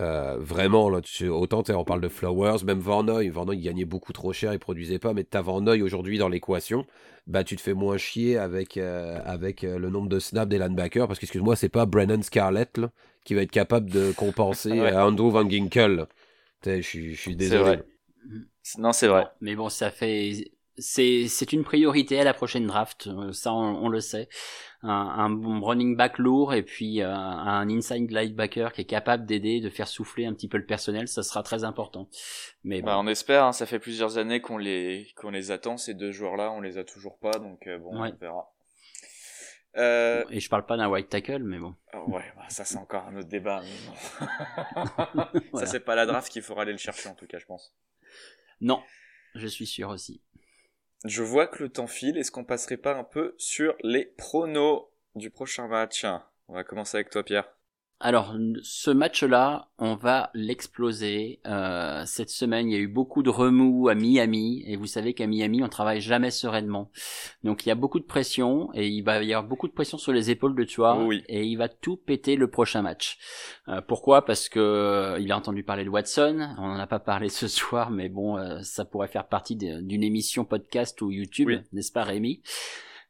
euh, 0.00 0.36
vraiment, 0.38 0.88
là, 0.88 1.00
tu, 1.00 1.28
autant 1.28 1.62
on 1.68 1.84
parle 1.84 2.00
de 2.00 2.08
Flowers, 2.08 2.64
même 2.64 2.80
Varnoy. 2.80 3.28
Varnoy, 3.28 3.56
il 3.56 3.62
gagnait 3.62 3.84
beaucoup 3.84 4.12
trop 4.12 4.32
cher, 4.32 4.52
il 4.52 4.58
produisait 4.58 4.98
pas, 4.98 5.12
mais 5.12 5.24
tu 5.24 5.36
as 5.36 5.42
Varnoy 5.42 5.82
aujourd'hui 5.82 6.18
dans 6.18 6.28
l'équation, 6.28 6.84
bah 7.26 7.44
tu 7.44 7.56
te 7.56 7.60
fais 7.60 7.74
moins 7.74 7.96
chier 7.96 8.36
avec, 8.36 8.76
euh, 8.76 9.20
avec 9.24 9.62
euh, 9.62 9.78
le 9.78 9.90
nombre 9.90 10.08
de 10.08 10.18
snaps 10.18 10.48
des 10.48 10.58
linebackers, 10.58 11.06
parce 11.06 11.18
que, 11.18 11.26
excuse-moi, 11.26 11.54
c'est 11.54 11.68
pas 11.68 11.86
Brennan 11.86 12.22
Scarlett 12.22 12.80
qui 13.24 13.34
va 13.34 13.42
être 13.42 13.52
capable 13.52 13.90
de 13.90 14.12
compenser 14.12 14.72
Andrew 14.96 15.30
Van 15.30 15.48
Ginkel. 15.48 16.06
Je 16.66 16.80
suis 16.80 17.36
désolé. 17.36 17.78
Non, 18.78 18.92
c'est 18.92 19.08
vrai. 19.08 19.26
Mais 19.40 19.54
bon, 19.54 19.68
ça 19.68 19.90
fait 19.90 20.52
c'est 20.76 21.52
une 21.52 21.64
priorité 21.64 22.20
à 22.20 22.24
la 22.24 22.34
prochaine 22.34 22.66
draft, 22.66 23.08
ça 23.32 23.52
on, 23.52 23.88
le 23.88 24.00
sait. 24.00 24.28
Un, 24.82 24.90
un, 24.90 25.60
running 25.60 25.96
back 25.96 26.18
lourd 26.18 26.52
et 26.52 26.62
puis 26.62 27.00
euh, 27.00 27.10
un 27.10 27.68
inside 27.70 28.10
linebacker 28.10 28.72
qui 28.72 28.82
est 28.82 28.86
capable 28.86 29.24
d'aider, 29.24 29.60
de 29.60 29.70
faire 29.70 29.88
souffler 29.88 30.26
un 30.26 30.34
petit 30.34 30.48
peu 30.48 30.58
le 30.58 30.66
personnel, 30.66 31.08
ça 31.08 31.22
sera 31.22 31.42
très 31.42 31.64
important. 31.64 32.08
Mais 32.64 32.82
bah, 32.82 32.98
on 32.98 33.06
espère, 33.06 33.44
hein, 33.44 33.52
ça 33.52 33.66
fait 33.66 33.78
plusieurs 33.78 34.18
années 34.18 34.40
qu'on 34.40 34.58
les 34.58 35.08
qu'on 35.16 35.30
les 35.30 35.50
attend 35.50 35.76
ces 35.76 35.94
deux 35.94 36.12
joueurs-là, 36.12 36.50
on 36.50 36.60
les 36.60 36.76
a 36.76 36.84
toujours 36.84 37.18
pas, 37.18 37.38
donc 37.38 37.66
euh, 37.66 37.78
bon, 37.78 37.90
on 37.92 38.14
verra. 38.16 38.50
Euh... 39.76 40.24
Et 40.30 40.38
je 40.38 40.48
parle 40.48 40.66
pas 40.66 40.76
d'un 40.76 40.88
white 40.88 41.08
tackle, 41.08 41.42
mais 41.42 41.58
bon. 41.58 41.74
Oh, 41.94 42.10
ouais, 42.10 42.24
bah, 42.36 42.44
ça 42.48 42.64
c'est 42.64 42.76
encore 42.76 43.06
un 43.06 43.16
autre 43.16 43.28
débat. 43.28 43.62
Ça 45.54 45.66
c'est 45.66 45.80
pas 45.80 45.94
la 45.94 46.06
draft 46.06 46.30
qu'il 46.30 46.42
faudra 46.42 46.62
aller 46.62 46.72
le 46.72 46.78
chercher 46.78 47.08
en 47.08 47.14
tout 47.14 47.26
cas, 47.26 47.38
je 47.38 47.46
pense. 47.46 47.74
Non, 48.60 48.82
je 49.34 49.46
suis 49.46 49.66
sûr 49.66 49.88
aussi. 49.88 50.20
Je 51.04 51.22
vois 51.22 51.46
que 51.46 51.62
le 51.62 51.68
temps 51.68 51.86
file. 51.86 52.16
Est-ce 52.16 52.30
qu'on 52.30 52.44
passerait 52.44 52.78
pas 52.78 52.94
un 52.94 53.04
peu 53.04 53.34
sur 53.36 53.76
les 53.82 54.06
pronos 54.06 54.88
du 55.14 55.30
prochain 55.30 55.68
match? 55.68 56.06
On 56.48 56.54
va 56.54 56.64
commencer 56.64 56.96
avec 56.96 57.10
toi, 57.10 57.22
Pierre. 57.22 57.48
Alors, 58.00 58.36
ce 58.62 58.90
match-là, 58.90 59.70
on 59.78 59.94
va 59.94 60.30
l'exploser. 60.34 61.40
Euh, 61.46 62.02
cette 62.04 62.28
semaine, 62.28 62.68
il 62.68 62.72
y 62.72 62.76
a 62.76 62.80
eu 62.80 62.88
beaucoup 62.88 63.22
de 63.22 63.30
remous 63.30 63.88
à 63.88 63.94
Miami, 63.94 64.62
et 64.66 64.76
vous 64.76 64.86
savez 64.86 65.14
qu'à 65.14 65.26
Miami, 65.26 65.62
on 65.62 65.68
travaille 65.68 66.00
jamais 66.00 66.30
sereinement. 66.30 66.90
Donc, 67.44 67.64
il 67.64 67.70
y 67.70 67.72
a 67.72 67.76
beaucoup 67.76 68.00
de 68.00 68.04
pression, 68.04 68.68
et 68.74 68.88
il 68.88 69.02
va 69.02 69.22
y 69.22 69.32
avoir 69.32 69.48
beaucoup 69.48 69.68
de 69.68 69.72
pression 69.72 69.96
sur 69.96 70.12
les 70.12 70.30
épaules 70.30 70.54
de 70.54 70.64
Tua, 70.64 70.98
et 71.28 71.44
il 71.44 71.56
va 71.56 71.68
tout 71.68 71.96
péter 71.96 72.36
le 72.36 72.50
prochain 72.50 72.82
match. 72.82 73.18
Euh, 73.68 73.80
pourquoi? 73.80 74.24
Parce 74.24 74.48
que 74.48 74.60
euh, 74.60 75.18
il 75.20 75.32
a 75.32 75.36
entendu 75.36 75.62
parler 75.62 75.84
de 75.84 75.90
Watson. 75.90 76.54
On 76.58 76.68
n'en 76.68 76.78
a 76.78 76.86
pas 76.86 76.98
parlé 76.98 77.28
ce 77.28 77.48
soir, 77.48 77.90
mais 77.90 78.08
bon, 78.08 78.36
ça 78.62 78.84
pourrait 78.84 79.08
faire 79.08 79.28
partie 79.28 79.56
d'une 79.56 80.02
émission 80.02 80.44
podcast 80.44 81.00
ou 81.00 81.10
YouTube, 81.10 81.50
n'est-ce 81.72 81.92
pas, 81.92 82.02
Rémi? 82.02 82.42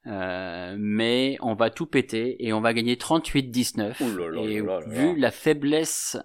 Euh, 0.06 0.76
mais 0.78 1.38
on 1.40 1.54
va 1.54 1.70
tout 1.70 1.86
péter 1.86 2.36
et 2.44 2.52
on 2.52 2.60
va 2.60 2.74
gagner 2.74 2.96
38-19. 2.96 3.94
Et 4.48 4.60
vu 4.90 5.16
la 5.18 5.30
faiblesse, 5.30 6.18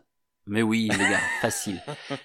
mais 0.45 0.61
oui 0.61 0.89
les 0.91 0.97
gars, 0.97 1.19
facile. 1.41 1.81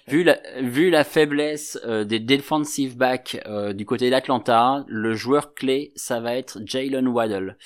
vu 0.07 0.23
la 0.23 0.37
vu 0.61 0.89
la 0.89 1.03
faiblesse 1.03 1.79
euh, 1.85 2.03
des 2.03 2.19
defensive 2.19 2.97
backs 2.97 3.39
euh, 3.45 3.71
du 3.73 3.85
côté 3.85 4.09
d'Atlanta, 4.09 4.83
le 4.87 5.13
joueur 5.13 5.53
clé 5.53 5.93
ça 5.95 6.19
va 6.19 6.35
être 6.35 6.59
Jalen 6.65 7.07
Waddle 7.07 7.57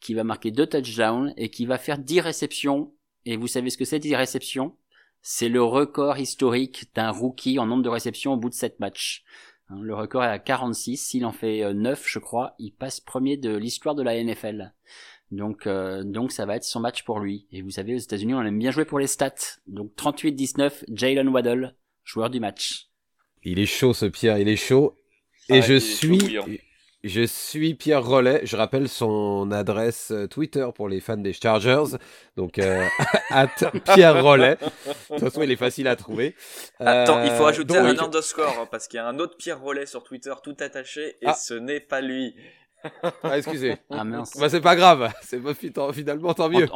qui 0.00 0.14
va 0.14 0.24
marquer 0.24 0.50
deux 0.50 0.66
touchdowns 0.66 1.32
et 1.36 1.50
qui 1.50 1.66
va 1.66 1.78
faire 1.78 1.98
10 1.98 2.20
réceptions. 2.20 2.92
Et 3.24 3.36
vous 3.36 3.48
savez 3.48 3.70
ce 3.70 3.78
que 3.78 3.84
c'est 3.84 3.98
10 3.98 4.16
réceptions? 4.16 4.76
C'est 5.22 5.48
le 5.48 5.62
record 5.62 6.18
historique 6.18 6.84
d'un 6.94 7.10
rookie 7.10 7.58
en 7.58 7.66
nombre 7.66 7.82
de 7.82 7.88
réceptions 7.88 8.34
au 8.34 8.36
bout 8.36 8.48
de 8.48 8.54
7 8.54 8.78
matchs. 8.78 9.24
Hein, 9.68 9.78
le 9.82 9.94
record 9.94 10.24
est 10.24 10.28
à 10.28 10.38
46. 10.38 10.96
S'il 10.96 11.24
en 11.24 11.32
fait 11.32 11.72
9, 11.72 11.98
euh, 11.98 12.02
je 12.06 12.18
crois, 12.18 12.54
il 12.58 12.72
passe 12.72 13.00
premier 13.00 13.36
de 13.36 13.56
l'histoire 13.56 13.94
de 13.94 14.02
la 14.02 14.22
NFL. 14.22 14.72
Donc, 15.32 15.66
euh, 15.66 16.04
donc 16.04 16.30
ça 16.30 16.46
va 16.46 16.56
être 16.56 16.64
son 16.64 16.80
match 16.80 17.04
pour 17.04 17.18
lui. 17.20 17.46
Et 17.50 17.62
vous 17.62 17.70
savez, 17.70 17.94
aux 17.94 17.98
États-Unis, 17.98 18.34
on 18.34 18.42
aime 18.42 18.58
bien 18.58 18.70
jouer 18.70 18.84
pour 18.84 18.98
les 18.98 19.06
stats. 19.06 19.34
Donc 19.66 19.92
38-19, 19.96 20.84
Jalen 20.92 21.28
Waddle, 21.28 21.74
joueur 22.04 22.30
du 22.30 22.40
match. 22.40 22.88
Il 23.42 23.58
est 23.58 23.66
chaud 23.66 23.94
ce 23.94 24.06
Pierre, 24.06 24.38
il 24.38 24.48
est 24.48 24.56
chaud. 24.56 24.96
Et 25.48 25.62
je 25.62 25.78
suis, 25.78 26.38
je 27.08 27.22
suis 27.22 27.74
Pierre 27.74 28.04
Rollet. 28.04 28.40
Je 28.44 28.56
rappelle 28.56 28.88
son 28.88 29.50
adresse 29.50 30.10
euh, 30.10 30.26
Twitter 30.26 30.66
pour 30.74 30.88
les 30.88 31.00
fans 31.00 31.16
des 31.16 31.32
Chargers. 31.32 31.96
Donc, 32.36 32.58
euh, 32.58 32.86
Pierre 33.94 34.22
Rollet. 34.22 34.56
De 34.56 34.94
toute 35.08 35.20
façon, 35.20 35.42
il 35.42 35.50
est 35.50 35.56
facile 35.56 35.88
à 35.88 35.96
trouver. 35.96 36.34
Attends, 36.78 37.22
il 37.24 37.30
faut 37.30 37.44
euh, 37.44 37.48
ajouter 37.48 37.78
un 37.78 37.98
underscore 37.98 38.58
hein, 38.60 38.68
parce 38.70 38.88
qu'il 38.88 38.98
y 38.98 39.00
a 39.00 39.06
un 39.06 39.18
autre 39.18 39.36
Pierre 39.36 39.60
Rollet 39.60 39.86
sur 39.86 40.04
Twitter 40.04 40.32
tout 40.42 40.56
attaché 40.60 41.16
et 41.22 41.26
ah. 41.26 41.34
ce 41.34 41.54
n'est 41.54 41.80
pas 41.80 42.00
lui. 42.00 42.34
Ah, 43.22 43.38
excusez. 43.38 43.76
Ah, 43.90 44.04
mince. 44.04 44.36
Bah, 44.38 44.48
c'est 44.48 44.60
pas 44.60 44.76
grave. 44.76 45.12
C'est 45.22 45.40
pas 45.40 45.54
finalement 45.92 46.34
tant 46.34 46.48
mieux. 46.48 46.68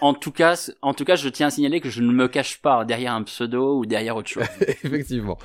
En, 0.00 0.14
tout 0.14 0.32
cas, 0.32 0.70
en 0.82 0.94
tout 0.94 1.04
cas, 1.04 1.16
je 1.16 1.28
tiens 1.28 1.48
à 1.48 1.50
signaler 1.50 1.80
que 1.80 1.90
je 1.90 2.02
ne 2.02 2.12
me 2.12 2.28
cache 2.28 2.60
pas 2.60 2.84
derrière 2.84 3.12
un 3.12 3.22
pseudo 3.22 3.78
ou 3.78 3.86
derrière 3.86 4.16
autre 4.16 4.28
chose. 4.28 4.44
effectivement. 4.60 5.38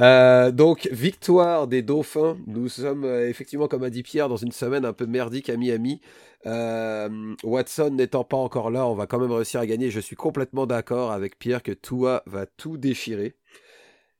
Euh, 0.00 0.50
donc, 0.50 0.88
victoire 0.92 1.66
des 1.66 1.82
Dauphins. 1.82 2.36
Nous 2.46 2.68
sommes 2.68 3.04
euh, 3.04 3.28
effectivement, 3.28 3.68
comme 3.68 3.82
a 3.84 3.90
dit 3.90 4.02
Pierre, 4.02 4.28
dans 4.28 4.36
une 4.36 4.52
semaine 4.52 4.84
un 4.84 4.92
peu 4.92 5.06
merdique 5.06 5.50
à 5.50 5.56
Miami. 5.56 6.00
Euh, 6.46 7.34
Watson 7.42 7.90
n'étant 7.90 8.24
pas 8.24 8.36
encore 8.36 8.70
là, 8.70 8.86
on 8.86 8.94
va 8.94 9.06
quand 9.06 9.18
même 9.18 9.32
réussir 9.32 9.60
à 9.60 9.66
gagner. 9.66 9.90
Je 9.90 10.00
suis 10.00 10.16
complètement 10.16 10.66
d'accord 10.66 11.12
avec 11.12 11.38
Pierre 11.38 11.62
que 11.62 11.72
Tua 11.72 12.22
va 12.26 12.46
tout 12.46 12.76
déchirer. 12.76 13.36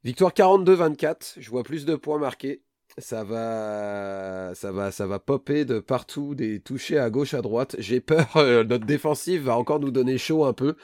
Victoire 0.05 0.33
42-24. 0.33 1.37
Je 1.39 1.51
vois 1.51 1.63
plus 1.63 1.85
de 1.85 1.97
points 1.97 2.19
marqués. 2.19 2.63
Ça 2.99 3.25
va, 3.25 4.55
ça 4.55 4.71
va, 4.71 4.93
ça 4.93 5.07
va 5.07 5.19
popper 5.19 5.65
de 5.65 5.81
partout, 5.81 6.35
des 6.35 6.61
touchés 6.61 6.99
à 6.99 7.11
gauche, 7.11 7.35
à 7.35 7.43
droite. 7.43 7.75
J'ai 7.79 8.01
peur, 8.01 8.29
euh, 8.37 8.65
notre 8.65 8.87
défensive 8.87 9.43
va 9.45 9.57
encore 9.57 9.81
nous 9.81 9.91
donner 9.91 10.17
chaud 10.19 10.45
un 10.45 10.53
peu, 10.53 10.77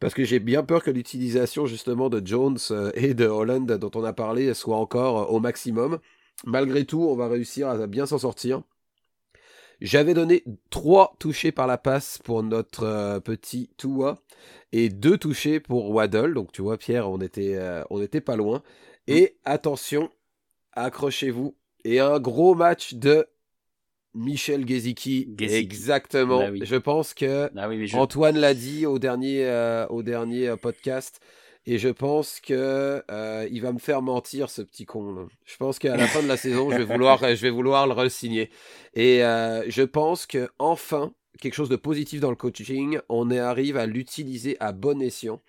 parce 0.00 0.14
que 0.14 0.24
j'ai 0.24 0.38
bien 0.38 0.62
peur 0.62 0.82
que 0.82 0.90
l'utilisation 0.90 1.66
justement 1.66 2.08
de 2.08 2.26
Jones 2.26 2.58
euh, 2.70 2.90
et 2.94 3.14
de 3.14 3.26
Holland 3.26 3.70
dont 3.70 3.90
on 3.94 4.04
a 4.04 4.12
parlé 4.12 4.54
soit 4.54 4.76
encore 4.76 5.22
euh, 5.22 5.24
au 5.26 5.40
maximum. 5.40 5.98
Malgré 6.46 6.84
tout, 6.84 7.02
on 7.02 7.16
va 7.16 7.28
réussir 7.28 7.68
à 7.68 7.86
bien 7.86 8.06
s'en 8.06 8.18
sortir. 8.18 8.62
J'avais 9.80 10.14
donné 10.14 10.44
trois 10.70 11.14
touchés 11.18 11.52
par 11.52 11.66
la 11.66 11.78
passe 11.78 12.18
pour 12.24 12.42
notre 12.42 13.18
petit 13.20 13.70
Tua 13.76 14.18
et 14.72 14.88
deux 14.88 15.18
touchés 15.18 15.60
pour 15.60 15.90
Waddle. 15.90 16.34
Donc 16.34 16.52
tu 16.52 16.62
vois 16.62 16.78
Pierre, 16.78 17.10
on 17.10 17.18
était, 17.18 17.58
on 17.90 18.00
était 18.00 18.20
pas 18.20 18.36
loin. 18.36 18.62
Et 19.08 19.36
attention, 19.44 20.10
accrochez-vous. 20.82 21.56
Et 21.84 22.00
un 22.00 22.18
gros 22.18 22.54
match 22.54 22.94
de 22.94 23.26
Michel 24.14 24.66
Gezicki. 24.66 25.34
Exactement. 25.40 26.38
Bah 26.38 26.50
je 26.60 26.76
pense 26.76 27.14
que 27.14 27.50
ah 27.56 27.68
Antoine 27.94 28.38
l'a 28.38 28.54
dit 28.54 28.86
au 28.86 28.98
dernier, 28.98 29.44
euh, 29.46 29.86
au 29.88 30.02
dernier 30.02 30.48
euh, 30.48 30.56
podcast. 30.56 31.20
Et 31.66 31.78
je 31.78 31.90
pense 31.90 32.40
que 32.40 33.02
euh, 33.10 33.48
il 33.50 33.60
va 33.60 33.72
me 33.72 33.78
faire 33.78 34.00
mentir 34.00 34.48
ce 34.48 34.62
petit 34.62 34.86
con. 34.86 35.28
Je 35.44 35.56
pense 35.58 35.78
qu'à 35.78 35.96
la 35.96 36.06
fin 36.06 36.22
de 36.22 36.28
la 36.28 36.38
saison, 36.38 36.70
je 36.70 36.78
vais 36.78 36.84
vouloir, 36.94 37.18
je 37.18 37.42
vais 37.42 37.50
vouloir 37.50 37.86
le 37.86 37.92
re-signer. 37.92 38.50
Et 38.94 39.18
je 39.20 39.82
pense 39.82 40.26
que 40.26 40.48
enfin 40.58 41.12
quelque 41.40 41.54
chose 41.54 41.68
de 41.68 41.76
positif 41.76 42.20
dans 42.20 42.30
le 42.30 42.36
coaching, 42.36 42.98
on 43.08 43.30
arrive 43.30 43.76
à 43.76 43.86
l'utiliser 43.86 44.56
à 44.60 44.72
bon 44.72 45.00
escient. 45.02 45.42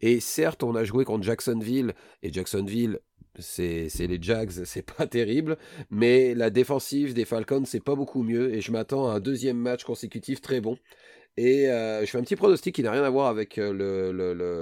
Et 0.00 0.20
certes, 0.20 0.62
on 0.62 0.74
a 0.74 0.84
joué 0.84 1.04
contre 1.04 1.24
Jacksonville 1.24 1.94
et 2.22 2.32
Jacksonville 2.32 3.00
c'est 3.38 3.88
les 3.98 4.18
Jags, 4.20 4.50
c'est 4.64 4.82
pas 4.82 5.06
terrible, 5.06 5.56
mais 5.90 6.34
la 6.34 6.50
défensive 6.50 7.14
des 7.14 7.24
Falcons, 7.24 7.64
c'est 7.64 7.80
pas 7.82 7.94
beaucoup 7.94 8.22
mieux, 8.22 8.54
et 8.54 8.60
je 8.60 8.72
m'attends 8.72 9.08
à 9.08 9.14
un 9.14 9.20
deuxième 9.20 9.58
match 9.58 9.84
consécutif 9.84 10.40
très 10.40 10.60
bon. 10.60 10.78
Et 11.36 11.68
euh, 11.68 12.00
je 12.00 12.06
fais 12.06 12.18
un 12.18 12.22
petit 12.22 12.36
pronostic 12.36 12.74
qui 12.74 12.82
n'a 12.82 12.90
rien 12.90 13.02
à 13.02 13.10
voir 13.10 13.26
avec 13.26 13.58
euh, 13.58 13.72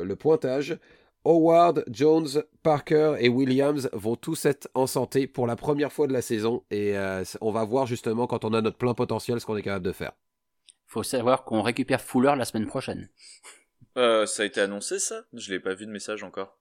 le, 0.05 0.15
pointage. 0.17 0.79
Howard, 1.25 1.85
Jones, 1.89 2.43
Parker 2.63 3.15
et 3.19 3.29
Williams 3.29 3.89
vont 3.93 4.17
tous 4.17 4.45
être 4.45 4.69
en 4.75 4.87
santé 4.87 5.27
pour 5.27 5.47
la 5.47 5.57
première 5.57 5.93
fois 5.93 6.07
de 6.07 6.13
la 6.13 6.21
saison, 6.21 6.65
et 6.71 6.99
euh, 6.99 7.25
on 7.41 7.51
va 7.51 7.65
voir 7.65 7.87
justement 7.87 8.27
quand 8.27 8.45
on 8.45 8.53
a 8.53 8.61
notre 8.61 8.77
plein 8.77 8.95
potentiel 8.95 9.41
ce 9.41 9.47
qu'on 9.47 9.57
est 9.57 9.63
capable 9.63 9.87
de 9.87 9.93
faire. 9.93 10.13
Faut 10.87 11.03
savoir 11.03 11.45
qu'on 11.45 11.63
récupère 11.63 12.01
Fuller 12.01 12.35
la 12.37 12.45
semaine 12.45 12.67
prochaine. 12.67 13.09
ça 13.97 14.25
a 14.25 14.45
été 14.45 14.61
annoncé 14.61 14.99
ça? 14.99 15.23
Je 15.33 15.53
l'ai 15.53 15.61
pas 15.61 15.75
vu 15.75 15.87
de 15.87 15.91
message 15.91 16.23
encore. 16.23 16.59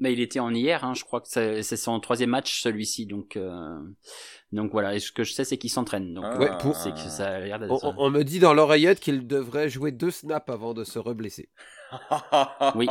Mais 0.00 0.14
il 0.14 0.20
était 0.20 0.40
en 0.40 0.52
hier, 0.52 0.82
hein, 0.82 0.94
je 0.94 1.04
crois 1.04 1.20
que 1.20 1.28
c'est 1.28 1.76
son 1.76 2.00
troisième 2.00 2.30
match 2.30 2.62
celui-ci, 2.62 3.04
donc 3.04 3.36
euh, 3.36 3.78
donc 4.50 4.72
voilà. 4.72 4.94
Et 4.94 4.98
ce 4.98 5.12
que 5.12 5.24
je 5.24 5.32
sais, 5.32 5.44
c'est 5.44 5.58
qu'il 5.58 5.68
s'entraîne. 5.68 6.14
Donc 6.14 6.38
ouais, 6.38 6.50
pour... 6.58 6.74
c'est 6.74 6.92
que 6.92 6.98
ça 6.98 7.28
a 7.28 7.40
l'air 7.40 7.60
on, 7.68 7.94
on, 7.98 8.10
me 8.10 8.22
dit 8.22 8.38
dans 8.38 8.54
l'oreillette 8.54 8.98
qu'il 8.98 9.26
devrait 9.26 9.68
jouer 9.68 9.92
deux 9.92 10.10
snaps 10.10 10.48
avant 10.48 10.72
de 10.72 10.84
se 10.84 10.98
reblesser. 10.98 11.50
oui. 12.74 12.88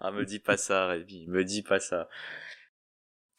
ah, 0.00 0.10
me 0.10 0.24
dis 0.24 0.40
pas 0.40 0.56
ça, 0.56 0.88
Rémi, 0.88 1.28
me 1.28 1.44
dis 1.44 1.62
pas 1.62 1.78
ça. 1.78 2.08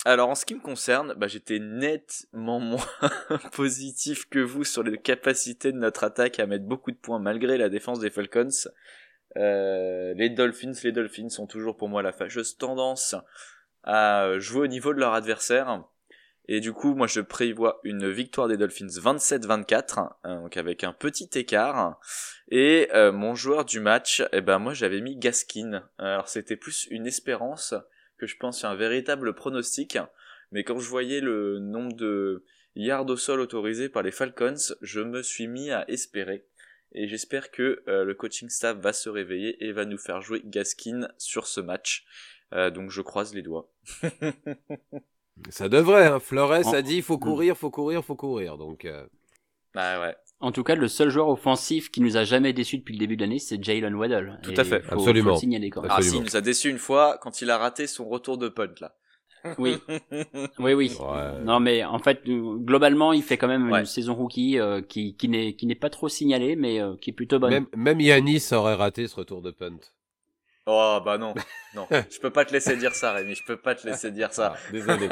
Alors 0.05 0.29
en 0.29 0.35
ce 0.35 0.45
qui 0.45 0.55
me 0.55 0.61
concerne, 0.61 1.13
bah, 1.15 1.27
j'étais 1.27 1.59
nettement 1.59 2.59
moins 2.59 2.85
positif 3.53 4.27
que 4.29 4.39
vous 4.39 4.63
sur 4.63 4.83
les 4.83 4.97
capacités 4.97 5.71
de 5.71 5.77
notre 5.77 6.03
attaque 6.03 6.39
à 6.39 6.45
mettre 6.45 6.65
beaucoup 6.65 6.91
de 6.91 6.97
points 6.97 7.19
malgré 7.19 7.57
la 7.57 7.69
défense 7.69 7.99
des 7.99 8.09
Falcons. 8.09 8.49
Euh, 9.37 10.13
les 10.15 10.29
Dolphins, 10.29 10.73
les 10.83 10.91
Dolphins 10.91 11.29
sont 11.29 11.47
toujours 11.47 11.75
pour 11.75 11.89
moi 11.89 12.01
la 12.01 12.11
fâcheuse 12.11 12.57
tendance 12.57 13.15
à 13.83 14.39
jouer 14.39 14.61
au 14.61 14.67
niveau 14.67 14.93
de 14.93 14.99
leur 14.99 15.13
adversaire. 15.13 15.83
Et 16.47 16.59
du 16.59 16.73
coup, 16.73 16.93
moi 16.93 17.07
je 17.07 17.21
prévois 17.21 17.79
une 17.83 18.09
victoire 18.09 18.47
des 18.47 18.57
Dolphins 18.57 18.87
27-24, 18.87 19.99
hein, 19.99 20.41
donc 20.41 20.57
avec 20.57 20.83
un 20.83 20.91
petit 20.91 21.29
écart. 21.35 21.99
Et 22.49 22.89
euh, 22.93 23.11
mon 23.13 23.33
joueur 23.33 23.63
du 23.63 23.79
match, 23.79 24.21
eh 24.33 24.41
ben 24.41 24.59
moi 24.59 24.73
j'avais 24.73 24.99
mis 24.99 25.15
Gaskin. 25.15 25.87
Alors 25.97 26.27
c'était 26.27 26.57
plus 26.57 26.87
une 26.91 27.07
espérance 27.07 27.73
que 28.17 28.27
je 28.27 28.35
pense 28.37 28.65
un 28.65 28.75
véritable 28.75 29.33
pronostic. 29.33 29.97
Mais 30.51 30.63
quand 30.63 30.79
je 30.79 30.89
voyais 30.89 31.21
le 31.21 31.59
nombre 31.59 31.95
de 31.95 32.43
yards 32.75 33.07
au 33.07 33.17
sol 33.17 33.39
autorisés 33.39 33.89
par 33.89 34.03
les 34.03 34.11
Falcons, 34.11 34.75
je 34.81 34.99
me 34.99 35.23
suis 35.23 35.47
mis 35.47 35.71
à 35.71 35.89
espérer 35.89 36.45
et 36.93 37.07
j'espère 37.07 37.51
que 37.51 37.83
euh, 37.87 38.03
le 38.03 38.13
coaching 38.13 38.49
staff 38.49 38.77
va 38.77 38.93
se 38.93 39.09
réveiller 39.09 39.63
et 39.63 39.71
va 39.71 39.85
nous 39.85 39.97
faire 39.97 40.21
jouer 40.21 40.41
Gaskin 40.45 41.07
sur 41.17 41.47
ce 41.47 41.59
match. 41.61 42.05
Euh, 42.53 42.69
donc 42.69 42.91
je 42.91 43.01
croise 43.01 43.33
les 43.33 43.41
doigts. 43.41 43.69
Ça 45.49 45.67
devrait, 45.67 46.07
hein. 46.07 46.19
Flores 46.19 46.73
a 46.73 46.81
dit 46.81 46.97
il 46.97 47.03
faut 47.03 47.17
courir, 47.17 47.57
faut 47.57 47.71
courir, 47.71 48.03
faut 48.05 48.15
courir. 48.15 48.57
Donc. 48.57 48.85
Euh... 48.85 49.05
Bah 49.73 49.99
ouais. 49.99 50.15
En 50.39 50.51
tout 50.51 50.63
cas, 50.63 50.75
le 50.75 50.87
seul 50.87 51.09
joueur 51.09 51.29
offensif 51.29 51.89
qui 51.89 52.01
nous 52.01 52.17
a 52.17 52.25
jamais 52.25 52.53
déçu 52.53 52.77
depuis 52.77 52.93
le 52.93 52.99
début 52.99 53.15
de 53.15 53.21
l'année, 53.21 53.39
c'est 53.39 53.63
Jalen 53.63 53.95
Waddle. 53.95 54.39
Tout 54.43 54.53
à 54.57 54.63
fait, 54.63 54.83
absolument. 54.89 55.35
Ah 55.89 56.01
si, 56.01 56.17
il 56.17 56.21
nous 56.21 56.35
a 56.35 56.41
déçu 56.41 56.69
une 56.69 56.77
fois 56.77 57.17
quand 57.21 57.41
il 57.41 57.49
a 57.49 57.57
raté 57.57 57.87
son 57.87 58.07
retour 58.07 58.37
de 58.37 58.49
punt 58.49 58.73
là. 58.81 58.93
Oui, 59.57 59.77
oui, 60.59 60.73
oui. 60.73 60.97
Non, 61.43 61.59
mais 61.59 61.83
en 61.83 61.99
fait, 61.99 62.23
globalement, 62.25 63.13
il 63.13 63.23
fait 63.23 63.37
quand 63.37 63.47
même 63.47 63.69
une 63.73 63.85
saison 63.85 64.15
rookie 64.15 64.59
euh, 64.59 64.81
qui, 64.81 65.15
qui 65.15 65.27
n'est 65.27 65.53
qui 65.53 65.65
n'est 65.65 65.75
pas 65.75 65.89
trop 65.89 66.09
signalée, 66.09 66.55
mais 66.55 66.81
euh, 66.81 66.95
qui 66.95 67.09
est 67.09 67.13
plutôt 67.13 67.39
bonne. 67.39 67.51
Même, 67.51 67.67
même 67.75 67.99
Yanis 67.99 68.49
aurait 68.51 68.75
raté 68.75 69.07
ce 69.07 69.15
retour 69.15 69.41
de 69.41 69.51
punt. 69.51 69.79
Oh 70.65 70.99
bah 71.03 71.17
non, 71.17 71.33
non, 71.75 71.87
je 72.09 72.19
peux 72.19 72.29
pas 72.29 72.45
te 72.45 72.53
laisser 72.53 72.77
dire 72.77 72.95
ça, 72.95 73.11
Rémi. 73.11 73.35
Je 73.35 73.43
peux 73.45 73.57
pas 73.57 73.75
te 73.75 73.85
laisser 73.85 74.11
dire 74.11 74.31
ça. 74.31 74.55
Ah, 74.55 74.71
désolé. 74.71 75.09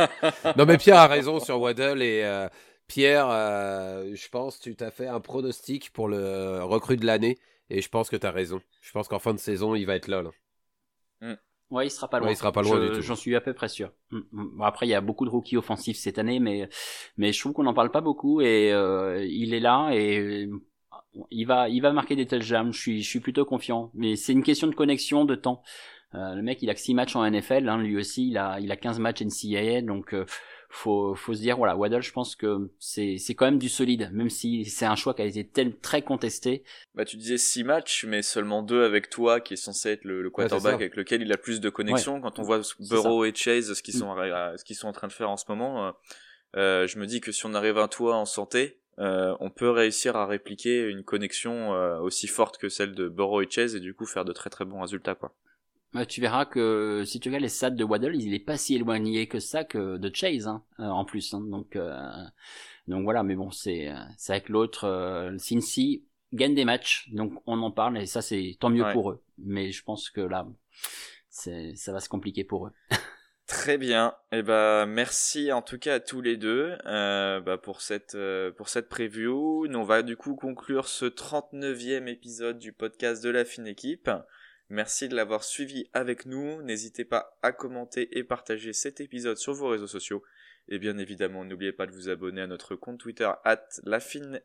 non 0.55 0.65
mais 0.65 0.77
Pierre 0.77 0.99
a 0.99 1.07
raison 1.07 1.41
sur 1.41 1.59
Waddle 1.59 2.01
et 2.01 2.23
euh, 2.23 2.47
Pierre, 2.87 3.27
je 3.27 4.29
pense 4.29 4.59
tu 4.61 4.75
t'as 4.75 4.91
fait 4.91 5.07
un 5.07 5.19
pronostic 5.19 5.91
pour 5.91 6.07
le 6.07 6.63
recrue 6.63 6.95
de 6.95 7.05
l'année 7.05 7.37
et 7.69 7.81
je 7.81 7.89
pense 7.89 8.09
que 8.09 8.15
tu 8.15 8.25
as 8.25 8.31
raison. 8.31 8.61
Je 8.79 8.91
pense 8.91 9.09
qu'en 9.09 9.19
fin 9.19 9.33
de 9.33 9.39
saison 9.39 9.75
il 9.75 9.85
va 9.85 9.95
être 9.95 10.07
là. 10.07 10.21
là. 10.21 10.31
Ouais, 11.71 11.87
il 11.87 11.89
sera 11.89 12.09
pas 12.09 12.19
loin. 12.19 12.29
il 12.29 12.35
sera 12.35 12.51
pas 12.51 12.61
loin 12.61 12.79
du 12.79 12.91
tout. 12.91 13.01
J'en 13.01 13.15
suis 13.15 13.35
à 13.35 13.41
peu 13.41 13.53
près 13.53 13.69
sûr. 13.69 13.91
Mm, 14.11 14.17
mm. 14.31 14.57
Bon, 14.57 14.63
après, 14.63 14.85
il 14.85 14.89
y 14.89 14.93
a 14.93 15.01
beaucoup 15.01 15.25
de 15.25 15.29
rookies 15.29 15.57
offensifs 15.57 15.97
cette 15.97 16.19
année, 16.19 16.39
mais 16.39 16.69
mais 17.17 17.31
je 17.31 17.39
trouve 17.39 17.53
qu'on 17.53 17.63
n'en 17.63 17.73
parle 17.73 17.91
pas 17.91 18.01
beaucoup 18.01 18.41
et 18.41 18.71
euh, 18.73 19.25
il 19.25 19.53
est 19.53 19.61
là 19.61 19.89
et 19.93 20.49
il 21.29 21.45
va 21.45 21.69
il 21.69 21.81
va 21.81 21.93
marquer 21.93 22.15
des 22.17 22.27
touchdowns. 22.27 22.73
Je 22.73 22.79
suis 22.79 23.01
je 23.01 23.09
suis 23.09 23.21
plutôt 23.21 23.45
confiant. 23.45 23.89
Mais 23.93 24.17
c'est 24.17 24.33
une 24.33 24.43
question 24.43 24.67
de 24.67 24.75
connexion, 24.75 25.23
de 25.23 25.35
temps. 25.35 25.63
Euh, 26.13 26.35
le 26.35 26.41
mec, 26.41 26.61
il 26.61 26.69
a 26.69 26.73
que 26.73 26.81
6 26.81 26.93
matchs 26.93 27.15
en 27.15 27.29
NFL. 27.29 27.69
Hein, 27.69 27.77
lui 27.77 27.95
aussi, 27.97 28.27
il 28.27 28.37
a 28.37 28.59
il 28.59 28.69
a 28.71 28.75
15 28.75 28.99
matchs 28.99 29.21
NCAA, 29.21 29.81
donc 29.81 30.13
euh, 30.13 30.25
faut 30.71 31.15
faut 31.15 31.33
se 31.33 31.39
dire 31.39 31.57
voilà 31.57 31.75
Waddle 31.75 32.01
je 32.01 32.11
pense 32.11 32.35
que 32.35 32.69
c'est 32.79 33.17
c'est 33.17 33.35
quand 33.35 33.45
même 33.45 33.59
du 33.59 33.69
solide 33.69 34.09
même 34.13 34.29
si 34.29 34.65
c'est 34.65 34.85
un 34.85 34.95
choix 34.95 35.13
qui 35.13 35.21
a 35.21 35.25
été 35.25 35.45
tel, 35.45 35.75
très 35.77 36.01
contesté. 36.01 36.63
Bah 36.95 37.05
tu 37.05 37.17
disais 37.17 37.37
six 37.37 37.63
matchs 37.63 38.05
mais 38.05 38.21
seulement 38.21 38.63
deux 38.63 38.83
avec 38.83 39.09
toi 39.09 39.41
qui 39.41 39.53
est 39.53 39.57
censé 39.57 39.89
être 39.89 40.05
le, 40.05 40.29
quarterback 40.29 40.75
avec 40.75 40.95
lequel 40.95 41.21
il 41.21 41.31
a 41.31 41.37
plus 41.37 41.59
de 41.59 41.69
connexion 41.69 42.21
quand 42.21 42.39
on 42.39 42.43
voit 42.43 42.61
Burrow 42.79 43.25
et 43.25 43.33
Chase 43.35 43.73
ce 43.73 43.83
qu'ils 43.83 43.95
sont 43.95 44.15
mm. 44.15 44.57
ce 44.57 44.63
qu'ils 44.63 44.75
sont 44.75 44.87
en 44.87 44.93
train 44.93 45.07
de 45.07 45.13
faire 45.13 45.29
en 45.29 45.37
ce 45.37 45.45
moment 45.49 45.87
euh, 45.87 45.91
euh, 46.57 46.87
je 46.87 46.99
me 46.99 47.05
dis 47.05 47.21
que 47.21 47.31
si 47.31 47.45
on 47.45 47.53
arrive 47.53 47.77
à 47.77 47.87
toi 47.87 48.15
en 48.15 48.25
santé 48.25 48.81
euh, 48.99 49.35
on 49.39 49.49
peut 49.49 49.69
réussir 49.69 50.15
à 50.15 50.25
répliquer 50.25 50.87
une 50.89 51.03
connexion 51.03 51.73
euh, 51.73 51.97
aussi 51.99 52.27
forte 52.27 52.57
que 52.57 52.69
celle 52.69 52.93
de 52.93 53.07
Burrow 53.07 53.41
et 53.41 53.49
Chase 53.49 53.75
et 53.75 53.79
du 53.79 53.93
coup 53.93 54.05
faire 54.05 54.25
de 54.25 54.33
très 54.33 54.49
très 54.49 54.65
bons 54.65 54.81
résultats 54.81 55.15
quoi 55.15 55.33
tu 56.07 56.21
verras 56.21 56.45
que 56.45 57.03
si 57.05 57.19
tu 57.19 57.29
regardes 57.29 57.43
les 57.43 57.49
stats 57.49 57.69
de 57.71 57.83
Waddle, 57.83 58.15
il 58.15 58.33
est 58.33 58.39
pas 58.39 58.57
si 58.57 58.75
éloigné 58.75 59.27
que 59.27 59.39
ça 59.39 59.63
que 59.63 59.97
de 59.97 60.11
Chase 60.13 60.47
hein, 60.47 60.63
euh, 60.79 60.85
en 60.85 61.05
plus. 61.05 61.33
Hein. 61.33 61.41
donc 61.41 61.75
euh, 61.75 61.99
donc 62.87 63.03
voilà, 63.03 63.23
mais 63.23 63.35
bon, 63.35 63.51
c'est 63.51 63.91
c'est 64.17 64.33
avec 64.33 64.49
l'autre 64.49 64.85
euh, 64.85 65.37
Cincy 65.37 66.05
gagne 66.33 66.55
des 66.55 66.65
matchs, 66.65 67.09
donc 67.11 67.33
on 67.45 67.61
en 67.61 67.71
parle 67.71 67.97
et 67.97 68.05
ça 68.05 68.21
c'est 68.21 68.57
tant 68.59 68.69
mieux 68.69 68.85
pour 68.93 69.11
eux. 69.11 69.21
Mais 69.37 69.71
je 69.71 69.83
pense 69.83 70.09
que 70.09 70.21
là, 70.21 70.47
c'est 71.29 71.75
ça 71.75 71.91
va 71.91 71.99
se 71.99 72.09
compliquer 72.09 72.43
pour 72.43 72.67
eux. 72.67 72.71
Très 73.47 73.77
bien. 73.77 74.15
Et 74.31 74.37
eh 74.37 74.43
ben 74.43 74.85
merci 74.85 75.51
en 75.51 75.61
tout 75.61 75.77
cas 75.77 75.95
à 75.95 75.99
tous 75.99 76.21
les 76.21 76.37
deux 76.37 76.77
euh, 76.85 77.41
bah, 77.41 77.57
pour 77.57 77.81
cette 77.81 78.17
pour 78.55 78.69
cette 78.69 78.87
preview. 78.87 79.67
Nous, 79.67 79.79
on 79.79 79.83
va 79.83 80.03
du 80.03 80.15
coup 80.15 80.35
conclure 80.35 80.87
ce 80.87 81.05
39e 81.05 82.07
épisode 82.07 82.59
du 82.59 82.71
podcast 82.71 83.21
de 83.21 83.29
la 83.29 83.43
fine 83.43 83.67
équipe. 83.67 84.09
Merci 84.71 85.09
de 85.09 85.15
l'avoir 85.17 85.43
suivi 85.43 85.89
avec 85.91 86.25
nous. 86.25 86.61
N'hésitez 86.61 87.03
pas 87.03 87.37
à 87.41 87.51
commenter 87.51 88.17
et 88.17 88.23
partager 88.23 88.71
cet 88.71 89.01
épisode 89.01 89.35
sur 89.35 89.51
vos 89.51 89.67
réseaux 89.67 89.85
sociaux. 89.85 90.23
Et 90.69 90.79
bien 90.79 90.97
évidemment, 90.97 91.43
n'oubliez 91.43 91.73
pas 91.73 91.87
de 91.87 91.91
vous 91.91 92.07
abonner 92.07 92.39
à 92.39 92.47
notre 92.47 92.77
compte 92.77 92.97
Twitter 92.97 93.29
at 93.43 93.67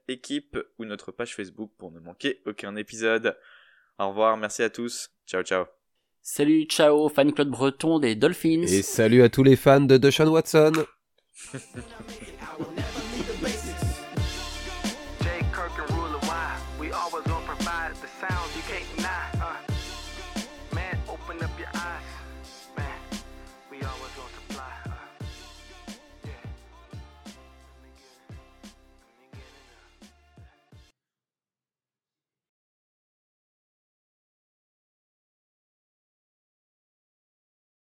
équipe 0.08 0.58
ou 0.80 0.84
notre 0.84 1.12
page 1.12 1.36
Facebook 1.36 1.70
pour 1.78 1.92
ne 1.92 2.00
manquer 2.00 2.42
aucun 2.44 2.74
épisode. 2.74 3.38
Au 4.00 4.08
revoir, 4.08 4.36
merci 4.36 4.64
à 4.64 4.70
tous. 4.70 5.12
Ciao 5.28 5.44
ciao. 5.44 5.66
Salut, 6.22 6.64
ciao, 6.64 7.08
fan 7.08 7.32
Claude 7.32 7.50
Breton 7.50 8.00
des 8.00 8.16
Dolphins. 8.16 8.62
Et 8.62 8.82
salut 8.82 9.22
à 9.22 9.28
tous 9.28 9.44
les 9.44 9.54
fans 9.54 9.80
de 9.80 9.96
Deshaun 9.96 10.26
Watson. 10.26 10.72